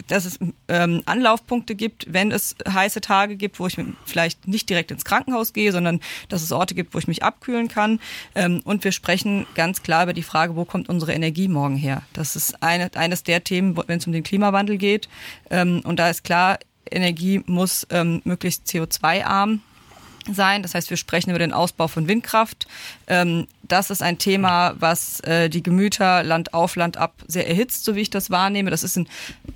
dass 0.08 0.24
es 0.24 0.38
ähm, 0.68 1.02
Anlaufpunkte 1.06 1.74
gibt, 1.74 2.12
wenn 2.12 2.32
es 2.32 2.56
heiße 2.68 3.00
Tage 3.00 3.36
gibt, 3.36 3.60
wo 3.60 3.66
ich 3.66 3.76
vielleicht 4.04 4.48
nicht 4.48 4.68
direkt 4.68 4.90
ins 4.90 5.04
Krankenhaus 5.04 5.52
gehe, 5.52 5.72
sondern 5.72 6.00
dass 6.28 6.42
es 6.42 6.52
Orte 6.52 6.74
gibt, 6.74 6.94
wo 6.94 6.98
ich 6.98 7.08
mich 7.08 7.22
abkühlen 7.22 7.68
kann. 7.68 8.00
Ähm, 8.34 8.60
und 8.64 8.84
wir 8.84 8.92
sprechen 8.92 9.46
ganz 9.54 9.82
klar 9.82 10.04
über 10.04 10.12
die 10.12 10.22
Frage, 10.22 10.56
wo 10.56 10.64
kommt 10.64 10.88
unsere 10.88 11.12
Energie 11.12 11.48
morgen 11.48 11.76
her? 11.76 12.02
Das 12.12 12.36
ist 12.36 12.62
eine, 12.62 12.90
eines 12.94 13.22
der 13.22 13.44
Themen, 13.44 13.76
wenn 13.86 13.98
es 13.98 14.06
um 14.06 14.12
den 14.12 14.24
Klimawandel 14.24 14.78
geht. 14.78 15.08
Ähm, 15.50 15.82
und 15.84 15.98
da 15.98 16.10
ist 16.10 16.24
klar, 16.24 16.58
Energie 16.90 17.42
muss 17.46 17.86
ähm, 17.90 18.22
möglichst 18.24 18.66
CO2-arm 18.66 19.60
sein. 20.30 20.62
Das 20.62 20.74
heißt, 20.74 20.90
wir 20.90 20.96
sprechen 20.96 21.30
über 21.30 21.38
den 21.38 21.52
Ausbau 21.52 21.88
von 21.88 22.08
Windkraft. 22.08 22.66
Ähm, 23.06 23.46
das 23.62 23.90
ist 23.90 24.02
ein 24.02 24.18
Thema, 24.18 24.74
was 24.78 25.20
äh, 25.20 25.48
die 25.48 25.62
Gemüter 25.62 26.22
Land 26.22 26.54
auf 26.54 26.76
Land 26.76 26.96
ab 26.96 27.14
sehr 27.26 27.48
erhitzt, 27.48 27.84
so 27.84 27.94
wie 27.94 28.00
ich 28.00 28.10
das 28.10 28.30
wahrnehme. 28.30 28.70
Das 28.70 28.82
ist 28.82 28.96
in 28.96 29.08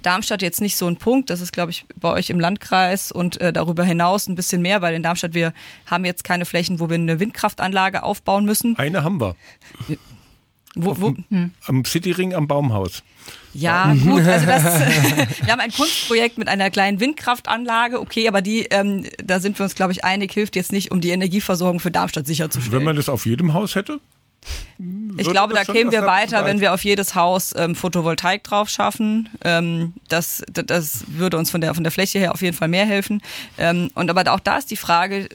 Darmstadt 0.03 0.43
jetzt 0.43 0.61
nicht 0.61 0.77
so 0.77 0.87
ein 0.87 0.97
Punkt. 0.97 1.31
Das 1.31 1.41
ist, 1.41 1.53
glaube 1.53 1.71
ich, 1.71 1.87
bei 1.97 2.11
euch 2.11 2.31
im 2.31 2.41
Landkreis 2.41 3.13
und 3.13 3.41
äh, 3.41 3.53
darüber 3.53 3.85
hinaus 3.85 4.29
ein 4.29 4.35
bisschen 4.35 4.63
mehr, 4.63 4.83
weil 4.83 4.95
in 4.95 5.03
Darmstadt 5.03 5.35
wir 5.35 5.53
haben 5.87 6.05
jetzt 6.05 6.25
keine 6.25 6.45
Flächen, 6.45 6.81
wo 6.81 6.89
wir 6.89 6.95
eine 6.95 7.21
Windkraftanlage 7.21 8.03
aufbauen 8.03 8.45
müssen. 8.45 8.79
Eine 8.79 9.05
haben 9.05 9.21
wir. 9.21 9.37
Wo, 10.75 10.99
wo, 11.01 11.15
hm. 11.29 11.51
Am 11.67 11.85
Cityring 11.85 12.35
am 12.35 12.49
Baumhaus. 12.49 13.03
Ja, 13.55 13.93
gut, 13.93 14.23
also 14.23 14.47
das, 14.47 14.65
wir 15.45 15.53
haben 15.53 15.61
ein 15.61 15.71
Kunstprojekt 15.71 16.39
mit 16.39 16.49
einer 16.49 16.71
kleinen 16.71 16.99
Windkraftanlage, 17.01 18.01
okay, 18.01 18.27
aber 18.27 18.41
die, 18.41 18.63
ähm, 18.71 19.05
da 19.23 19.41
sind 19.41 19.59
wir 19.59 19.65
uns, 19.65 19.75
glaube 19.75 19.93
ich, 19.93 20.05
einig, 20.05 20.33
hilft 20.33 20.57
jetzt 20.57 20.73
nicht, 20.73 20.91
um 20.91 21.03
die 21.03 21.11
Energieversorgung 21.11 21.79
für 21.79 21.91
Darmstadt 21.91 22.27
sicherzustellen. 22.27 22.73
Wenn 22.73 22.85
man 22.85 22.97
das 22.97 23.11
auf 23.11 23.27
jedem 23.27 23.53
Haus 23.53 23.75
hätte? 23.75 24.01
Ich 25.19 25.29
glaube, 25.29 25.55
da 25.55 25.65
kämen 25.65 25.93
wir 25.93 26.03
weiter, 26.03 26.45
wenn 26.45 26.61
wir 26.61 26.73
auf 26.73 26.83
jedes 26.83 27.15
Haus 27.15 27.55
ähm, 27.57 27.77
Photovoltaik 27.77 28.43
drauf 28.43 28.69
schaffen. 28.69 29.29
Ähm, 29.45 29.93
das, 30.09 30.43
das 30.53 31.05
würde 31.07 31.37
uns 31.37 31.51
von 31.51 31.61
der, 31.61 31.75
von 31.75 31.85
der 31.85 31.93
Fläche 31.93 32.19
her 32.19 32.33
auf 32.33 32.43
jeden 32.43 32.57
Fall 32.57 32.69
mehr 32.69 32.87
helfen. 32.87 33.23
Ähm, 33.59 33.91
und 33.95 34.11
aber 34.11 34.33
auch 34.33 34.41
da 34.41 34.57
ist 34.57 34.71
die 34.71 34.77
Frage, 34.77 35.29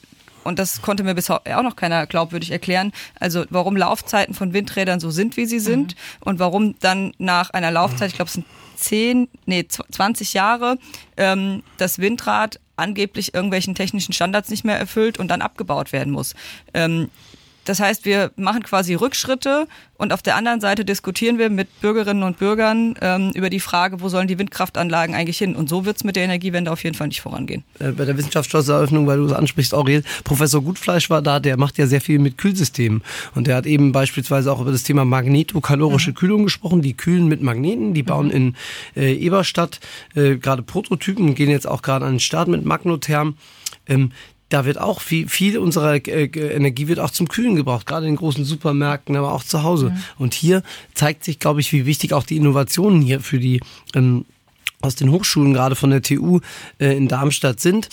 und 0.48 0.60
das 0.60 0.82
konnte 0.82 1.04
mir 1.04 1.14
bisher 1.14 1.42
auch 1.46 1.64
noch 1.64 1.76
keiner 1.76 2.08
glaubwürdig 2.08 2.52
erklären. 2.52 2.92
Also 3.20 3.46
warum 3.50 3.76
Laufzeiten 3.76 4.34
von 4.34 4.54
Windrädern 4.54 5.00
so 5.00 5.10
sind, 5.12 5.38
wie 5.38 5.46
sie 5.46 5.60
sind 5.60 5.96
mhm. 5.96 6.22
und 6.22 6.40
warum 6.40 6.76
dann 6.80 7.14
nach 7.18 7.50
einer 7.52 7.72
Laufzeit, 7.72 8.10
ich 8.10 8.16
glaube 8.16 8.28
es 8.28 8.34
sind 8.34 8.46
zehn, 8.76 9.28
nee, 9.46 9.68
20 9.68 10.34
Jahre, 10.34 10.78
ähm, 11.18 11.64
das 11.78 12.00
Windrad 12.00 12.60
angeblich 12.78 13.34
irgendwelchen 13.34 13.76
technischen 13.76 14.14
Standards 14.14 14.50
nicht 14.50 14.64
mehr 14.64 14.78
erfüllt 14.78 15.18
und 15.18 15.28
dann 15.30 15.42
abgebaut 15.42 15.92
werden 15.92 16.14
muss. 16.14 16.36
Ähm, 16.74 17.10
das 17.68 17.80
heißt, 17.80 18.06
wir 18.06 18.32
machen 18.38 18.64
quasi 18.64 18.94
Rückschritte 18.94 19.68
und 19.98 20.14
auf 20.14 20.22
der 20.22 20.36
anderen 20.36 20.62
Seite 20.62 20.86
diskutieren 20.86 21.38
wir 21.38 21.50
mit 21.50 21.82
Bürgerinnen 21.82 22.24
und 22.24 22.38
Bürgern 22.38 22.96
ähm, 23.02 23.32
über 23.34 23.50
die 23.50 23.60
Frage, 23.60 24.00
wo 24.00 24.10
sollen 24.10 24.28
die 24.28 24.38
Windkraftanlagen 24.40 25.16
eigentlich 25.16 25.38
hin? 25.38 25.56
Und 25.56 25.68
so 25.68 25.86
wird 25.86 25.98
es 25.98 26.04
mit 26.04 26.16
der 26.16 26.24
Energiewende 26.24 26.72
auf 26.72 26.84
jeden 26.84 26.96
Fall 26.96 27.08
nicht 27.08 27.22
vorangehen. 27.22 27.64
Äh, 27.80 27.92
bei 27.92 28.06
der 28.06 28.18
Wissenschaftseröffnung, 28.18 29.08
weil 29.08 29.18
du 29.18 29.26
es 29.26 29.34
ansprichst, 29.34 29.74
Aurel, 29.74 30.04
Professor 30.24 30.62
Gutfleisch 30.62 31.10
war 31.10 31.22
da, 31.22 31.40
der 31.40 31.58
macht 31.58 31.78
ja 31.78 31.88
sehr 31.88 32.02
viel 32.02 32.20
mit 32.20 32.38
Kühlsystemen. 32.38 33.02
Und 33.36 33.48
der 33.48 33.56
hat 33.56 33.66
eben 33.66 33.92
beispielsweise 33.92 34.52
auch 34.52 34.62
über 34.62 34.72
das 34.72 34.84
Thema 34.84 35.04
magnetokalorische 35.04 36.12
mhm. 36.12 36.16
Kühlung 36.16 36.44
gesprochen. 36.44 36.82
Die 36.82 36.96
kühlen 36.96 37.28
mit 37.28 37.42
Magneten, 37.42 37.94
die 37.94 38.04
bauen 38.04 38.28
mhm. 38.28 38.34
in 38.34 38.56
äh, 38.96 39.14
Eberstadt 39.14 39.80
äh, 40.16 40.36
gerade 40.36 40.62
Prototypen 40.62 41.36
gehen 41.36 41.50
jetzt 41.50 41.68
auch 41.68 41.82
gerade 41.82 42.06
an 42.06 42.14
den 42.14 42.20
Start 42.20 42.48
mit 42.48 42.66
Magnotherm. 42.66 43.36
Ähm, 43.88 44.12
da 44.50 44.66
wird 44.66 44.80
auch 44.80 45.02
viel, 45.02 45.28
viel 45.28 45.58
unserer 45.58 45.96
äh, 45.96 46.26
Energie 46.26 46.88
wird 46.88 47.00
auch 47.00 47.12
zum 47.12 47.28
Kühlen 47.28 47.56
gebraucht, 47.56 47.86
gerade 47.86 48.08
in 48.08 48.16
großen 48.16 48.46
Supermärkten, 48.46 49.16
aber 49.16 49.34
auch 49.34 49.44
zu 49.44 49.64
Hause. 49.64 49.90
Mhm. 49.90 50.04
Und 50.18 50.34
hier 50.34 50.64
zeigt 50.94 51.24
sich, 51.24 51.40
glaube 51.40 51.60
ich, 51.60 51.74
wie 51.74 51.86
wichtig 51.86 52.14
auch 52.14 52.24
die 52.24 52.38
Innovationen 52.38 53.02
hier 53.02 53.20
für 53.20 53.40
die 53.40 53.62
ähm, 53.94 54.26
aus 54.82 54.96
den 54.96 55.12
Hochschulen, 55.12 55.54
gerade 55.54 55.76
von 55.76 55.90
der 55.90 56.02
TU 56.02 56.40
äh, 56.80 56.96
in 56.96 57.08
Darmstadt 57.08 57.60
sind. 57.60 57.90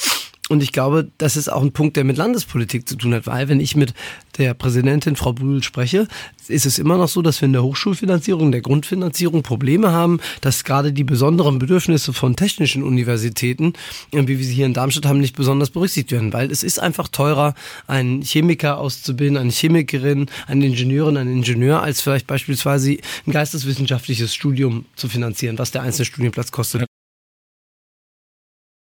Und 0.51 0.63
ich 0.63 0.73
glaube, 0.73 1.11
das 1.17 1.37
ist 1.37 1.51
auch 1.51 1.63
ein 1.63 1.73
Punkt, 1.73 1.97
der 1.97 2.05
mit 2.05 2.19
Landespolitik 2.19 2.87
zu 2.87 2.97
tun 2.97 3.15
hat, 3.15 3.27
weil 3.27 3.49
wenn 3.49 3.61
ich 3.61 3.77
mit 3.77 3.95
der 4.37 4.53
Präsidentin 4.53 5.17
Frau 5.17 5.33
Brühl 5.33 5.63
spreche, 5.63 6.07
ist 6.49 6.67
es 6.67 6.79
immer 6.79 6.99
noch 6.99 7.09
so, 7.09 7.23
dass 7.23 7.41
wir 7.41 7.47
in 7.47 7.55
der 7.55 7.63
Hochschulfinanzierung, 7.63 8.53
der 8.53 8.61
Grundfinanzierung 8.61 9.43
Probleme 9.43 9.93
haben, 9.93 10.21
dass 10.43 10.65
gerade 10.65 10.93
die 10.93 11.05
besonderen 11.05 11.59
Bedürfnisse 11.59 12.13
von 12.13 12.37
technischen 12.37 12.83
Universitäten, 12.83 13.73
wie 14.13 14.39
wir 14.39 14.45
sie 14.45 14.53
hier 14.53 14.67
in 14.67 14.75
Darmstadt 14.75 15.07
haben, 15.07 15.21
nicht 15.21 15.35
besonders 15.35 15.71
berücksichtigt 15.71 16.13
werden, 16.13 16.35
weil 16.35 16.51
es 16.51 16.63
ist 16.63 16.79
einfach 16.79 17.09
teurer, 17.09 17.55
einen 17.87 18.21
Chemiker 18.21 18.77
auszubilden, 18.77 19.39
eine 19.39 19.51
Chemikerin, 19.51 20.27
einen 20.47 20.61
Ingenieurin, 20.61 21.17
einen 21.17 21.39
Ingenieur, 21.39 21.83
als 21.83 22.03
vielleicht 22.03 22.27
beispielsweise 22.27 22.99
ein 23.27 23.33
geisteswissenschaftliches 23.33 24.35
Studium 24.35 24.85
zu 24.95 25.09
finanzieren, 25.09 25.59
was 25.59 25.71
der 25.71 25.81
einzelne 25.81 26.05
Studienplatz 26.05 26.53
kostet 26.53 26.85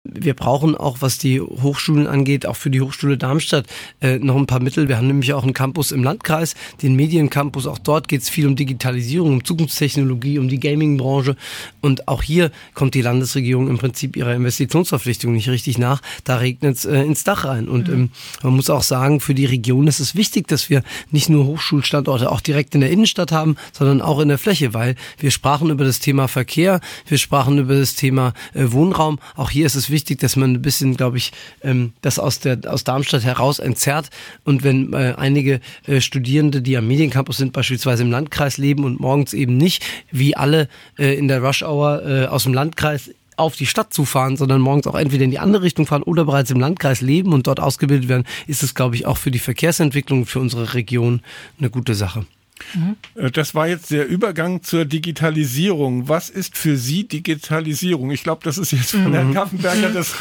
wir 0.04 0.34
brauchen 0.34 0.76
auch, 0.76 0.98
was 1.00 1.16
die 1.16 1.40
Hochschulen 1.40 2.06
angeht, 2.06 2.44
auch 2.44 2.56
für 2.56 2.68
die 2.68 2.82
Hochschule 2.82 3.16
Darmstadt 3.16 3.66
äh, 4.02 4.18
noch 4.18 4.36
ein 4.36 4.46
paar 4.46 4.60
Mittel. 4.60 4.86
Wir 4.88 4.98
haben 4.98 5.06
nämlich 5.06 5.32
auch 5.32 5.42
einen 5.42 5.54
Campus 5.54 5.92
im 5.92 6.04
Landkreis, 6.04 6.54
den 6.82 6.94
Mediencampus. 6.94 7.66
Auch 7.66 7.78
dort 7.78 8.06
geht 8.06 8.20
es 8.20 8.28
viel 8.28 8.46
um 8.46 8.54
Digitalisierung, 8.54 9.32
um 9.32 9.44
Zukunftstechnologie, 9.44 10.38
um 10.38 10.48
die 10.48 10.60
Gaming-Branche. 10.60 11.36
Und 11.80 12.06
auch 12.06 12.22
hier 12.22 12.50
kommt 12.74 12.94
die 12.94 13.00
Landesregierung 13.00 13.68
im 13.68 13.78
Prinzip 13.78 14.14
ihrer 14.14 14.34
Investitionsverpflichtung 14.34 15.32
nicht 15.32 15.48
richtig 15.48 15.78
nach. 15.78 16.02
Da 16.24 16.36
regnet 16.36 16.76
es 16.76 16.84
äh, 16.84 17.00
ins 17.02 17.24
Dach 17.24 17.46
rein. 17.46 17.66
Und 17.66 17.88
ähm, 17.88 18.10
man 18.42 18.54
muss 18.56 18.68
auch 18.68 18.82
sagen, 18.82 19.20
für 19.20 19.34
die 19.34 19.46
Region 19.46 19.86
ist 19.86 20.00
es 20.00 20.14
wichtig, 20.14 20.48
dass 20.48 20.68
wir 20.68 20.82
nicht 21.12 21.30
nur 21.30 21.46
Hochschulstandorte 21.46 22.30
auch 22.30 22.42
direkt 22.42 22.74
in 22.74 22.82
der 22.82 22.90
Innenstadt 22.90 23.32
haben, 23.32 23.56
sondern 23.72 24.02
auch 24.02 24.20
in 24.20 24.28
der 24.28 24.38
Fläche, 24.38 24.74
weil 24.74 24.96
wir 25.18 25.30
sprachen 25.30 25.70
über 25.70 25.84
das 25.86 25.98
Thema 25.98 26.28
Verkehr, 26.28 26.80
wir 27.08 27.16
sprachen 27.16 27.56
über 27.56 27.74
das 27.74 27.94
Thema 27.94 28.34
äh, 28.52 28.64
Wohnraum. 28.66 29.18
Auch 29.34 29.48
hier 29.48 29.64
ist 29.64 29.76
es 29.76 29.88
wichtig, 29.88 29.93
dass 30.22 30.36
man 30.36 30.54
ein 30.54 30.62
bisschen, 30.62 30.96
glaube 30.96 31.18
ich, 31.18 31.32
ähm, 31.62 31.92
das 32.02 32.18
aus, 32.18 32.40
der, 32.40 32.58
aus 32.66 32.84
Darmstadt 32.84 33.24
heraus 33.24 33.58
entzerrt. 33.58 34.10
Und 34.44 34.64
wenn 34.64 34.92
äh, 34.92 35.14
einige 35.16 35.60
äh, 35.86 36.00
Studierende, 36.00 36.62
die 36.62 36.76
am 36.76 36.88
Mediencampus 36.88 37.36
sind, 37.36 37.52
beispielsweise 37.52 38.02
im 38.02 38.10
Landkreis 38.10 38.58
leben 38.58 38.84
und 38.84 39.00
morgens 39.00 39.32
eben 39.32 39.56
nicht, 39.56 39.84
wie 40.10 40.36
alle 40.36 40.68
äh, 40.98 41.14
in 41.14 41.28
der 41.28 41.42
Rush 41.42 41.62
Hour 41.62 42.02
äh, 42.04 42.26
aus 42.26 42.44
dem 42.44 42.54
Landkreis 42.54 43.10
auf 43.36 43.56
die 43.56 43.66
Stadt 43.66 43.92
zu 43.92 44.04
fahren, 44.04 44.36
sondern 44.36 44.60
morgens 44.60 44.86
auch 44.86 44.94
entweder 44.94 45.24
in 45.24 45.30
die 45.30 45.38
andere 45.38 45.62
Richtung 45.62 45.86
fahren 45.86 46.02
oder 46.02 46.24
bereits 46.24 46.50
im 46.50 46.60
Landkreis 46.60 47.00
leben 47.00 47.32
und 47.32 47.46
dort 47.46 47.60
ausgebildet 47.60 48.08
werden, 48.08 48.24
ist 48.46 48.62
es, 48.62 48.74
glaube 48.74 48.96
ich, 48.96 49.06
auch 49.06 49.16
für 49.16 49.30
die 49.30 49.38
Verkehrsentwicklung 49.38 50.26
für 50.26 50.40
unsere 50.40 50.74
Region 50.74 51.20
eine 51.58 51.70
gute 51.70 51.94
Sache. 51.94 52.26
Mhm. 52.74 52.96
Das 53.32 53.54
war 53.54 53.68
jetzt 53.68 53.90
der 53.90 54.06
Übergang 54.06 54.62
zur 54.62 54.84
Digitalisierung. 54.84 56.08
Was 56.08 56.30
ist 56.30 56.56
für 56.56 56.76
Sie 56.76 57.06
Digitalisierung? 57.06 58.10
Ich 58.10 58.22
glaube, 58.22 58.42
das 58.44 58.58
ist 58.58 58.72
jetzt 58.72 58.92
von 58.92 59.08
mhm. 59.08 59.14
Herrn 59.14 59.34
Kaffenberger 59.34 59.90
das. 59.90 60.14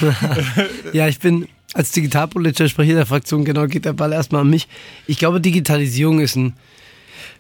ja, 0.94 1.08
ich 1.08 1.20
bin 1.20 1.48
als 1.74 1.92
digitalpolitischer 1.92 2.70
Sprecher 2.70 2.94
der 2.94 3.06
Fraktion, 3.06 3.46
genau, 3.46 3.68
geht 3.68 3.86
der 3.86 3.94
Ball 3.94 4.14
erstmal 4.14 4.42
an 4.42 4.50
mich. 4.50 4.68
Ich 5.08 5.18
glaube, 5.18 5.42
Digitalisierung 5.42 6.20
ist 6.20 6.36
ein 6.36 6.54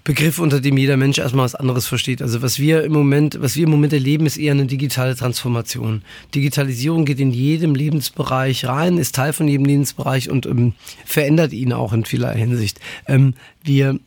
Begriff, 0.03 0.39
unter 0.39 0.59
dem 0.59 0.75
jeder 0.77 0.97
Mensch 0.97 1.17
erstmal 1.17 1.45
was 1.45 1.55
anderes 1.55 1.87
versteht. 1.87 2.21
Also 2.21 2.41
was 2.41 2.59
wir 2.59 2.83
im 2.83 2.91
Moment, 2.91 3.37
was 3.41 3.55
wir 3.55 3.63
im 3.63 3.69
Moment 3.69 3.93
erleben, 3.93 4.25
ist 4.25 4.37
eher 4.37 4.51
eine 4.51 4.65
digitale 4.65 5.15
Transformation. 5.15 6.01
Digitalisierung 6.35 7.05
geht 7.05 7.21
in 7.21 7.31
jedem 7.31 7.73
Lebensbereich 7.73 8.65
rein, 8.65 8.97
ist 8.97 9.15
Teil 9.15 9.31
von 9.31 9.47
jedem 9.47 9.65
Lebensbereich 9.65 10.29
und 10.29 10.45
ähm, 10.45 10.73
verändert 11.05 11.53
ihn 11.53 11.71
auch 11.71 11.93
in 11.93 12.03
vieler 12.03 12.33
Hinsicht. 12.33 12.81
Ähm, 13.07 13.35
wir 13.63 13.97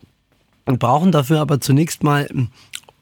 brauchen 0.75 1.11
dafür 1.11 1.39
aber 1.39 1.61
zunächst 1.61 2.03
mal 2.03 2.27
ähm, 2.29 2.49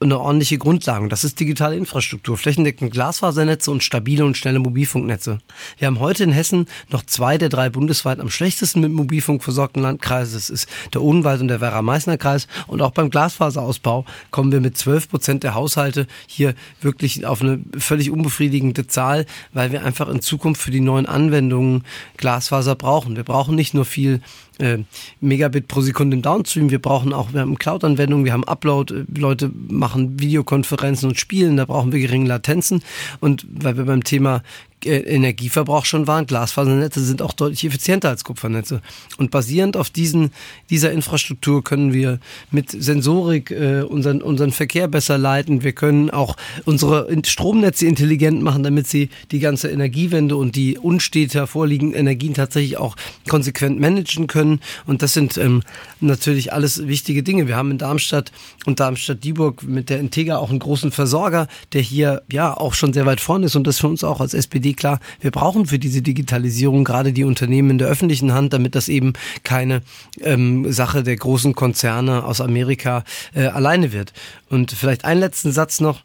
eine 0.01 0.19
ordentliche 0.19 0.57
Grundlage. 0.57 1.07
Das 1.07 1.23
ist 1.23 1.39
digitale 1.39 1.77
Infrastruktur, 1.77 2.37
flächendeckende 2.37 2.91
Glasfasernetze 2.91 3.71
und 3.71 3.81
stabile 3.81 4.25
und 4.25 4.35
schnelle 4.35 4.59
Mobilfunknetze. 4.59 5.39
Wir 5.77 5.87
haben 5.87 6.01
heute 6.01 6.25
in 6.25 6.33
Hessen 6.33 6.67
noch 6.89 7.05
zwei 7.05 7.37
der 7.37 7.47
drei 7.47 7.69
bundesweit 7.69 8.19
am 8.19 8.29
schlechtesten 8.29 8.81
mit 8.81 8.91
Mobilfunk 8.91 9.41
versorgten 9.41 9.81
Landkreise. 9.81 10.35
Das 10.35 10.49
ist 10.49 10.67
der 10.93 11.01
Odenwald 11.01 11.39
und 11.39 11.47
der 11.47 11.61
Werra-Meißner-Kreis. 11.61 12.47
Und 12.67 12.81
auch 12.81 12.91
beim 12.91 13.09
Glasfaserausbau 13.09 14.05
kommen 14.31 14.51
wir 14.51 14.59
mit 14.59 14.77
12 14.77 15.09
Prozent 15.09 15.43
der 15.43 15.55
Haushalte 15.55 16.07
hier 16.27 16.55
wirklich 16.81 17.25
auf 17.25 17.41
eine 17.41 17.59
völlig 17.77 18.11
unbefriedigende 18.11 18.87
Zahl, 18.87 19.25
weil 19.53 19.71
wir 19.71 19.85
einfach 19.85 20.09
in 20.09 20.21
Zukunft 20.21 20.61
für 20.61 20.71
die 20.71 20.81
neuen 20.81 21.05
Anwendungen 21.05 21.83
Glasfaser 22.17 22.75
brauchen. 22.75 23.15
Wir 23.15 23.23
brauchen 23.23 23.55
nicht 23.55 23.73
nur 23.73 23.85
viel 23.85 24.21
äh, 24.59 24.79
Megabit 25.21 25.67
pro 25.67 25.81
Sekunde 25.81 26.17
im 26.17 26.21
Downstream. 26.21 26.69
Wir 26.69 26.79
brauchen 26.79 27.13
auch, 27.13 27.33
wir 27.33 27.41
haben 27.41 27.57
Cloud-Anwendungen, 27.57 28.25
wir 28.25 28.33
haben 28.33 28.43
Upload, 28.43 28.93
äh, 28.93 29.19
Leute 29.19 29.51
machen 29.67 30.19
Videokonferenzen 30.19 31.09
und 31.09 31.19
spielen, 31.19 31.57
da 31.57 31.65
brauchen 31.65 31.91
wir 31.91 31.99
geringe 31.99 32.27
Latenzen. 32.27 32.81
Und 33.19 33.45
weil 33.49 33.77
wir 33.77 33.85
beim 33.85 34.03
Thema 34.03 34.41
Energieverbrauch 34.85 35.85
schon 35.85 36.07
waren. 36.07 36.25
Glasfasernetze 36.25 37.03
sind 37.03 37.21
auch 37.21 37.33
deutlich 37.33 37.63
effizienter 37.65 38.09
als 38.09 38.23
Kupfernetze. 38.23 38.81
Und 39.17 39.31
basierend 39.31 39.77
auf 39.77 39.89
diesen, 39.89 40.31
dieser 40.69 40.91
Infrastruktur 40.91 41.63
können 41.63 41.93
wir 41.93 42.19
mit 42.51 42.71
Sensorik 42.71 43.51
äh, 43.51 43.81
unseren, 43.81 44.21
unseren 44.21 44.51
Verkehr 44.51 44.87
besser 44.87 45.17
leiten. 45.17 45.63
Wir 45.63 45.73
können 45.73 46.09
auch 46.09 46.35
unsere 46.65 47.07
Stromnetze 47.25 47.85
intelligent 47.85 48.41
machen, 48.41 48.63
damit 48.63 48.87
sie 48.87 49.09
die 49.31 49.39
ganze 49.39 49.69
Energiewende 49.69 50.35
und 50.35 50.55
die 50.55 50.77
unstet 50.77 51.33
hervorliegenden 51.33 51.97
Energien 51.97 52.33
tatsächlich 52.33 52.77
auch 52.77 52.95
konsequent 53.27 53.79
managen 53.79 54.27
können. 54.27 54.59
Und 54.85 55.01
das 55.01 55.13
sind 55.13 55.37
ähm, 55.37 55.63
natürlich 55.99 56.53
alles 56.53 56.87
wichtige 56.87 57.23
Dinge. 57.23 57.47
Wir 57.47 57.55
haben 57.55 57.71
in 57.71 57.77
Darmstadt 57.77 58.31
und 58.65 58.79
Darmstadt-Dieburg 58.79 59.63
mit 59.63 59.89
der 59.89 59.99
Integra 59.99 60.37
auch 60.37 60.49
einen 60.49 60.59
großen 60.59 60.91
Versorger, 60.91 61.47
der 61.73 61.81
hier 61.81 62.21
ja 62.31 62.55
auch 62.55 62.73
schon 62.73 62.93
sehr 62.93 63.05
weit 63.05 63.21
vorne 63.21 63.47
ist 63.47 63.55
und 63.55 63.65
das 63.65 63.79
für 63.79 63.87
uns 63.87 64.03
auch 64.03 64.21
als 64.21 64.33
SPD 64.33 64.73
klar, 64.75 64.99
wir 65.19 65.31
brauchen 65.31 65.65
für 65.65 65.79
diese 65.79 66.01
Digitalisierung 66.01 66.83
gerade 66.83 67.13
die 67.13 67.23
Unternehmen 67.23 67.71
in 67.71 67.77
der 67.77 67.87
öffentlichen 67.87 68.33
Hand, 68.33 68.53
damit 68.53 68.75
das 68.75 68.89
eben 68.89 69.13
keine 69.43 69.81
ähm, 70.21 70.71
Sache 70.71 71.03
der 71.03 71.15
großen 71.15 71.55
Konzerne 71.55 72.23
aus 72.23 72.41
Amerika 72.41 73.03
äh, 73.33 73.47
alleine 73.47 73.91
wird. 73.91 74.13
Und 74.49 74.71
vielleicht 74.71 75.05
einen 75.05 75.19
letzten 75.19 75.51
Satz 75.51 75.79
noch. 75.79 76.03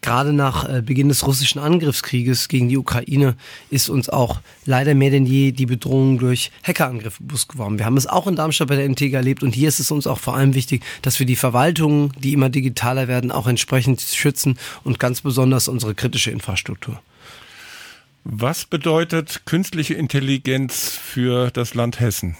Gerade 0.00 0.32
nach 0.32 0.68
äh, 0.68 0.80
Beginn 0.80 1.08
des 1.08 1.26
russischen 1.26 1.58
Angriffskrieges 1.58 2.48
gegen 2.48 2.68
die 2.68 2.78
Ukraine 2.78 3.34
ist 3.68 3.88
uns 3.88 4.08
auch 4.08 4.40
leider 4.64 4.94
mehr 4.94 5.10
denn 5.10 5.26
je 5.26 5.50
die 5.50 5.66
Bedrohung 5.66 6.18
durch 6.18 6.52
Hackerangriffe 6.62 7.22
bewusst 7.22 7.48
geworden. 7.48 7.78
Wir 7.78 7.84
haben 7.84 7.96
es 7.96 8.06
auch 8.06 8.28
in 8.28 8.36
Darmstadt 8.36 8.68
bei 8.68 8.76
der 8.76 8.88
MTG 8.88 9.12
erlebt 9.12 9.42
und 9.42 9.54
hier 9.54 9.68
ist 9.68 9.80
es 9.80 9.90
uns 9.90 10.06
auch 10.06 10.18
vor 10.18 10.36
allem 10.36 10.54
wichtig, 10.54 10.84
dass 11.02 11.18
wir 11.18 11.26
die 11.26 11.36
Verwaltungen, 11.36 12.12
die 12.22 12.32
immer 12.32 12.48
digitaler 12.48 13.08
werden, 13.08 13.32
auch 13.32 13.48
entsprechend 13.48 14.00
schützen 14.00 14.56
und 14.84 15.00
ganz 15.00 15.20
besonders 15.20 15.66
unsere 15.66 15.96
kritische 15.96 16.30
Infrastruktur. 16.30 17.02
Was 18.30 18.66
bedeutet 18.66 19.46
künstliche 19.46 19.94
Intelligenz 19.94 20.90
für 20.90 21.50
das 21.50 21.72
Land 21.72 21.98
Hessen? 21.98 22.36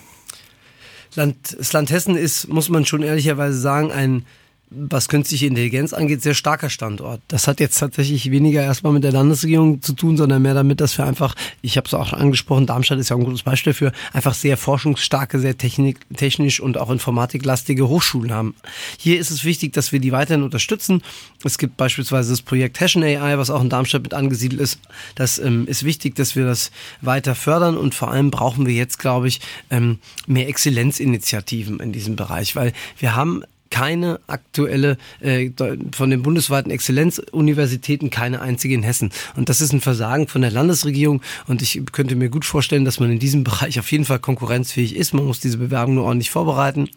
Land, 1.14 1.56
das 1.58 1.72
Land 1.72 1.90
Hessen 1.90 2.14
ist, 2.14 2.46
muss 2.48 2.68
man 2.68 2.84
schon 2.84 3.02
ehrlicherweise 3.02 3.58
sagen, 3.58 3.90
ein 3.90 4.26
was 4.70 5.08
künstliche 5.08 5.46
Intelligenz 5.46 5.92
angeht, 5.92 6.22
sehr 6.22 6.34
starker 6.34 6.68
Standort. 6.68 7.22
Das 7.28 7.48
hat 7.48 7.58
jetzt 7.58 7.78
tatsächlich 7.78 8.30
weniger 8.30 8.62
erstmal 8.62 8.92
mit 8.92 9.02
der 9.02 9.12
Landesregierung 9.12 9.80
zu 9.80 9.94
tun, 9.94 10.16
sondern 10.16 10.42
mehr 10.42 10.54
damit, 10.54 10.80
dass 10.80 10.98
wir 10.98 11.06
einfach, 11.06 11.34
ich 11.62 11.76
habe 11.76 11.86
es 11.86 11.94
auch 11.94 12.12
angesprochen, 12.12 12.66
Darmstadt 12.66 12.98
ist 12.98 13.08
ja 13.08 13.16
ein 13.16 13.24
gutes 13.24 13.42
Beispiel 13.42 13.72
dafür, 13.72 13.92
einfach 14.12 14.34
sehr 14.34 14.56
forschungsstarke, 14.56 15.38
sehr 15.38 15.56
technik, 15.56 16.00
technisch 16.14 16.60
und 16.60 16.76
auch 16.76 16.90
informatiklastige 16.90 17.88
Hochschulen 17.88 18.32
haben. 18.32 18.54
Hier 18.98 19.18
ist 19.18 19.30
es 19.30 19.44
wichtig, 19.44 19.72
dass 19.72 19.92
wir 19.92 20.00
die 20.00 20.12
weiterhin 20.12 20.42
unterstützen. 20.42 21.02
Es 21.44 21.56
gibt 21.56 21.76
beispielsweise 21.78 22.30
das 22.30 22.42
Projekt 22.42 22.80
Hessian 22.80 23.04
AI, 23.04 23.38
was 23.38 23.50
auch 23.50 23.62
in 23.62 23.70
Darmstadt 23.70 24.02
mit 24.02 24.12
angesiedelt 24.12 24.60
ist. 24.60 24.80
Das 25.14 25.38
ähm, 25.38 25.66
ist 25.66 25.84
wichtig, 25.84 26.14
dass 26.14 26.36
wir 26.36 26.44
das 26.44 26.70
weiter 27.00 27.34
fördern 27.34 27.76
und 27.76 27.94
vor 27.94 28.10
allem 28.10 28.30
brauchen 28.30 28.66
wir 28.66 28.74
jetzt, 28.74 28.98
glaube 28.98 29.28
ich, 29.28 29.40
ähm, 29.70 29.98
mehr 30.26 30.48
Exzellenzinitiativen 30.48 31.80
in 31.80 31.92
diesem 31.92 32.16
Bereich, 32.16 32.54
weil 32.54 32.72
wir 32.98 33.16
haben 33.16 33.44
keine 33.70 34.20
aktuelle, 34.26 34.98
äh, 35.20 35.50
von 35.92 36.10
den 36.10 36.22
bundesweiten 36.22 36.70
Exzellenzuniversitäten 36.70 38.10
keine 38.10 38.40
einzige 38.40 38.74
in 38.74 38.82
Hessen. 38.82 39.10
Und 39.36 39.48
das 39.48 39.60
ist 39.60 39.72
ein 39.72 39.80
Versagen 39.80 40.28
von 40.28 40.42
der 40.42 40.50
Landesregierung. 40.50 41.22
Und 41.46 41.62
ich 41.62 41.80
könnte 41.92 42.16
mir 42.16 42.28
gut 42.28 42.44
vorstellen, 42.44 42.84
dass 42.84 43.00
man 43.00 43.10
in 43.10 43.18
diesem 43.18 43.44
Bereich 43.48 43.78
auf 43.78 43.90
jeden 43.92 44.04
Fall 44.04 44.18
konkurrenzfähig 44.18 44.96
ist. 44.96 45.14
Man 45.14 45.24
muss 45.24 45.40
diese 45.40 45.58
Bewerbung 45.58 45.96
nur 45.96 46.04
ordentlich 46.04 46.30
vorbereiten. 46.30 46.88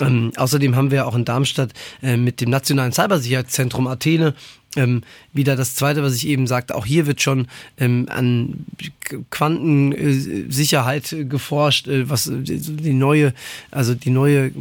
Ähm, 0.00 0.32
außerdem 0.36 0.76
haben 0.76 0.90
wir 0.90 1.06
auch 1.06 1.14
in 1.14 1.24
Darmstadt 1.24 1.72
äh, 2.02 2.16
mit 2.16 2.40
dem 2.40 2.50
Nationalen 2.50 2.92
Cybersicherheitszentrum 2.92 3.86
Athene 3.86 4.34
ähm, 4.76 5.02
wieder 5.32 5.56
das 5.56 5.74
Zweite, 5.74 6.02
was 6.02 6.14
ich 6.14 6.26
eben 6.26 6.46
sagte, 6.46 6.76
auch 6.76 6.86
hier 6.86 7.06
wird 7.06 7.20
schon 7.20 7.48
ähm, 7.78 8.06
an 8.08 8.66
Quantensicherheit 9.30 11.16
geforscht, 11.28 11.88
äh, 11.88 12.08
was 12.08 12.30
die 12.32 12.92
neue, 12.92 13.34
also 13.70 13.94
die 13.94 14.10
neue, 14.10 14.52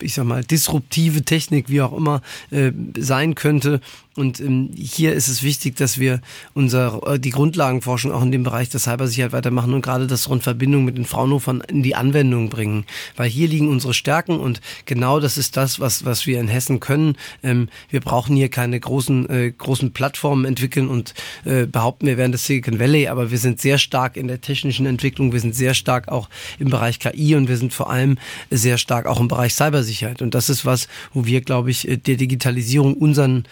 ich 0.00 0.14
sag 0.14 0.26
mal, 0.26 0.44
disruptive 0.44 1.22
Technik, 1.22 1.68
wie 1.68 1.80
auch 1.80 1.96
immer, 1.96 2.20
äh, 2.50 2.72
sein 2.98 3.34
könnte. 3.34 3.80
Und 4.16 4.38
ähm, 4.40 4.70
hier 4.76 5.12
ist 5.12 5.26
es 5.26 5.42
wichtig, 5.42 5.76
dass 5.76 5.98
wir 5.98 6.20
unser, 6.52 7.00
äh, 7.06 7.18
die 7.18 7.30
Grundlagenforschung 7.30 8.12
auch 8.12 8.22
in 8.22 8.30
dem 8.30 8.44
Bereich 8.44 8.68
der 8.68 8.78
Cybersicherheit 8.78 9.32
weitermachen 9.32 9.74
und 9.74 9.82
gerade 9.82 10.06
das 10.06 10.28
rund 10.28 10.44
Verbindung 10.44 10.84
mit 10.84 10.96
den 10.96 11.04
Fraunhofern 11.04 11.62
in 11.62 11.82
die 11.82 11.96
Anwendung 11.96 12.48
bringen. 12.48 12.84
Weil 13.16 13.28
hier 13.28 13.48
liegen 13.48 13.68
unsere 13.68 13.92
Stärken 13.92 14.38
und 14.38 14.60
genau 14.84 15.18
das 15.18 15.36
ist 15.36 15.56
das, 15.56 15.80
was, 15.80 16.04
was 16.04 16.26
wir 16.26 16.38
in 16.38 16.46
Hessen 16.46 16.78
können. 16.78 17.16
Ähm, 17.42 17.68
wir 17.90 18.00
brauchen 18.00 18.36
hier 18.36 18.48
keine 18.50 18.78
großen, 18.78 19.28
äh, 19.28 19.50
großen 19.50 19.92
Plattformen 19.92 20.44
entwickeln 20.44 20.88
und 20.88 21.14
äh, 21.44 21.66
behaupten, 21.66 22.06
wir 22.06 22.16
wären 22.16 22.32
das 22.32 22.46
Silicon 22.46 22.78
Valley, 22.78 23.08
aber 23.08 23.32
wir 23.32 23.38
sind 23.38 23.60
sehr 23.60 23.78
stark 23.78 24.16
in 24.16 24.28
der 24.28 24.40
technischen 24.40 24.86
Entwicklung, 24.86 25.32
wir 25.32 25.40
sind 25.40 25.56
sehr 25.56 25.74
stark 25.74 26.06
auch 26.08 26.28
im 26.60 26.70
Bereich 26.70 27.00
KI 27.00 27.34
und 27.34 27.48
wir 27.48 27.56
sind 27.56 27.72
vor 27.72 27.90
allem 27.90 28.18
sehr 28.50 28.78
stark 28.78 29.06
auch 29.06 29.18
im 29.18 29.26
Bereich 29.26 29.54
Cybersicherheit. 29.54 30.22
Und 30.22 30.34
das 30.34 30.48
ist 30.48 30.64
was, 30.64 30.86
wo 31.12 31.26
wir, 31.26 31.40
glaube 31.40 31.72
ich, 31.72 31.88
äh, 31.88 31.96
der 31.96 32.16
Digitalisierung 32.16 32.94
unseren 32.94 33.44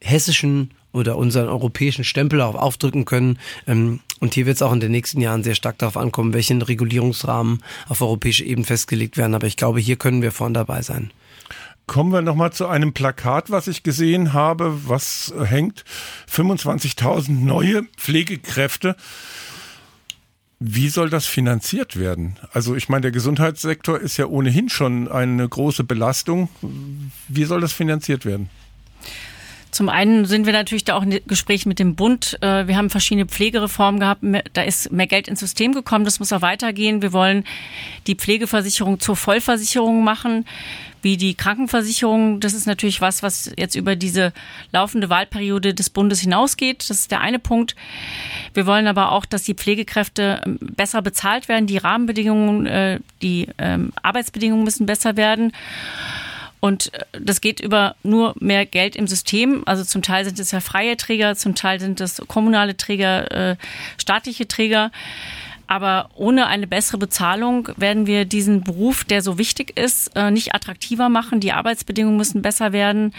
hessischen 0.00 0.70
oder 0.92 1.16
unseren 1.16 1.48
europäischen 1.48 2.04
Stempel 2.04 2.40
auch 2.40 2.54
aufdrücken 2.54 3.04
können. 3.04 3.38
Ähm, 3.66 4.00
und 4.20 4.34
hier 4.34 4.46
wird 4.46 4.56
es 4.56 4.62
auch 4.62 4.72
in 4.72 4.80
den 4.80 4.90
nächsten 4.90 5.20
Jahren 5.20 5.44
sehr 5.44 5.54
stark 5.54 5.78
darauf 5.78 5.96
ankommen, 5.96 6.32
welchen 6.32 6.62
Regulierungsrahmen 6.62 7.62
auf 7.88 8.02
europäischer 8.02 8.44
Ebene 8.44 8.66
festgelegt 8.66 9.16
werden. 9.16 9.34
Aber 9.34 9.46
ich 9.46 9.56
glaube, 9.56 9.80
hier 9.80 9.96
können 9.96 10.22
wir 10.22 10.32
vorn 10.32 10.54
dabei 10.54 10.82
sein. 10.82 11.12
Kommen 11.86 12.12
wir 12.12 12.20
nochmal 12.20 12.52
zu 12.52 12.66
einem 12.66 12.92
Plakat, 12.92 13.50
was 13.50 13.66
ich 13.66 13.82
gesehen 13.82 14.34
habe, 14.34 14.88
was 14.88 15.32
hängt. 15.42 15.84
25.000 16.30 17.30
neue 17.30 17.84
Pflegekräfte. 17.96 18.94
Wie 20.60 20.88
soll 20.88 21.08
das 21.08 21.24
finanziert 21.24 21.98
werden? 21.98 22.36
Also 22.52 22.74
ich 22.74 22.88
meine, 22.88 23.02
der 23.02 23.10
Gesundheitssektor 23.12 23.98
ist 23.98 24.16
ja 24.16 24.26
ohnehin 24.26 24.68
schon 24.68 25.08
eine 25.08 25.48
große 25.48 25.84
Belastung. 25.84 26.48
Wie 27.28 27.44
soll 27.44 27.60
das 27.60 27.72
finanziert 27.72 28.26
werden? 28.26 28.50
Zum 29.70 29.88
einen 29.88 30.24
sind 30.24 30.46
wir 30.46 30.52
natürlich 30.52 30.84
da 30.84 30.96
auch 30.96 31.02
in 31.02 31.20
Gespräch 31.26 31.66
mit 31.66 31.78
dem 31.78 31.94
Bund. 31.94 32.38
Äh, 32.40 32.66
wir 32.66 32.76
haben 32.76 32.90
verschiedene 32.90 33.26
Pflegereformen 33.26 34.00
gehabt. 34.00 34.22
Da 34.54 34.62
ist 34.62 34.90
mehr 34.92 35.06
Geld 35.06 35.28
ins 35.28 35.40
System 35.40 35.72
gekommen. 35.72 36.04
Das 36.04 36.20
muss 36.20 36.32
auch 36.32 36.42
weitergehen. 36.42 37.02
Wir 37.02 37.12
wollen 37.12 37.44
die 38.06 38.14
Pflegeversicherung 38.14 38.98
zur 38.98 39.16
Vollversicherung 39.16 40.02
machen, 40.02 40.46
wie 41.02 41.16
die 41.16 41.34
Krankenversicherung. 41.34 42.40
Das 42.40 42.54
ist 42.54 42.66
natürlich 42.66 43.00
was, 43.00 43.22
was 43.22 43.52
jetzt 43.58 43.74
über 43.74 43.94
diese 43.94 44.32
laufende 44.72 45.10
Wahlperiode 45.10 45.74
des 45.74 45.90
Bundes 45.90 46.20
hinausgeht. 46.20 46.88
Das 46.88 47.00
ist 47.00 47.10
der 47.10 47.20
eine 47.20 47.38
Punkt. 47.38 47.76
Wir 48.54 48.66
wollen 48.66 48.86
aber 48.86 49.12
auch, 49.12 49.26
dass 49.26 49.42
die 49.42 49.54
Pflegekräfte 49.54 50.40
ähm, 50.46 50.58
besser 50.60 51.02
bezahlt 51.02 51.48
werden. 51.48 51.66
Die 51.66 51.78
Rahmenbedingungen, 51.78 52.66
äh, 52.66 53.00
die 53.20 53.48
ähm, 53.58 53.92
Arbeitsbedingungen 54.02 54.64
müssen 54.64 54.86
besser 54.86 55.16
werden. 55.16 55.52
Und 56.60 56.92
äh, 56.94 57.04
das 57.20 57.40
geht 57.40 57.60
über 57.60 57.94
nur 58.02 58.34
mehr 58.38 58.66
Geld 58.66 58.96
im 58.96 59.06
System. 59.06 59.62
Also 59.66 59.84
zum 59.84 60.02
Teil 60.02 60.24
sind 60.24 60.38
es 60.38 60.50
ja 60.50 60.60
freie 60.60 60.96
Träger, 60.96 61.36
zum 61.36 61.54
Teil 61.54 61.80
sind 61.80 62.00
es 62.00 62.22
kommunale 62.26 62.76
Träger, 62.76 63.50
äh, 63.52 63.56
staatliche 63.98 64.48
Träger. 64.48 64.90
Aber 65.70 66.08
ohne 66.14 66.46
eine 66.46 66.66
bessere 66.66 66.96
Bezahlung 66.96 67.68
werden 67.76 68.06
wir 68.06 68.24
diesen 68.24 68.64
Beruf, 68.64 69.04
der 69.04 69.20
so 69.20 69.36
wichtig 69.36 69.78
ist, 69.78 70.16
äh, 70.16 70.30
nicht 70.30 70.54
attraktiver 70.54 71.10
machen. 71.10 71.40
Die 71.40 71.52
Arbeitsbedingungen 71.52 72.16
müssen 72.16 72.40
besser 72.40 72.72
werden. 72.72 73.12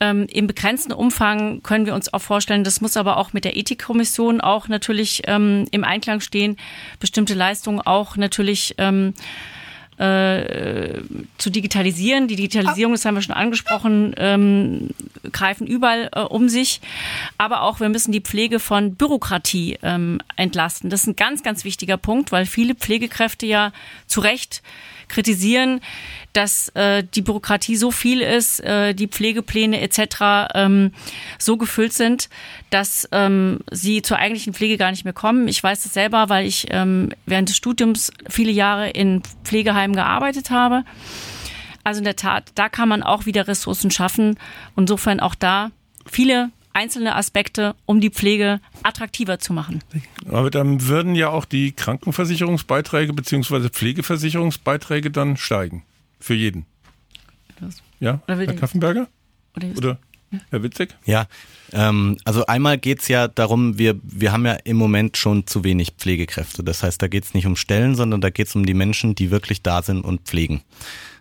Ähm, 0.00 0.26
Im 0.28 0.48
begrenzten 0.48 0.92
Umfang 0.92 1.62
können 1.62 1.86
wir 1.86 1.94
uns 1.94 2.12
auch 2.12 2.22
vorstellen, 2.22 2.64
das 2.64 2.80
muss 2.80 2.96
aber 2.96 3.18
auch 3.18 3.32
mit 3.32 3.44
der 3.44 3.56
Ethikkommission 3.56 4.40
auch 4.40 4.66
natürlich 4.66 5.22
ähm, 5.28 5.66
im 5.70 5.84
Einklang 5.84 6.18
stehen, 6.18 6.56
bestimmte 6.98 7.34
Leistungen 7.34 7.80
auch 7.80 8.16
natürlich 8.16 8.74
ähm, 8.78 9.14
äh, 9.98 11.02
zu 11.38 11.50
digitalisieren. 11.50 12.28
Die 12.28 12.36
Digitalisierung, 12.36 12.94
das 12.94 13.04
haben 13.04 13.14
wir 13.14 13.22
schon 13.22 13.34
angesprochen, 13.34 14.14
ähm, 14.16 14.90
greifen 15.32 15.66
überall 15.66 16.10
äh, 16.12 16.20
um 16.20 16.48
sich. 16.48 16.80
Aber 17.38 17.62
auch 17.62 17.80
wir 17.80 17.88
müssen 17.88 18.12
die 18.12 18.20
Pflege 18.20 18.58
von 18.58 18.94
Bürokratie 18.94 19.78
ähm, 19.82 20.20
entlasten. 20.36 20.90
Das 20.90 21.02
ist 21.02 21.06
ein 21.06 21.16
ganz, 21.16 21.42
ganz 21.42 21.64
wichtiger 21.64 21.96
Punkt, 21.96 22.32
weil 22.32 22.46
viele 22.46 22.74
Pflegekräfte 22.74 23.46
ja 23.46 23.72
zu 24.06 24.20
Recht 24.20 24.62
kritisieren, 25.08 25.80
dass 26.32 26.68
äh, 26.70 27.04
die 27.14 27.22
Bürokratie 27.22 27.76
so 27.76 27.90
viel 27.90 28.20
ist, 28.20 28.60
äh, 28.60 28.94
die 28.94 29.06
Pflegepläne 29.06 29.80
etc. 29.80 30.50
Ähm, 30.54 30.92
so 31.38 31.56
gefüllt 31.56 31.92
sind, 31.92 32.28
dass 32.70 33.08
ähm, 33.12 33.60
sie 33.70 34.02
zur 34.02 34.18
eigentlichen 34.18 34.52
Pflege 34.52 34.76
gar 34.76 34.90
nicht 34.90 35.04
mehr 35.04 35.12
kommen. 35.12 35.48
Ich 35.48 35.62
weiß 35.62 35.84
das 35.84 35.94
selber, 35.94 36.28
weil 36.28 36.46
ich 36.46 36.66
ähm, 36.70 37.10
während 37.26 37.48
des 37.48 37.56
Studiums 37.56 38.12
viele 38.28 38.50
Jahre 38.50 38.90
in 38.90 39.22
Pflegeheimen 39.44 39.94
gearbeitet 39.94 40.50
habe. 40.50 40.84
Also 41.84 41.98
in 41.98 42.04
der 42.04 42.16
Tat, 42.16 42.50
da 42.54 42.68
kann 42.68 42.88
man 42.88 43.02
auch 43.02 43.26
wieder 43.26 43.46
Ressourcen 43.46 43.90
schaffen. 43.90 44.38
Insofern 44.76 45.20
auch 45.20 45.34
da 45.34 45.70
viele 46.06 46.50
einzelne 46.74 47.16
Aspekte, 47.16 47.74
um 47.86 48.00
die 48.00 48.10
Pflege 48.10 48.60
attraktiver 48.82 49.38
zu 49.38 49.52
machen. 49.52 49.82
Aber 50.28 50.50
dann 50.50 50.86
würden 50.86 51.14
ja 51.14 51.30
auch 51.30 51.44
die 51.44 51.72
Krankenversicherungsbeiträge 51.72 53.12
bzw. 53.12 53.70
Pflegeversicherungsbeiträge 53.70 55.10
dann 55.10 55.36
steigen. 55.36 55.84
Für 56.20 56.34
jeden. 56.34 56.66
Ja, 58.00 58.20
Herr 58.26 58.54
Kaffenberger? 58.54 59.08
Oder, 59.56 59.68
Oder 59.76 59.98
Herr 60.50 60.62
Witzig? 60.62 60.94
Ja, 61.04 61.26
ähm, 61.72 62.18
also 62.24 62.46
einmal 62.46 62.78
geht's 62.78 63.08
ja 63.08 63.28
darum, 63.28 63.78
wir, 63.78 63.98
wir 64.02 64.32
haben 64.32 64.44
ja 64.44 64.54
im 64.64 64.76
Moment 64.76 65.16
schon 65.16 65.46
zu 65.46 65.64
wenig 65.64 65.92
Pflegekräfte. 65.96 66.64
Das 66.64 66.82
heißt, 66.82 67.00
da 67.00 67.08
geht's 67.08 67.34
nicht 67.34 67.46
um 67.46 67.56
Stellen, 67.56 67.94
sondern 67.94 68.20
da 68.20 68.30
geht's 68.30 68.54
um 68.54 68.66
die 68.66 68.74
Menschen, 68.74 69.14
die 69.14 69.30
wirklich 69.30 69.62
da 69.62 69.82
sind 69.82 70.04
und 70.04 70.22
pflegen. 70.22 70.62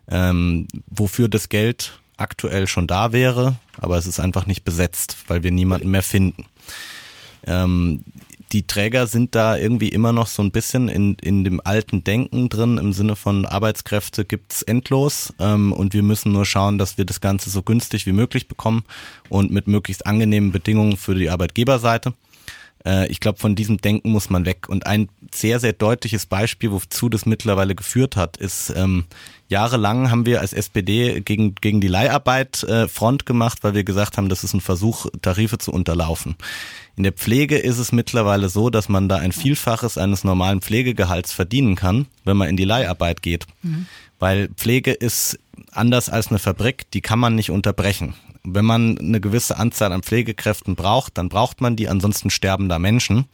Ähm, 0.10 0.68
wofür 0.88 1.30
das 1.30 1.50
Geld 1.50 2.00
aktuell 2.24 2.68
schon 2.68 2.88
da 2.88 3.12
wäre, 3.12 3.56
aber 3.78 3.98
es 3.98 4.08
ist 4.08 4.20
einfach 4.20 4.46
nicht 4.48 4.64
besetzt, 4.64 5.18
weil 5.28 5.44
wir 5.44 5.52
niemanden 5.52 5.92
mehr 5.92 6.04
finden. 6.04 6.46
Ähm, 7.46 8.04
die 8.54 8.68
Träger 8.68 9.08
sind 9.08 9.36
da 9.36 9.58
irgendwie 9.58 9.90
immer 9.90 10.14
noch 10.14 10.28
so 10.28 10.44
ein 10.44 10.52
bisschen 10.52 10.88
in, 10.88 11.16
in 11.16 11.44
dem 11.44 11.60
alten 11.64 12.04
Denken 12.04 12.50
drin, 12.50 12.78
im 12.78 12.94
Sinne 12.94 13.16
von 13.16 13.46
Arbeitskräfte 13.46 14.26
gibt's 14.26 14.62
endlos 14.62 15.34
ähm, 15.40 15.74
und 15.74 15.94
wir 15.94 16.04
müssen 16.04 16.32
nur 16.32 16.46
schauen, 16.46 16.78
dass 16.78 16.98
wir 16.98 17.06
das 17.06 17.20
Ganze 17.20 17.50
so 17.50 17.64
günstig 17.64 18.06
wie 18.06 18.12
möglich 18.12 18.48
bekommen 18.48 18.84
und 19.30 19.52
mit 19.52 19.68
möglichst 19.68 20.06
angenehmen 20.06 20.52
Bedingungen 20.52 20.98
für 20.98 21.16
die 21.16 21.30
Arbeitgeberseite. 21.30 22.14
Äh, 22.86 23.08
ich 23.08 23.20
glaube, 23.20 23.40
von 23.40 23.56
diesem 23.56 23.78
Denken 23.78 24.12
muss 24.12 24.30
man 24.30 24.46
weg. 24.46 24.70
Und 24.70 24.86
ein 24.86 25.10
sehr, 25.34 25.60
sehr 25.60 25.74
deutliches 25.74 26.26
Beispiel, 26.26 26.72
wozu 26.72 27.10
das 27.10 27.26
mittlerweile 27.26 27.76
geführt 27.76 28.16
hat, 28.16 28.38
ist, 28.38 28.74
ähm, 28.76 29.06
jahrelang 29.48 30.10
haben 30.12 30.26
wir 30.26 30.42
als 30.42 30.54
SPD 30.54 31.22
gegen, 31.22 31.56
gegen 31.56 31.82
die 31.82 31.88
Leiharbeit 31.88 32.64
äh, 32.64 32.88
Front 32.88 33.26
gemacht, 33.26 33.60
weil 33.62 33.74
wir 33.74 33.84
gesagt 33.84 34.18
haben, 34.18 34.30
das 34.30 34.44
ist 34.44 34.54
ein 34.54 34.62
Versuch, 34.62 35.08
Tarife 35.22 35.58
zu 35.58 35.72
unterlaufen. 35.72 36.36
In 36.96 37.04
der 37.04 37.14
Pflege 37.14 37.58
ist 37.58 37.80
es 37.80 37.92
mittlerweile 37.92 38.50
so, 38.50 38.70
dass 38.70 38.90
man 38.90 39.10
da 39.10 39.18
ein 39.18 39.32
Vielfaches 39.32 39.98
eines 39.98 40.24
normalen 40.24 40.62
Pflegegehalts 40.62 41.34
verdienen 41.34 41.76
kann, 41.76 42.08
wenn 42.24 42.38
man 42.38 42.50
in 42.50 42.58
die 42.58 42.66
Leiharbeit 42.66 43.22
geht. 43.22 43.48
Mhm. 43.64 43.88
Weil 44.20 44.50
Pflege 44.50 44.92
ist 44.92 45.40
anders 45.72 46.10
als 46.10 46.28
eine 46.28 46.40
Fabrik, 46.40 46.90
die 46.92 47.02
kann 47.02 47.20
man 47.20 47.36
nicht 47.36 47.50
unterbrechen 47.50 48.14
wenn 48.44 48.66
man 48.66 48.98
eine 48.98 49.22
gewisse 49.22 49.58
Anzahl 49.58 49.92
an 49.94 50.04
Pflegekräften 50.04 50.76
braucht, 50.76 51.18
dann 51.18 51.30
braucht 51.30 51.62
man 51.62 51.76
die, 51.76 51.88
ansonsten 51.88 52.30
sterben 52.30 52.70
da 52.70 52.80
Menschen. 52.80 53.26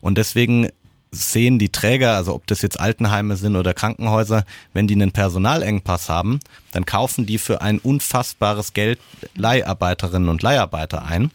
Und 0.00 0.18
deswegen 0.18 0.68
sehen 1.12 1.58
die 1.58 1.70
Träger, 1.70 2.14
also 2.14 2.34
ob 2.34 2.46
das 2.46 2.62
jetzt 2.62 2.78
Altenheime 2.78 3.36
sind 3.36 3.56
oder 3.56 3.74
Krankenhäuser, 3.74 4.44
wenn 4.72 4.86
die 4.86 4.94
einen 4.94 5.12
Personalengpass 5.12 6.08
haben, 6.08 6.40
dann 6.72 6.86
kaufen 6.86 7.26
die 7.26 7.38
für 7.38 7.60
ein 7.62 7.78
unfassbares 7.78 8.72
Geld 8.74 9.00
Leiharbeiterinnen 9.34 10.28
und 10.28 10.42
Leiharbeiter 10.42 11.04
ein. 11.04 11.30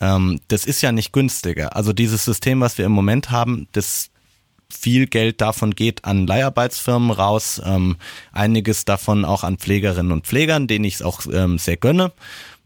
Ähm, 0.00 0.40
das 0.48 0.64
ist 0.64 0.82
ja 0.82 0.90
nicht 0.92 1.12
günstiger. 1.12 1.76
Also 1.76 1.92
dieses 1.92 2.24
System, 2.24 2.60
was 2.60 2.78
wir 2.78 2.86
im 2.86 2.92
Moment 2.92 3.30
haben, 3.30 3.68
das 3.72 4.10
viel 4.76 5.06
Geld 5.06 5.40
davon 5.40 5.74
geht 5.74 6.04
an 6.04 6.26
Leiharbeitsfirmen 6.26 7.10
raus, 7.10 7.60
ähm, 7.64 7.96
einiges 8.32 8.84
davon 8.84 9.24
auch 9.24 9.44
an 9.44 9.58
Pflegerinnen 9.58 10.12
und 10.12 10.26
Pflegern, 10.26 10.66
denen 10.66 10.84
ich 10.84 10.94
es 10.94 11.02
auch 11.02 11.22
ähm, 11.32 11.58
sehr 11.58 11.76
gönne. 11.76 12.12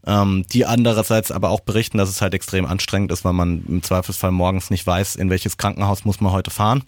Ähm, 0.07 0.45
die 0.51 0.65
andererseits 0.65 1.29
aber 1.29 1.49
auch 1.49 1.59
berichten, 1.59 1.97
dass 1.97 2.09
es 2.09 2.21
halt 2.21 2.33
extrem 2.33 2.65
anstrengend 2.65 3.11
ist, 3.11 3.25
weil 3.25 3.33
man 3.33 3.65
im 3.67 3.83
Zweifelsfall 3.83 4.31
morgens 4.31 4.69
nicht 4.69 4.87
weiß, 4.87 5.17
in 5.17 5.29
welches 5.29 5.57
Krankenhaus 5.57 6.05
muss 6.05 6.21
man 6.21 6.31
heute 6.31 6.51
fahren. 6.51 6.83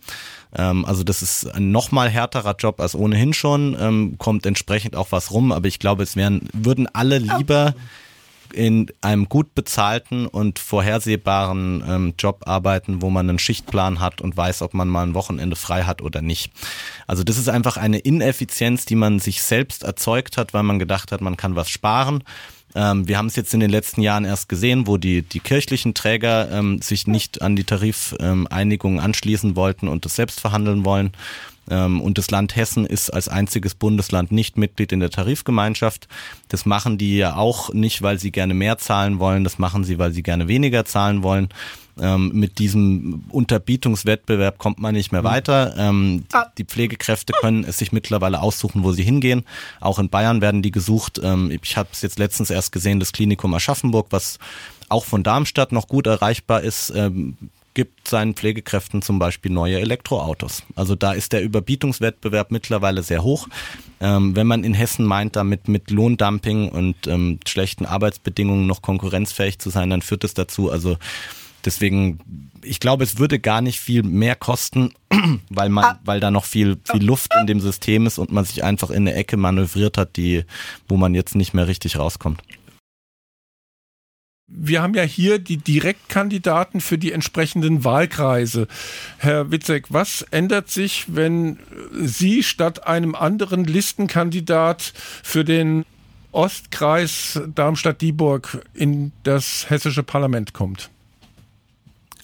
Ähm, 0.55 0.85
also 0.85 1.03
das 1.03 1.21
ist 1.21 1.45
ein 1.53 1.71
nochmal 1.71 2.09
härterer 2.09 2.55
Job 2.57 2.79
als 2.79 2.95
ohnehin 2.95 3.33
schon, 3.33 3.75
ähm, 3.79 4.15
kommt 4.17 4.45
entsprechend 4.45 4.95
auch 4.95 5.07
was 5.11 5.31
rum, 5.31 5.51
aber 5.51 5.67
ich 5.67 5.79
glaube, 5.79 6.03
es 6.03 6.15
wären, 6.15 6.47
würden 6.53 6.87
alle 6.93 7.17
lieber 7.17 7.75
in 8.53 8.87
einem 9.01 9.29
gut 9.29 9.55
bezahlten 9.55 10.27
und 10.27 10.59
vorhersehbaren 10.59 11.83
ähm, 11.87 12.13
Job 12.17 12.43
arbeiten, 12.45 13.01
wo 13.01 13.09
man 13.09 13.29
einen 13.29 13.39
Schichtplan 13.39 13.99
hat 13.99 14.21
und 14.21 14.35
weiß, 14.35 14.61
ob 14.61 14.73
man 14.73 14.87
mal 14.87 15.03
ein 15.03 15.13
Wochenende 15.13 15.55
frei 15.55 15.83
hat 15.83 16.01
oder 16.01 16.21
nicht. 16.21 16.51
Also 17.07 17.23
das 17.23 17.37
ist 17.37 17.49
einfach 17.49 17.77
eine 17.77 17.99
Ineffizienz, 17.99 18.85
die 18.85 18.95
man 18.95 19.19
sich 19.19 19.41
selbst 19.41 19.83
erzeugt 19.83 20.37
hat, 20.37 20.53
weil 20.53 20.63
man 20.63 20.79
gedacht 20.79 21.11
hat, 21.11 21.21
man 21.21 21.37
kann 21.37 21.55
was 21.55 21.69
sparen. 21.69 22.23
Ähm, 22.75 23.07
wir 23.07 23.17
haben 23.17 23.27
es 23.27 23.35
jetzt 23.35 23.53
in 23.53 23.59
den 23.59 23.69
letzten 23.69 24.01
Jahren 24.01 24.25
erst 24.25 24.49
gesehen, 24.49 24.87
wo 24.87 24.97
die, 24.97 25.21
die 25.21 25.39
kirchlichen 25.39 25.93
Träger 25.93 26.51
ähm, 26.51 26.81
sich 26.81 27.07
nicht 27.07 27.41
an 27.41 27.55
die 27.55 27.63
Tarifeinigungen 27.63 28.99
ähm, 28.99 29.03
anschließen 29.03 29.55
wollten 29.55 29.87
und 29.87 30.05
das 30.05 30.15
selbst 30.15 30.39
verhandeln 30.39 30.85
wollen. 30.85 31.11
Ähm, 31.69 32.01
und 32.01 32.17
das 32.17 32.31
Land 32.31 32.55
Hessen 32.55 32.85
ist 32.85 33.09
als 33.09 33.27
einziges 33.27 33.75
Bundesland 33.75 34.31
nicht 34.31 34.57
Mitglied 34.57 34.91
in 34.91 34.99
der 34.99 35.09
Tarifgemeinschaft. 35.09 36.07
Das 36.47 36.65
machen 36.65 36.97
die 36.97 37.17
ja 37.17 37.35
auch 37.35 37.73
nicht, 37.73 38.01
weil 38.01 38.19
sie 38.19 38.31
gerne 38.31 38.53
mehr 38.53 38.77
zahlen 38.77 39.19
wollen. 39.19 39.43
Das 39.43 39.59
machen 39.59 39.83
sie, 39.83 39.99
weil 39.99 40.11
sie 40.11 40.23
gerne 40.23 40.47
weniger 40.47 40.85
zahlen 40.85 41.23
wollen. 41.23 41.49
Ähm, 41.99 42.31
mit 42.33 42.57
diesem 42.57 43.25
Unterbietungswettbewerb 43.29 44.57
kommt 44.57 44.79
man 44.79 44.93
nicht 44.93 45.11
mehr 45.11 45.21
mhm. 45.21 45.25
weiter. 45.25 45.75
Ähm, 45.77 46.25
ah. 46.33 46.45
die 46.57 46.63
Pflegekräfte 46.63 47.33
können 47.33 47.63
es 47.63 47.77
sich 47.77 47.91
mittlerweile 47.91 48.41
aussuchen, 48.41 48.83
wo 48.83 48.91
sie 48.91 49.03
hingehen. 49.03 49.43
Auch 49.79 49.99
in 49.99 50.09
Bayern 50.09 50.41
werden 50.41 50.61
die 50.61 50.71
gesucht. 50.71 51.19
Ähm, 51.23 51.51
ich 51.61 51.77
habe 51.77 51.89
es 51.91 52.01
jetzt 52.01 52.17
letztens 52.17 52.49
erst 52.49 52.71
gesehen, 52.71 52.99
das 52.99 53.11
Klinikum 53.11 53.53
Aschaffenburg, 53.53 54.07
was 54.09 54.39
auch 54.89 55.05
von 55.05 55.23
Darmstadt 55.23 55.71
noch 55.71 55.87
gut 55.87 56.07
erreichbar 56.07 56.61
ist, 56.61 56.91
gibt 57.73 58.07
seinen 58.07 58.33
Pflegekräften 58.33 59.01
zum 59.01 59.19
Beispiel 59.19 59.51
neue 59.51 59.79
Elektroautos. 59.79 60.63
Also 60.75 60.95
da 60.95 61.13
ist 61.13 61.33
der 61.33 61.41
Überbietungswettbewerb 61.41 62.51
mittlerweile 62.51 63.03
sehr 63.03 63.23
hoch. 63.23 63.47
Ähm, 63.99 64.35
wenn 64.35 64.47
man 64.47 64.63
in 64.63 64.73
Hessen 64.73 65.05
meint, 65.05 65.35
damit 65.35 65.67
mit 65.67 65.89
Lohndumping 65.91 66.69
und 66.69 67.07
ähm, 67.07 67.39
schlechten 67.47 67.85
Arbeitsbedingungen 67.85 68.67
noch 68.67 68.81
konkurrenzfähig 68.81 69.59
zu 69.59 69.69
sein, 69.69 69.89
dann 69.89 70.01
führt 70.01 70.23
es 70.23 70.33
dazu. 70.33 70.69
Also 70.69 70.97
deswegen, 71.65 72.19
ich 72.61 72.79
glaube, 72.79 73.03
es 73.03 73.19
würde 73.19 73.39
gar 73.39 73.61
nicht 73.61 73.79
viel 73.79 74.03
mehr 74.03 74.35
kosten, 74.35 74.93
weil 75.49 75.69
man, 75.69 75.83
ah. 75.83 75.99
weil 76.03 76.19
da 76.19 76.31
noch 76.31 76.45
viel, 76.45 76.77
viel 76.83 77.03
Luft 77.03 77.31
in 77.39 77.47
dem 77.47 77.61
System 77.61 78.05
ist 78.05 78.17
und 78.17 78.31
man 78.31 78.45
sich 78.45 78.63
einfach 78.63 78.89
in 78.89 79.07
eine 79.07 79.13
Ecke 79.13 79.37
manövriert 79.37 79.97
hat, 79.97 80.17
die, 80.17 80.43
wo 80.89 80.97
man 80.97 81.15
jetzt 81.15 81.35
nicht 81.35 81.53
mehr 81.53 81.67
richtig 81.67 81.97
rauskommt 81.97 82.41
wir 84.53 84.81
haben 84.81 84.93
ja 84.93 85.03
hier 85.03 85.39
die 85.39 85.57
Direktkandidaten 85.57 86.81
für 86.81 86.97
die 86.97 87.11
entsprechenden 87.11 87.83
Wahlkreise. 87.83 88.67
Herr 89.17 89.51
Witzek, 89.51 89.85
was 89.89 90.23
ändert 90.31 90.69
sich, 90.69 91.05
wenn 91.07 91.59
Sie 91.93 92.43
statt 92.43 92.85
einem 92.85 93.15
anderen 93.15 93.63
Listenkandidat 93.63 94.93
für 95.23 95.45
den 95.45 95.85
Ostkreis 96.31 97.41
Darmstadt-Dieburg 97.55 98.65
in 98.73 99.11
das 99.23 99.69
hessische 99.69 100.03
Parlament 100.03 100.53
kommt? 100.53 100.89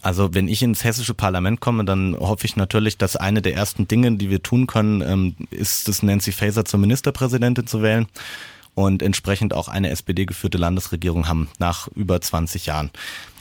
Also 0.01 0.33
wenn 0.33 0.47
ich 0.47 0.61
ins 0.61 0.83
hessische 0.83 1.13
Parlament 1.13 1.59
komme, 1.59 1.83
dann 1.83 2.15
hoffe 2.17 2.45
ich 2.45 2.55
natürlich, 2.55 2.97
dass 2.97 3.15
eine 3.15 3.41
der 3.41 3.55
ersten 3.55 3.87
Dinge, 3.87 4.15
die 4.15 4.29
wir 4.29 4.43
tun 4.43 4.67
können, 4.67 5.01
ähm, 5.01 5.35
ist 5.49 5.89
es 5.89 6.03
Nancy 6.03 6.31
Faeser 6.31 6.65
zur 6.65 6.79
Ministerpräsidentin 6.79 7.67
zu 7.67 7.81
wählen 7.81 8.07
und 8.77 9.01
entsprechend 9.01 9.55
auch 9.55 9.69
eine 9.69 9.89
SPD-geführte 9.89 10.59
Landesregierung 10.59 11.27
haben 11.27 11.49
nach 11.57 11.87
über 11.95 12.21
20 12.21 12.67
Jahren. 12.67 12.91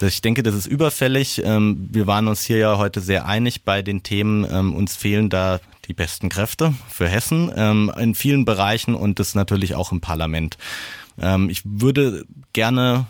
Ich 0.01 0.22
denke, 0.22 0.43
das 0.43 0.55
ist 0.55 0.64
überfällig. 0.64 1.43
Ähm, 1.45 1.91
wir 1.93 2.07
waren 2.07 2.26
uns 2.26 2.43
hier 2.43 2.57
ja 2.57 2.78
heute 2.78 3.03
sehr 3.03 3.26
einig 3.26 3.62
bei 3.62 3.82
den 3.82 4.03
Themen. 4.03 4.47
Ähm, 4.51 4.74
uns 4.74 4.97
fehlen 4.97 5.28
da 5.28 5.61
die 5.89 5.93
besten 5.93 6.30
Kräfte 6.30 6.72
für 6.89 7.07
Hessen 7.07 7.53
ähm, 7.55 7.93
in 7.99 8.14
vielen 8.14 8.47
Bereichen 8.47 8.95
und 8.95 9.18
das 9.18 9.34
natürlich 9.34 9.74
auch 9.74 9.93
im 9.93 10.01
Parlament. 10.01 10.57
Ich 11.49 11.62
würde 11.64 12.26
gerne 12.53 13.07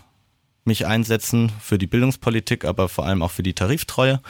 mich 0.66 0.86
einsetzen 0.86 1.52
für 1.60 1.78
die 1.78 1.86
Bildungspolitik, 1.86 2.64
aber 2.64 2.88
vor 2.88 3.06
allem 3.06 3.22
auch 3.22 3.30
für 3.30 3.42
die 3.42 3.54
Tariftreue. 3.54 4.20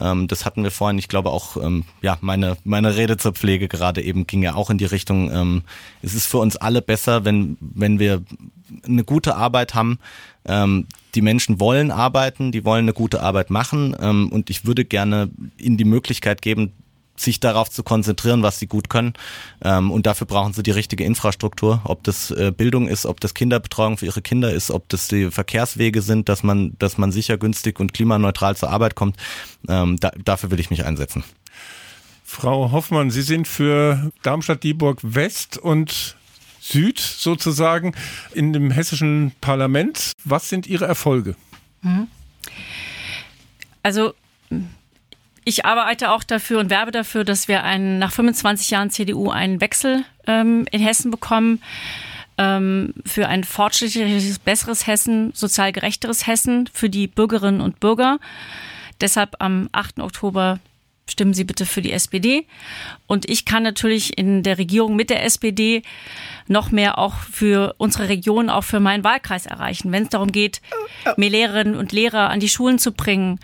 Ähm, 0.00 0.28
das 0.28 0.44
hatten 0.44 0.62
wir 0.62 0.70
vorhin. 0.70 0.98
Ich 0.98 1.08
glaube 1.08 1.30
auch, 1.30 1.56
ähm, 1.56 1.84
ja, 2.02 2.18
meine, 2.20 2.56
meine 2.64 2.96
Rede 2.96 3.16
zur 3.16 3.32
Pflege 3.32 3.68
gerade 3.68 4.02
eben 4.02 4.26
ging 4.26 4.42
ja 4.42 4.54
auch 4.54 4.70
in 4.70 4.78
die 4.78 4.84
Richtung, 4.84 5.30
ähm, 5.32 5.62
es 6.02 6.14
ist 6.14 6.26
für 6.26 6.38
uns 6.38 6.56
alle 6.56 6.82
besser, 6.82 7.24
wenn, 7.24 7.56
wenn 7.60 7.98
wir 7.98 8.22
eine 8.86 9.04
gute 9.04 9.36
Arbeit 9.36 9.74
haben. 9.74 9.98
Ähm, 10.44 10.86
die 11.14 11.22
Menschen 11.22 11.60
wollen 11.60 11.90
arbeiten, 11.90 12.52
die 12.52 12.64
wollen 12.64 12.84
eine 12.84 12.92
gute 12.92 13.22
Arbeit 13.22 13.50
machen 13.50 13.96
ähm, 14.00 14.30
und 14.30 14.50
ich 14.50 14.66
würde 14.66 14.84
gerne 14.84 15.30
ihnen 15.58 15.76
die 15.76 15.84
Möglichkeit 15.84 16.42
geben, 16.42 16.72
sich 17.20 17.40
darauf 17.40 17.70
zu 17.70 17.82
konzentrieren, 17.82 18.42
was 18.42 18.58
sie 18.58 18.66
gut 18.66 18.88
können. 18.88 19.14
Ähm, 19.62 19.90
und 19.90 20.06
dafür 20.06 20.26
brauchen 20.26 20.52
sie 20.52 20.62
die 20.62 20.70
richtige 20.70 21.04
Infrastruktur, 21.04 21.80
ob 21.84 22.04
das 22.04 22.30
äh, 22.30 22.52
Bildung 22.56 22.88
ist, 22.88 23.06
ob 23.06 23.20
das 23.20 23.34
Kinderbetreuung 23.34 23.98
für 23.98 24.06
ihre 24.06 24.22
Kinder 24.22 24.52
ist, 24.52 24.70
ob 24.70 24.88
das 24.88 25.08
die 25.08 25.30
Verkehrswege 25.30 26.02
sind, 26.02 26.28
dass 26.28 26.42
man, 26.42 26.76
dass 26.78 26.98
man 26.98 27.12
sicher, 27.12 27.38
günstig 27.38 27.80
und 27.80 27.92
klimaneutral 27.92 28.56
zur 28.56 28.70
Arbeit 28.70 28.94
kommt. 28.94 29.16
Ähm, 29.68 29.98
da, 29.98 30.10
dafür 30.24 30.50
will 30.50 30.60
ich 30.60 30.70
mich 30.70 30.84
einsetzen. 30.84 31.24
Frau 32.24 32.72
Hoffmann, 32.72 33.10
Sie 33.10 33.22
sind 33.22 33.48
für 33.48 34.12
Darmstadt-Dieburg 34.22 34.98
West 35.02 35.56
und 35.56 36.16
Süd 36.60 36.98
sozusagen 36.98 37.94
in 38.34 38.52
dem 38.52 38.70
hessischen 38.70 39.32
Parlament. 39.40 40.12
Was 40.24 40.50
sind 40.50 40.66
Ihre 40.66 40.84
Erfolge? 40.84 41.36
Mhm. 41.80 42.08
Also 43.82 44.12
ich 45.48 45.64
arbeite 45.64 46.10
auch 46.10 46.24
dafür 46.24 46.60
und 46.60 46.68
werbe 46.68 46.90
dafür, 46.90 47.24
dass 47.24 47.48
wir 47.48 47.64
einen, 47.64 47.98
nach 47.98 48.12
25 48.12 48.68
Jahren 48.68 48.90
CDU 48.90 49.30
einen 49.30 49.62
Wechsel 49.62 50.04
ähm, 50.26 50.66
in 50.70 50.80
Hessen 50.80 51.10
bekommen 51.10 51.62
ähm, 52.36 52.92
für 53.06 53.28
ein 53.28 53.44
fortschrittliches, 53.44 54.40
besseres 54.40 54.86
Hessen, 54.86 55.32
sozial 55.32 55.72
gerechteres 55.72 56.26
Hessen 56.26 56.68
für 56.70 56.90
die 56.90 57.06
Bürgerinnen 57.06 57.62
und 57.62 57.80
Bürger. 57.80 58.18
Deshalb 59.00 59.36
am 59.38 59.70
8. 59.72 60.00
Oktober 60.00 60.60
stimmen 61.10 61.32
Sie 61.32 61.44
bitte 61.44 61.64
für 61.64 61.80
die 61.80 61.92
SPD. 61.92 62.46
Und 63.06 63.26
ich 63.30 63.46
kann 63.46 63.62
natürlich 63.62 64.18
in 64.18 64.42
der 64.42 64.58
Regierung 64.58 64.96
mit 64.96 65.08
der 65.08 65.24
SPD 65.24 65.82
noch 66.46 66.70
mehr 66.70 66.98
auch 66.98 67.14
für 67.14 67.74
unsere 67.78 68.10
Region, 68.10 68.50
auch 68.50 68.64
für 68.64 68.80
meinen 68.80 69.04
Wahlkreis 69.04 69.46
erreichen. 69.46 69.92
Wenn 69.92 70.02
es 70.02 70.10
darum 70.10 70.30
geht, 70.30 70.60
mehr 71.16 71.30
Lehrerinnen 71.30 71.76
und 71.76 71.92
Lehrer 71.92 72.28
an 72.28 72.40
die 72.40 72.50
Schulen 72.50 72.78
zu 72.78 72.92
bringen, 72.92 73.40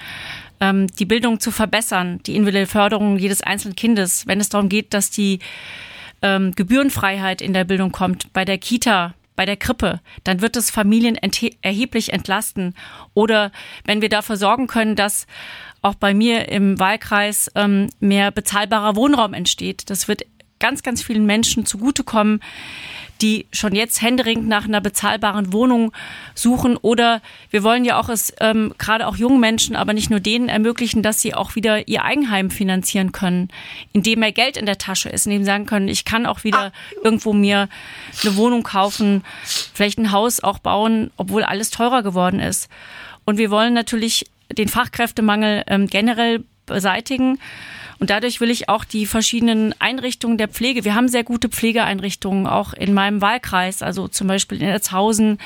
ähm, 0.61 0.87
die 0.87 1.05
Bildung 1.05 1.41
zu 1.41 1.51
verbessern, 1.51 2.21
die 2.27 2.35
individuelle 2.35 2.67
Förderung 2.67 3.19
jedes 3.19 3.43
einzelnen 3.43 3.77
Kindes, 3.77 4.27
wenn 4.27 4.41
es 4.41 4.49
darum 4.49 4.69
geht, 4.69 4.95
dass 4.95 5.11
die 5.11 5.41
ähm, 6.23 6.53
Gebührenfreiheit 6.55 7.43
in 7.43 7.53
der 7.53 7.65
Bildung 7.65 7.93
kommt, 7.93 8.33
bei 8.33 8.45
der 8.45 8.59
Kita, 8.59 9.15
bei 9.37 9.47
der 9.47 9.57
Krippe, 9.57 10.01
dann 10.23 10.41
wird 10.41 10.57
es 10.57 10.71
Familien 10.71 11.19
erheblich 11.63 12.13
entlasten. 12.13 12.75
Oder 13.15 13.51
wenn 13.85 14.01
wir 14.01 14.09
dafür 14.09 14.37
sorgen 14.37 14.67
können, 14.67 14.97
dass 14.97 15.27
auch 15.83 15.95
bei 15.95 16.15
mir 16.15 16.49
im 16.49 16.79
Wahlkreis 16.79 17.51
ähm, 17.55 17.91
mehr 18.01 18.31
bezahlbarer 18.31 18.97
Wohnraum 18.97 19.35
entsteht, 19.35 19.91
das 19.91 20.09
wird 20.09 20.23
ganz, 20.61 20.83
ganz 20.83 21.03
vielen 21.03 21.27
Menschen 21.27 21.67
zugutekommen, 21.67 22.41
die 23.21 23.47
schon 23.53 23.75
jetzt 23.75 24.03
händeringend 24.03 24.49
nach 24.49 24.65
einer 24.65 24.81
bezahlbaren 24.81 25.53
Wohnung 25.53 25.93
suchen. 26.35 26.77
Oder 26.77 27.23
wir 27.51 27.63
wollen 27.63 27.85
ja 27.85 27.99
auch 27.99 28.09
es 28.09 28.33
ähm, 28.41 28.75
gerade 28.79 29.07
auch 29.07 29.17
jungen 29.17 29.41
Menschen, 29.41 29.77
aber 29.77 29.93
nicht 29.93 30.11
nur 30.11 30.21
denen 30.21 30.49
ermöglichen, 30.49 31.03
dass 31.03 31.23
sie 31.23 31.35
auch 31.35 31.55
wieder 31.55 31.89
ihr 31.89 32.05
Eigenheim 32.05 32.51
finanzieren 32.51 33.13
können, 33.13 33.49
indem 33.93 34.21
mehr 34.21 34.33
Geld 34.33 34.57
in 34.57 34.67
der 34.67 34.79
Tasche 34.79 35.09
ist, 35.09 35.27
indem 35.27 35.43
sie 35.43 35.47
sagen 35.47 35.67
können, 35.67 35.89
ich 35.89 36.05
kann 36.05 36.27
auch 36.27 36.45
wieder 36.45 36.59
ah. 36.59 36.73
irgendwo 37.03 37.33
mir 37.33 37.69
eine 38.23 38.37
Wohnung 38.37 38.63
kaufen, 38.63 39.23
vielleicht 39.45 39.99
ein 39.99 40.13
Haus 40.13 40.43
auch 40.43 40.59
bauen, 40.59 41.11
obwohl 41.17 41.45
alles 41.45 41.71
teurer 41.71 42.03
geworden 42.03 42.41
ist. 42.41 42.69
Und 43.25 43.39
wir 43.39 43.51
wollen 43.51 43.75
natürlich 43.75 44.27
den 44.53 44.69
Fachkräftemangel 44.69 45.65
ähm, 45.67 45.87
generell 45.87 46.45
beseitigen. 46.67 47.39
Und 47.99 48.11
dadurch 48.11 48.41
will 48.41 48.51
ich 48.51 48.69
auch 48.69 48.85
die 48.85 49.07
verschiedenen 49.07 49.75
Einrichtungen 49.81 50.39
der 50.39 50.49
Pflege. 50.49 50.85
Wir 50.85 50.95
haben 50.95 51.09
sehr 51.09 51.25
gute 51.25 51.49
Pflegeeinrichtungen 51.49 52.47
auch 52.47 52.73
in 52.73 52.95
meinem 52.95 53.21
Wahlkreis, 53.21 53.83
also 53.83 54.09
zum 54.09 54.27
Beispiel 54.27 54.61
in 54.61 54.69
Erzhausen, 54.69 55.39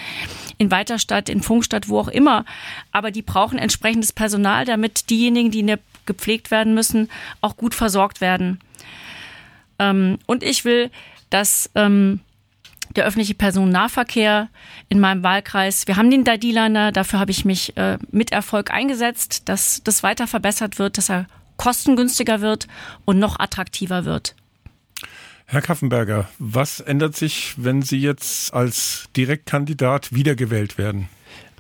in 0.57 0.71
Weiterstadt, 0.71 1.29
in 1.29 1.43
Funkstadt, 1.43 1.89
wo 1.89 1.99
auch 1.99 2.09
immer. 2.09 2.45
Aber 2.93 3.11
die 3.11 3.23
brauchen 3.23 3.59
entsprechendes 3.59 4.13
Personal, 4.13 4.65
damit 4.65 5.11
diejenigen, 5.11 5.51
die 5.51 5.77
gepflegt 6.07 6.51
werden 6.51 6.75
müssen, 6.75 7.09
auch 7.41 7.57
gut 7.57 7.75
versorgt 7.75 8.21
werden. 8.21 8.61
Ähm, 9.79 10.19
und 10.27 10.43
ich 10.43 10.65
will, 10.65 10.91
dass 11.31 11.71
ähm, 11.75 12.21
der 12.97 13.05
öffentliche 13.05 13.35
Personennahverkehr 13.35 14.49
in 14.89 14.99
meinem 15.01 15.23
Wahlkreis. 15.23 15.87
Wir 15.87 15.97
haben 15.97 16.11
den 16.11 16.25
Dadiliner, 16.25 16.91
dafür 16.93 17.21
habe 17.21 17.31
ich 17.31 17.45
mich 17.45 17.77
äh, 17.77 17.99
mit 18.11 18.33
Erfolg 18.33 18.71
eingesetzt, 18.71 19.49
dass 19.49 19.83
das 19.85 20.03
weiter 20.03 20.27
verbessert 20.27 20.79
wird, 20.79 20.99
dass 20.99 21.11
er 21.11 21.27
kostengünstiger 21.59 22.41
wird 22.41 22.67
und 23.05 23.19
noch 23.19 23.39
attraktiver 23.39 24.07
wird. 24.07 24.35
Herr 25.45 25.63
Kaffenberger, 25.63 26.29
was 26.39 26.81
ändert 26.81 27.17
sich, 27.17 27.55
wenn 27.57 27.83
Sie 27.83 27.99
jetzt 27.99 28.53
als 28.53 29.09
Direktkandidat 29.17 30.15
wiedergewählt 30.15 30.79
werden? 30.79 31.09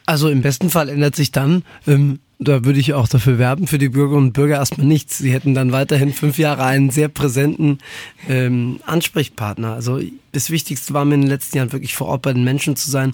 Also 0.04 0.28
im 0.28 0.40
besten 0.40 0.70
Fall 0.70 0.88
ändert 0.88 1.16
sich 1.16 1.32
dann, 1.32 1.64
ähm, 1.86 2.20
da 2.38 2.64
würde 2.64 2.78
ich 2.78 2.94
auch 2.94 3.08
dafür 3.08 3.38
werben, 3.38 3.66
für 3.66 3.78
die 3.78 3.88
Bürgerinnen 3.88 4.28
und 4.28 4.32
Bürger 4.32 4.56
erstmal 4.56 4.86
nichts. 4.86 5.18
Sie 5.18 5.32
hätten 5.32 5.54
dann 5.54 5.72
weiterhin 5.72 6.12
fünf 6.12 6.38
Jahre 6.38 6.64
einen 6.64 6.90
sehr 6.90 7.08
präsenten 7.08 7.78
ähm, 8.28 8.80
Ansprechpartner. 8.86 9.72
Also 9.72 10.00
das 10.32 10.50
Wichtigste 10.50 10.94
war 10.94 11.04
mir 11.04 11.14
in 11.14 11.22
den 11.22 11.30
letzten 11.30 11.56
Jahren 11.56 11.72
wirklich 11.72 11.94
vor 11.94 12.08
Ort 12.08 12.22
bei 12.22 12.32
den 12.32 12.44
Menschen 12.44 12.76
zu 12.76 12.90
sein 12.90 13.12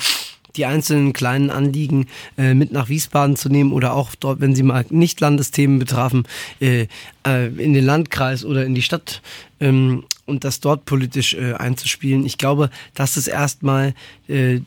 die 0.57 0.67
einzelnen 0.67 1.13
kleinen 1.13 1.51
Anliegen 1.51 2.07
äh, 2.39 2.55
mit 2.55 2.73
nach 2.73 2.89
Wiesbaden 2.89 3.37
zu 3.37 3.49
nehmen 3.49 3.73
oder 3.73 3.95
auch 3.95 4.15
dort, 4.15 4.41
wenn 4.41 4.55
sie 4.55 4.63
mal 4.63 4.85
nicht 4.91 5.21
Landesthemen 5.21 5.79
betrafen, 5.79 6.25
äh, 6.61 6.87
äh, 7.27 7.47
in 7.47 7.73
den 7.73 7.85
Landkreis 7.85 8.45
oder 8.45 8.65
in 8.65 8.75
die 8.75 8.83
Stadt 8.83 9.23
ähm, 9.61 10.05
und 10.27 10.45
das 10.45 10.61
dort 10.61 10.85
politisch 10.85 11.35
äh, 11.35 11.55
einzuspielen. 11.55 12.25
Ich 12.25 12.39
glaube, 12.39 12.71
das 12.95 13.17
ist 13.17 13.29
erstmal 13.29 13.95
äh, 14.29 14.61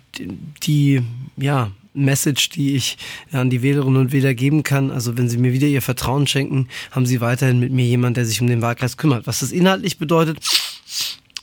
die, 0.64 1.02
ja, 1.38 1.72
Message, 1.98 2.50
die 2.50 2.76
ich 2.76 2.98
an 3.32 3.50
die 3.50 3.62
Wählerinnen 3.62 4.00
und 4.00 4.12
Wähler 4.12 4.34
geben 4.34 4.64
kann. 4.64 4.92
Also 4.92 5.18
wenn 5.18 5.30
sie 5.30 5.38
mir 5.38 5.52
wieder 5.52 5.68
ihr 5.68 5.82
Vertrauen 5.82 6.28
schenken, 6.28 6.68
haben 6.92 7.06
sie 7.06 7.22
weiterhin 7.22 7.60
mit 7.60 7.72
mir 7.72 7.86
jemand, 7.86 8.18
der 8.18 8.26
sich 8.26 8.40
um 8.40 8.48
den 8.48 8.62
Wahlkreis 8.62 8.98
kümmert. 8.98 9.28
Was 9.28 9.40
das 9.40 9.52
inhaltlich 9.52 9.98
bedeutet, 9.98 10.38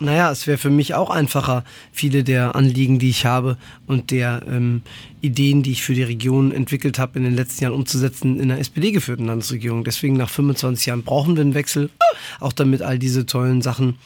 naja, 0.01 0.30
es 0.30 0.47
wäre 0.47 0.59
für 0.59 0.70
mich 0.70 0.95
auch 0.95 1.11
einfacher, 1.11 1.64
viele 1.92 2.24
der 2.24 2.57
Anliegen, 2.57 2.99
die 2.99 3.11
ich 3.11 3.26
habe 3.26 3.57
und 3.86 4.11
der 4.11 4.42
ähm, 4.49 4.82
Ideen, 5.20 5.62
die 5.62 5.72
ich 5.72 5.82
für 5.82 5.95
die 5.95 6.03
Region 6.03 6.51
entwickelt 6.51 6.99
habe, 6.99 7.18
in 7.18 7.24
den 7.24 7.34
letzten 7.36 7.64
Jahren 7.64 7.74
umzusetzen 7.74 8.40
in 8.40 8.49
der 8.49 8.59
SPD-geführten 8.59 9.26
Landesregierung. 9.26 9.84
Deswegen 9.84 10.16
nach 10.16 10.30
25 10.30 10.86
Jahren 10.86 11.05
brauchen 11.05 11.36
wir 11.36 11.42
einen 11.42 11.55
Wechsel, 11.55 11.90
auch 12.40 12.53
damit 12.53 12.82
all 12.82 12.99
diese 12.99 13.24
tollen 13.24 13.62
Sachen 13.62 13.99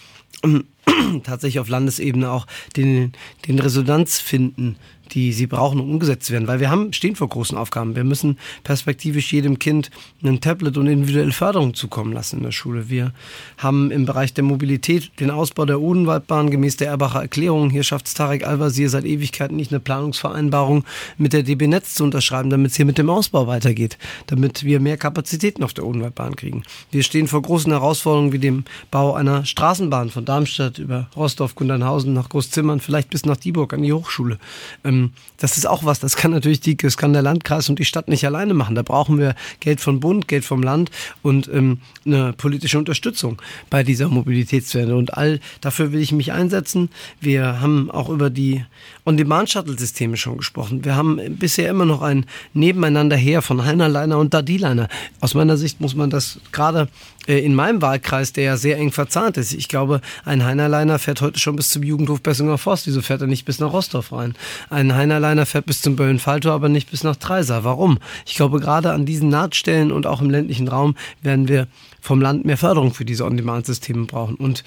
ähm, 0.44 0.64
tatsächlich 1.24 1.58
auf 1.58 1.68
Landesebene 1.68 2.30
auch 2.30 2.46
den, 2.76 3.12
den 3.46 3.58
Resonanz 3.58 4.20
finden, 4.20 4.76
die 5.12 5.32
sie 5.32 5.46
brauchen, 5.46 5.80
um 5.80 5.90
umgesetzt 5.90 6.26
zu 6.26 6.32
werden. 6.32 6.48
Weil 6.48 6.60
wir 6.60 6.70
haben, 6.70 6.92
stehen 6.92 7.16
vor 7.16 7.28
großen 7.28 7.56
Aufgaben. 7.56 7.96
Wir 7.96 8.04
müssen 8.04 8.38
perspektivisch 8.64 9.32
jedem 9.32 9.58
Kind 9.58 9.90
ein 10.22 10.40
Tablet 10.40 10.76
und 10.76 10.86
individuelle 10.86 11.32
Förderung 11.32 11.74
zukommen 11.74 12.12
lassen 12.12 12.38
in 12.38 12.42
der 12.44 12.52
Schule. 12.52 12.88
Wir 12.88 13.12
haben 13.56 13.90
im 13.90 14.06
Bereich 14.06 14.34
der 14.34 14.44
Mobilität 14.44 15.10
den 15.20 15.30
Ausbau 15.30 15.64
der 15.64 15.80
Odenwaldbahn 15.80 16.50
gemäß 16.50 16.76
der 16.76 16.88
Erbacher 16.88 17.20
Erklärung. 17.22 17.70
Hier 17.70 17.82
schafft 17.82 18.06
es 18.06 18.14
Tarek 18.14 18.46
Al-Wazir 18.46 18.90
seit 18.90 19.04
Ewigkeiten 19.04 19.56
nicht 19.56 19.72
eine 19.72 19.80
Planungsvereinbarung 19.80 20.84
mit 21.16 21.32
der 21.32 21.42
DB 21.42 21.66
Netz 21.66 21.94
zu 21.94 22.04
unterschreiben, 22.04 22.50
damit 22.50 22.70
es 22.70 22.76
hier 22.76 22.86
mit 22.86 22.98
dem 22.98 23.10
Ausbau 23.10 23.46
weitergeht, 23.46 23.98
damit 24.26 24.64
wir 24.64 24.80
mehr 24.80 24.96
Kapazitäten 24.96 25.64
auf 25.64 25.74
der 25.74 25.86
Odenwaldbahn 25.86 26.36
kriegen. 26.36 26.62
Wir 26.90 27.02
stehen 27.02 27.28
vor 27.28 27.42
großen 27.42 27.72
Herausforderungen 27.72 28.32
wie 28.32 28.38
dem 28.38 28.64
Bau 28.90 29.14
einer 29.14 29.44
Straßenbahn 29.44 30.10
von 30.10 30.24
Darmstadt 30.24 30.78
über 30.78 31.08
Rostorf, 31.16 31.54
Gundernhausen 31.54 32.12
nach 32.12 32.28
Großzimmern, 32.28 32.80
vielleicht 32.80 33.10
bis 33.10 33.24
nach 33.24 33.36
Dieburg 33.36 33.72
an 33.72 33.82
die 33.82 33.92
Hochschule. 33.92 34.38
Ähm, 34.84 34.97
ähm, 34.98 35.12
das 35.38 35.56
ist 35.56 35.66
auch 35.66 35.84
was, 35.84 36.00
das 36.00 36.16
kann 36.16 36.32
natürlich 36.32 36.60
die, 36.60 36.76
das 36.76 36.96
kann 36.96 37.12
der 37.12 37.22
Landkreis 37.22 37.68
und 37.68 37.78
die 37.78 37.84
Stadt 37.84 38.08
nicht 38.08 38.24
alleine 38.24 38.54
machen. 38.54 38.74
Da 38.74 38.82
brauchen 38.82 39.18
wir 39.18 39.34
Geld 39.60 39.80
vom 39.80 40.00
Bund, 40.00 40.28
Geld 40.28 40.44
vom 40.44 40.62
Land 40.62 40.90
und 41.22 41.48
ähm, 41.52 41.78
eine 42.04 42.32
politische 42.32 42.78
Unterstützung 42.78 43.40
bei 43.70 43.82
dieser 43.82 44.08
Mobilitätswende. 44.08 44.96
Und 44.96 45.14
all 45.14 45.40
dafür 45.60 45.92
will 45.92 46.00
ich 46.00 46.12
mich 46.12 46.32
einsetzen. 46.32 46.90
Wir 47.20 47.60
haben 47.60 47.90
auch 47.90 48.08
über 48.08 48.30
die 48.30 48.64
On-Demand-Shuttle-Systeme 49.06 50.16
schon 50.16 50.38
gesprochen. 50.38 50.84
Wir 50.84 50.96
haben 50.96 51.20
bisher 51.38 51.70
immer 51.70 51.86
noch 51.86 52.02
ein 52.02 52.26
Nebeneinander 52.52 53.16
her 53.16 53.42
von 53.42 53.64
Heinerliner 53.64 54.18
und 54.18 54.34
Dadiliner. 54.34 54.88
Aus 55.20 55.34
meiner 55.34 55.56
Sicht 55.56 55.80
muss 55.80 55.94
man 55.94 56.10
das 56.10 56.40
gerade 56.52 56.88
äh, 57.28 57.44
in 57.44 57.54
meinem 57.54 57.80
Wahlkreis, 57.82 58.32
der 58.32 58.44
ja 58.44 58.56
sehr 58.56 58.78
eng 58.78 58.90
verzahnt 58.90 59.36
ist. 59.36 59.52
Ich 59.52 59.68
glaube, 59.68 60.00
ein 60.24 60.44
Heinerleiner 60.44 60.98
fährt 60.98 61.20
heute 61.20 61.38
schon 61.38 61.56
bis 61.56 61.70
zum 61.70 61.82
Jugendhof 61.82 62.22
Bessinger 62.22 62.58
Forst. 62.58 62.86
Wieso 62.86 63.02
fährt 63.02 63.20
er 63.20 63.26
nicht 63.26 63.44
bis 63.44 63.60
nach 63.60 63.72
Rostorf 63.72 64.12
rein? 64.12 64.34
Ein 64.70 64.87
Heinerleiner 64.94 65.46
fährt 65.46 65.66
bis 65.66 65.82
zum 65.82 65.96
Böllenfalto, 65.96 66.50
aber 66.50 66.68
nicht 66.68 66.90
bis 66.90 67.04
nach 67.04 67.16
Treisa. 67.16 67.64
Warum? 67.64 67.98
Ich 68.26 68.34
glaube, 68.34 68.60
gerade 68.60 68.92
an 68.92 69.06
diesen 69.06 69.28
Nahtstellen 69.28 69.92
und 69.92 70.06
auch 70.06 70.20
im 70.20 70.30
ländlichen 70.30 70.68
Raum 70.68 70.94
werden 71.22 71.48
wir 71.48 71.66
vom 72.00 72.20
Land 72.20 72.44
mehr 72.44 72.56
Förderung 72.56 72.94
für 72.94 73.04
diese 73.04 73.24
On-Demand-Systeme 73.24 74.06
brauchen. 74.06 74.36
Und 74.36 74.64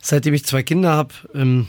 seitdem 0.00 0.34
ich 0.34 0.44
zwei 0.44 0.62
Kinder 0.62 0.90
habe, 0.92 1.14
ähm, 1.34 1.68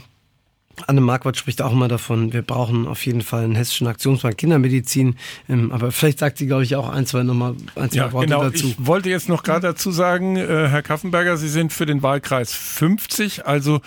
Anne 0.86 1.00
Marquardt 1.00 1.36
spricht 1.36 1.62
auch 1.62 1.72
immer 1.72 1.88
davon, 1.88 2.32
wir 2.32 2.42
brauchen 2.42 2.86
auf 2.86 3.04
jeden 3.04 3.22
Fall 3.22 3.44
einen 3.44 3.54
hessischen 3.54 3.86
Aktionsplan 3.86 4.36
Kindermedizin. 4.36 5.16
Ähm, 5.48 5.72
aber 5.72 5.92
vielleicht 5.92 6.18
sagt 6.18 6.38
sie, 6.38 6.46
glaube 6.46 6.64
ich, 6.64 6.76
auch 6.76 6.88
ein, 6.88 7.06
zwei, 7.06 7.22
nochmal, 7.22 7.54
ein, 7.74 7.90
zwei 7.90 7.98
ja, 7.98 8.12
Worte 8.12 8.28
genau. 8.28 8.42
dazu. 8.44 8.68
Ich 8.68 8.86
wollte 8.86 9.10
jetzt 9.10 9.28
noch 9.28 9.42
gerade 9.42 9.68
dazu 9.68 9.90
sagen, 9.90 10.36
äh, 10.36 10.68
Herr 10.68 10.82
Kaffenberger, 10.82 11.36
Sie 11.36 11.48
sind 11.48 11.72
für 11.72 11.86
den 11.86 12.02
Wahlkreis 12.02 12.54
50, 12.54 13.46
also 13.46 13.80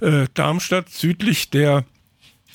äh, 0.00 0.26
Darmstadt 0.34 0.88
südlich 0.90 1.50
der 1.50 1.84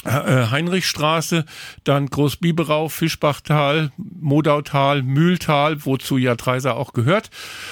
Heinrichstraße, 0.06 1.46
dann 1.84 2.08
Großbiberau, 2.08 2.90
Fischbachtal, 2.90 3.92
Modautal, 3.98 5.02
Mühltal, 5.02 5.86
wozu 5.86 6.18
ja 6.18 6.36
Treiser 6.36 6.78
auch 6.78 6.94
gehört, 6.94 7.30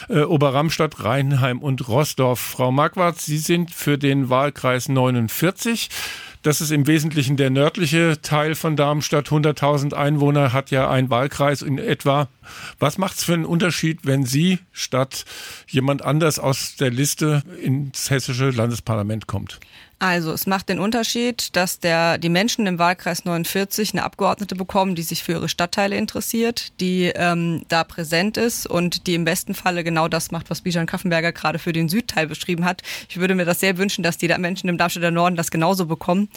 äh, 0.10 0.22
Oberramstadt, 0.22 1.04
Rheinheim 1.04 1.60
und 1.60 1.88
Rossdorf. 1.88 2.40
Frau 2.40 2.72
Marquardt, 2.72 3.22
Sie 3.22 3.38
sind 3.38 3.72
für 3.72 3.98
den 3.98 4.30
Wahlkreis 4.30 4.90
49. 4.90 5.90
Das 6.44 6.60
ist 6.60 6.72
im 6.72 6.88
Wesentlichen 6.88 7.38
der 7.38 7.50
nördliche 7.50 8.22
Teil 8.22 8.56
von 8.56 8.76
Darmstadt. 8.76 9.30
100.000 9.30 9.94
Einwohner 9.94 10.52
hat 10.52 10.72
ja 10.72 10.90
ein 10.90 11.10
Wahlkreis 11.10 11.62
in 11.62 11.78
etwa. 11.78 12.28
Was 12.80 12.98
macht 12.98 13.18
es 13.18 13.24
für 13.24 13.34
einen 13.34 13.46
Unterschied, 13.46 14.00
wenn 14.04 14.26
Sie 14.26 14.60
statt 14.74 15.24
jemand 15.70 16.02
anders 16.04 16.40
aus 16.40 16.76
der 16.76 16.92
Liste 16.92 17.44
ins 17.62 18.10
hessische 18.10 18.50
Landesparlament 18.50 19.26
kommt? 19.26 19.62
Also 20.00 20.34
es 20.34 20.48
macht 20.48 20.68
den 20.68 20.80
Unterschied, 20.80 21.56
dass 21.56 21.80
der, 21.80 22.18
die 22.18 22.30
Menschen 22.30 22.68
im 22.68 22.78
Wahlkreis 22.78 23.24
49 23.24 23.94
eine 23.94 24.04
Abgeordnete 24.04 24.56
bekommen, 24.56 24.96
die 24.96 25.02
sich 25.02 25.24
für 25.24 25.34
ihre 25.34 25.48
Stadtteile 25.48 25.96
interessiert, 25.96 26.74
die 26.82 27.12
ähm, 27.16 27.64
da 27.70 27.86
präsent 27.86 28.36
ist 28.36 28.68
und 28.68 29.08
die 29.08 29.16
im 29.16 29.24
besten 29.24 29.54
Falle 29.54 29.84
genau 29.84 30.10
das 30.10 30.32
macht, 30.32 30.50
was 30.50 30.62
Bijan 30.62 30.88
Kaffenberger 30.88 31.32
gerade 31.32 31.58
für 31.58 31.72
den 31.72 31.88
Südteil 31.88 32.28
beschrieben 32.28 32.66
hat. 32.66 32.82
Ich 33.08 33.18
würde 33.18 33.34
mir 33.34 33.46
das 33.46 33.62
sehr 33.62 33.78
wünschen, 33.78 34.04
dass 34.04 34.18
die 34.18 34.28
Menschen 34.28 34.68
im 34.68 34.78
Darmstädter 34.78 35.12
Norden 35.12 35.38
das 35.38 35.52
genauso 35.52 35.86
bekommen. 35.86 36.28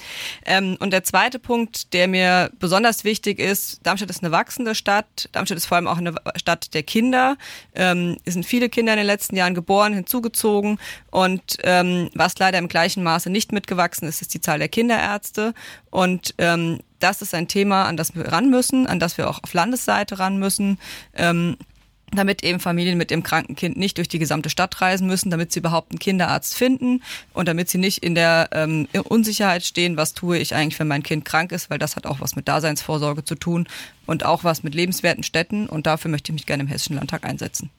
Ähm, 0.44 0.76
und 0.78 0.92
der 0.92 1.02
zweite 1.02 1.38
Punkt, 1.40 1.92
der 1.92 2.06
mir 2.06 2.50
besonders 2.60 3.02
wichtig 3.02 3.40
ist, 3.40 3.80
Darmstadt 3.84 4.10
ist 4.10 4.22
eine 4.22 4.32
wachsende 4.32 4.76
Stadt. 4.76 5.28
Darmstadt 5.32 5.58
ist 5.58 5.66
vor 5.66 5.76
allem 5.76 5.88
auch 5.88 5.98
eine 5.98 6.14
Stadt 6.36 6.72
der 6.72 6.84
Kinder. 6.84 7.36
Ähm, 7.74 8.16
es 8.24 8.34
sind 8.34 8.46
viele 8.46 8.68
Kinder 8.68 8.92
in 8.92 8.98
den 8.98 9.06
letzten 9.06 9.34
Jahren 9.34 9.54
geboren, 9.54 9.92
hinzugezogen 9.92 10.78
und 11.10 11.56
ähm, 11.64 12.10
was 12.14 12.38
leider 12.38 12.58
im 12.58 12.68
gleichen 12.68 13.02
Maße 13.02 13.28
nicht 13.28 13.45
mitgewachsen 13.52 14.08
ist, 14.08 14.22
ist 14.22 14.34
die 14.34 14.40
Zahl 14.40 14.58
der 14.58 14.68
Kinderärzte. 14.68 15.54
Und 15.90 16.34
ähm, 16.38 16.80
das 16.98 17.22
ist 17.22 17.34
ein 17.34 17.48
Thema, 17.48 17.84
an 17.84 17.96
das 17.96 18.14
wir 18.14 18.26
ran 18.28 18.50
müssen, 18.50 18.86
an 18.86 19.00
das 19.00 19.18
wir 19.18 19.28
auch 19.28 19.42
auf 19.42 19.52
Landesseite 19.52 20.18
ran 20.18 20.38
müssen. 20.38 20.78
Ähm, 21.14 21.56
damit 22.12 22.44
eben 22.44 22.60
Familien 22.60 22.98
mit 22.98 23.10
dem 23.10 23.22
kranken 23.22 23.56
Kind 23.56 23.76
nicht 23.76 23.98
durch 23.98 24.08
die 24.08 24.18
gesamte 24.18 24.48
Stadt 24.48 24.80
reisen 24.80 25.06
müssen, 25.06 25.30
damit 25.30 25.52
sie 25.52 25.58
überhaupt 25.58 25.90
einen 25.90 25.98
Kinderarzt 25.98 26.54
finden 26.54 27.02
und 27.32 27.48
damit 27.48 27.68
sie 27.68 27.78
nicht 27.78 28.02
in 28.02 28.14
der 28.14 28.48
ähm, 28.52 28.86
Unsicherheit 29.04 29.64
stehen, 29.64 29.96
was 29.96 30.14
tue 30.14 30.38
ich 30.38 30.54
eigentlich, 30.54 30.78
wenn 30.78 30.88
mein 30.88 31.02
Kind 31.02 31.24
krank 31.24 31.52
ist, 31.52 31.68
weil 31.68 31.78
das 31.78 31.96
hat 31.96 32.06
auch 32.06 32.20
was 32.20 32.36
mit 32.36 32.46
Daseinsvorsorge 32.46 33.24
zu 33.24 33.34
tun 33.34 33.66
und 34.06 34.24
auch 34.24 34.44
was 34.44 34.62
mit 34.62 34.74
lebenswerten 34.74 35.24
Städten 35.24 35.66
und 35.66 35.86
dafür 35.86 36.10
möchte 36.10 36.30
ich 36.30 36.34
mich 36.34 36.46
gerne 36.46 36.62
im 36.62 36.68
Hessischen 36.68 36.96
Landtag 36.96 37.24
einsetzen. 37.24 37.70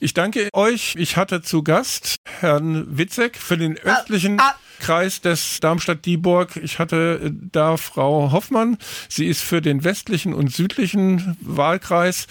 Ich 0.00 0.14
danke 0.14 0.48
euch. 0.52 0.94
Ich 0.96 1.16
hatte 1.16 1.42
zu 1.42 1.62
Gast 1.62 2.16
Herrn 2.40 2.96
Witzek 2.96 3.36
für 3.36 3.56
den 3.56 3.76
östlichen 3.78 4.40
ah, 4.40 4.48
ah. 4.48 4.54
Kreis 4.82 5.20
des 5.20 5.60
Darmstadt-Dieburg. 5.60 6.56
Ich 6.56 6.78
hatte 6.78 7.20
äh, 7.24 7.30
da 7.52 7.76
Frau 7.76 8.32
Hoffmann. 8.32 8.78
Sie 9.08 9.26
ist 9.26 9.40
für 9.40 9.62
den 9.62 9.84
westlichen 9.84 10.34
und 10.34 10.52
südlichen 10.52 11.36
Wahlkreis 11.40 12.26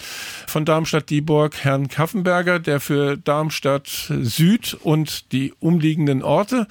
von 0.46 0.64
Darmstadt-Dieburg. 0.64 1.56
Herrn 1.64 1.88
Kaffenberger, 1.88 2.58
der 2.58 2.78
für 2.78 3.16
Darmstadt 3.16 3.88
Süd 3.88 4.74
und 4.74 5.32
die 5.32 5.54
umliegenden 5.60 6.22
Orte 6.22 6.66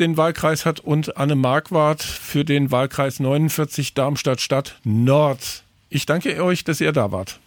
den 0.00 0.16
Wahlkreis 0.16 0.64
hat 0.64 0.80
und 0.80 1.16
Anne 1.16 1.36
Marquardt 1.36 2.02
für 2.02 2.44
den 2.44 2.70
Wahlkreis 2.70 3.20
49 3.20 3.94
Darmstadt 3.94 4.40
Stadt 4.40 4.78
Nord. 4.84 5.62
Ich 5.90 6.06
danke 6.06 6.42
euch, 6.42 6.64
dass 6.64 6.80
ihr 6.80 6.92
da 6.92 7.12
wart. 7.12 7.38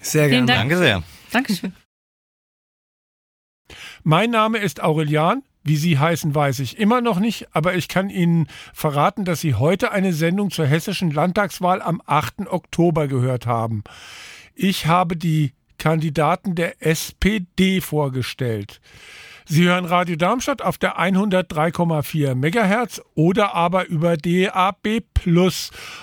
Sehr 0.00 0.28
gerne. 0.28 0.46
Danke 0.46 0.78
sehr. 0.78 1.02
Dankeschön. 1.32 1.72
Mein 4.06 4.32
Name 4.32 4.58
ist 4.58 4.82
Aurelian. 4.82 5.42
Wie 5.62 5.76
Sie 5.76 5.98
heißen, 5.98 6.34
weiß 6.34 6.58
ich 6.58 6.78
immer 6.78 7.00
noch 7.00 7.18
nicht, 7.18 7.48
aber 7.56 7.74
ich 7.74 7.88
kann 7.88 8.10
Ihnen 8.10 8.48
verraten, 8.74 9.24
dass 9.24 9.40
Sie 9.40 9.54
heute 9.54 9.92
eine 9.92 10.12
Sendung 10.12 10.50
zur 10.50 10.66
hessischen 10.66 11.10
Landtagswahl 11.10 11.80
am 11.80 12.02
8. 12.04 12.46
Oktober 12.48 13.08
gehört 13.08 13.46
haben. 13.46 13.82
Ich 14.54 14.84
habe 14.84 15.16
die 15.16 15.54
Kandidaten 15.78 16.54
der 16.54 16.82
SPD 16.82 17.80
vorgestellt. 17.80 18.82
Sie 19.46 19.64
hören 19.64 19.84
Radio 19.84 20.16
Darmstadt 20.16 20.62
auf 20.62 20.78
der 20.78 20.98
103,4 20.98 22.34
MHz 22.34 23.02
oder 23.14 23.54
aber 23.54 23.88
über 23.88 24.16
DAB+. 24.16 25.02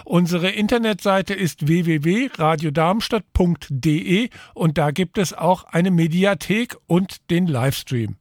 Unsere 0.05 0.51
Internetseite 0.51 1.33
ist 1.33 1.65
www.radiodarmstadt.de 1.65 4.29
und 4.53 4.77
da 4.77 4.91
gibt 4.91 5.17
es 5.17 5.33
auch 5.33 5.63
eine 5.63 5.89
Mediathek 5.89 6.77
und 6.85 7.31
den 7.31 7.47
Livestream. 7.47 8.17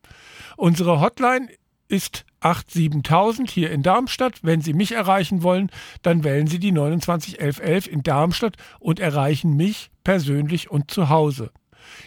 Unsere 0.56 1.02
Hotline 1.02 1.48
ist 1.88 2.24
87000 2.40 3.50
hier 3.50 3.70
in 3.70 3.82
Darmstadt. 3.82 4.42
Wenn 4.42 4.62
Sie 4.62 4.72
mich 4.72 4.92
erreichen 4.92 5.42
wollen, 5.42 5.70
dann 6.00 6.24
wählen 6.24 6.46
Sie 6.46 6.58
die 6.58 6.72
291111 6.72 7.88
in 7.88 8.02
Darmstadt 8.02 8.56
und 8.78 9.00
erreichen 9.00 9.54
mich 9.54 9.90
persönlich 10.02 10.70
und 10.70 10.90
zu 10.90 11.10
Hause. 11.10 11.50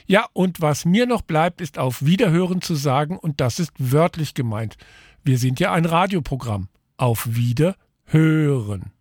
Ja, 0.05 0.25
und 0.33 0.61
was 0.61 0.85
mir 0.85 1.05
noch 1.05 1.21
bleibt, 1.21 1.61
ist 1.61 1.77
auf 1.77 2.05
Wiederhören 2.05 2.61
zu 2.61 2.75
sagen, 2.75 3.17
und 3.17 3.41
das 3.41 3.59
ist 3.59 3.71
wörtlich 3.77 4.33
gemeint. 4.33 4.77
Wir 5.23 5.37
sind 5.37 5.59
ja 5.59 5.71
ein 5.71 5.85
Radioprogramm. 5.85 6.69
Auf 6.97 7.27
Wiederhören. 7.35 8.92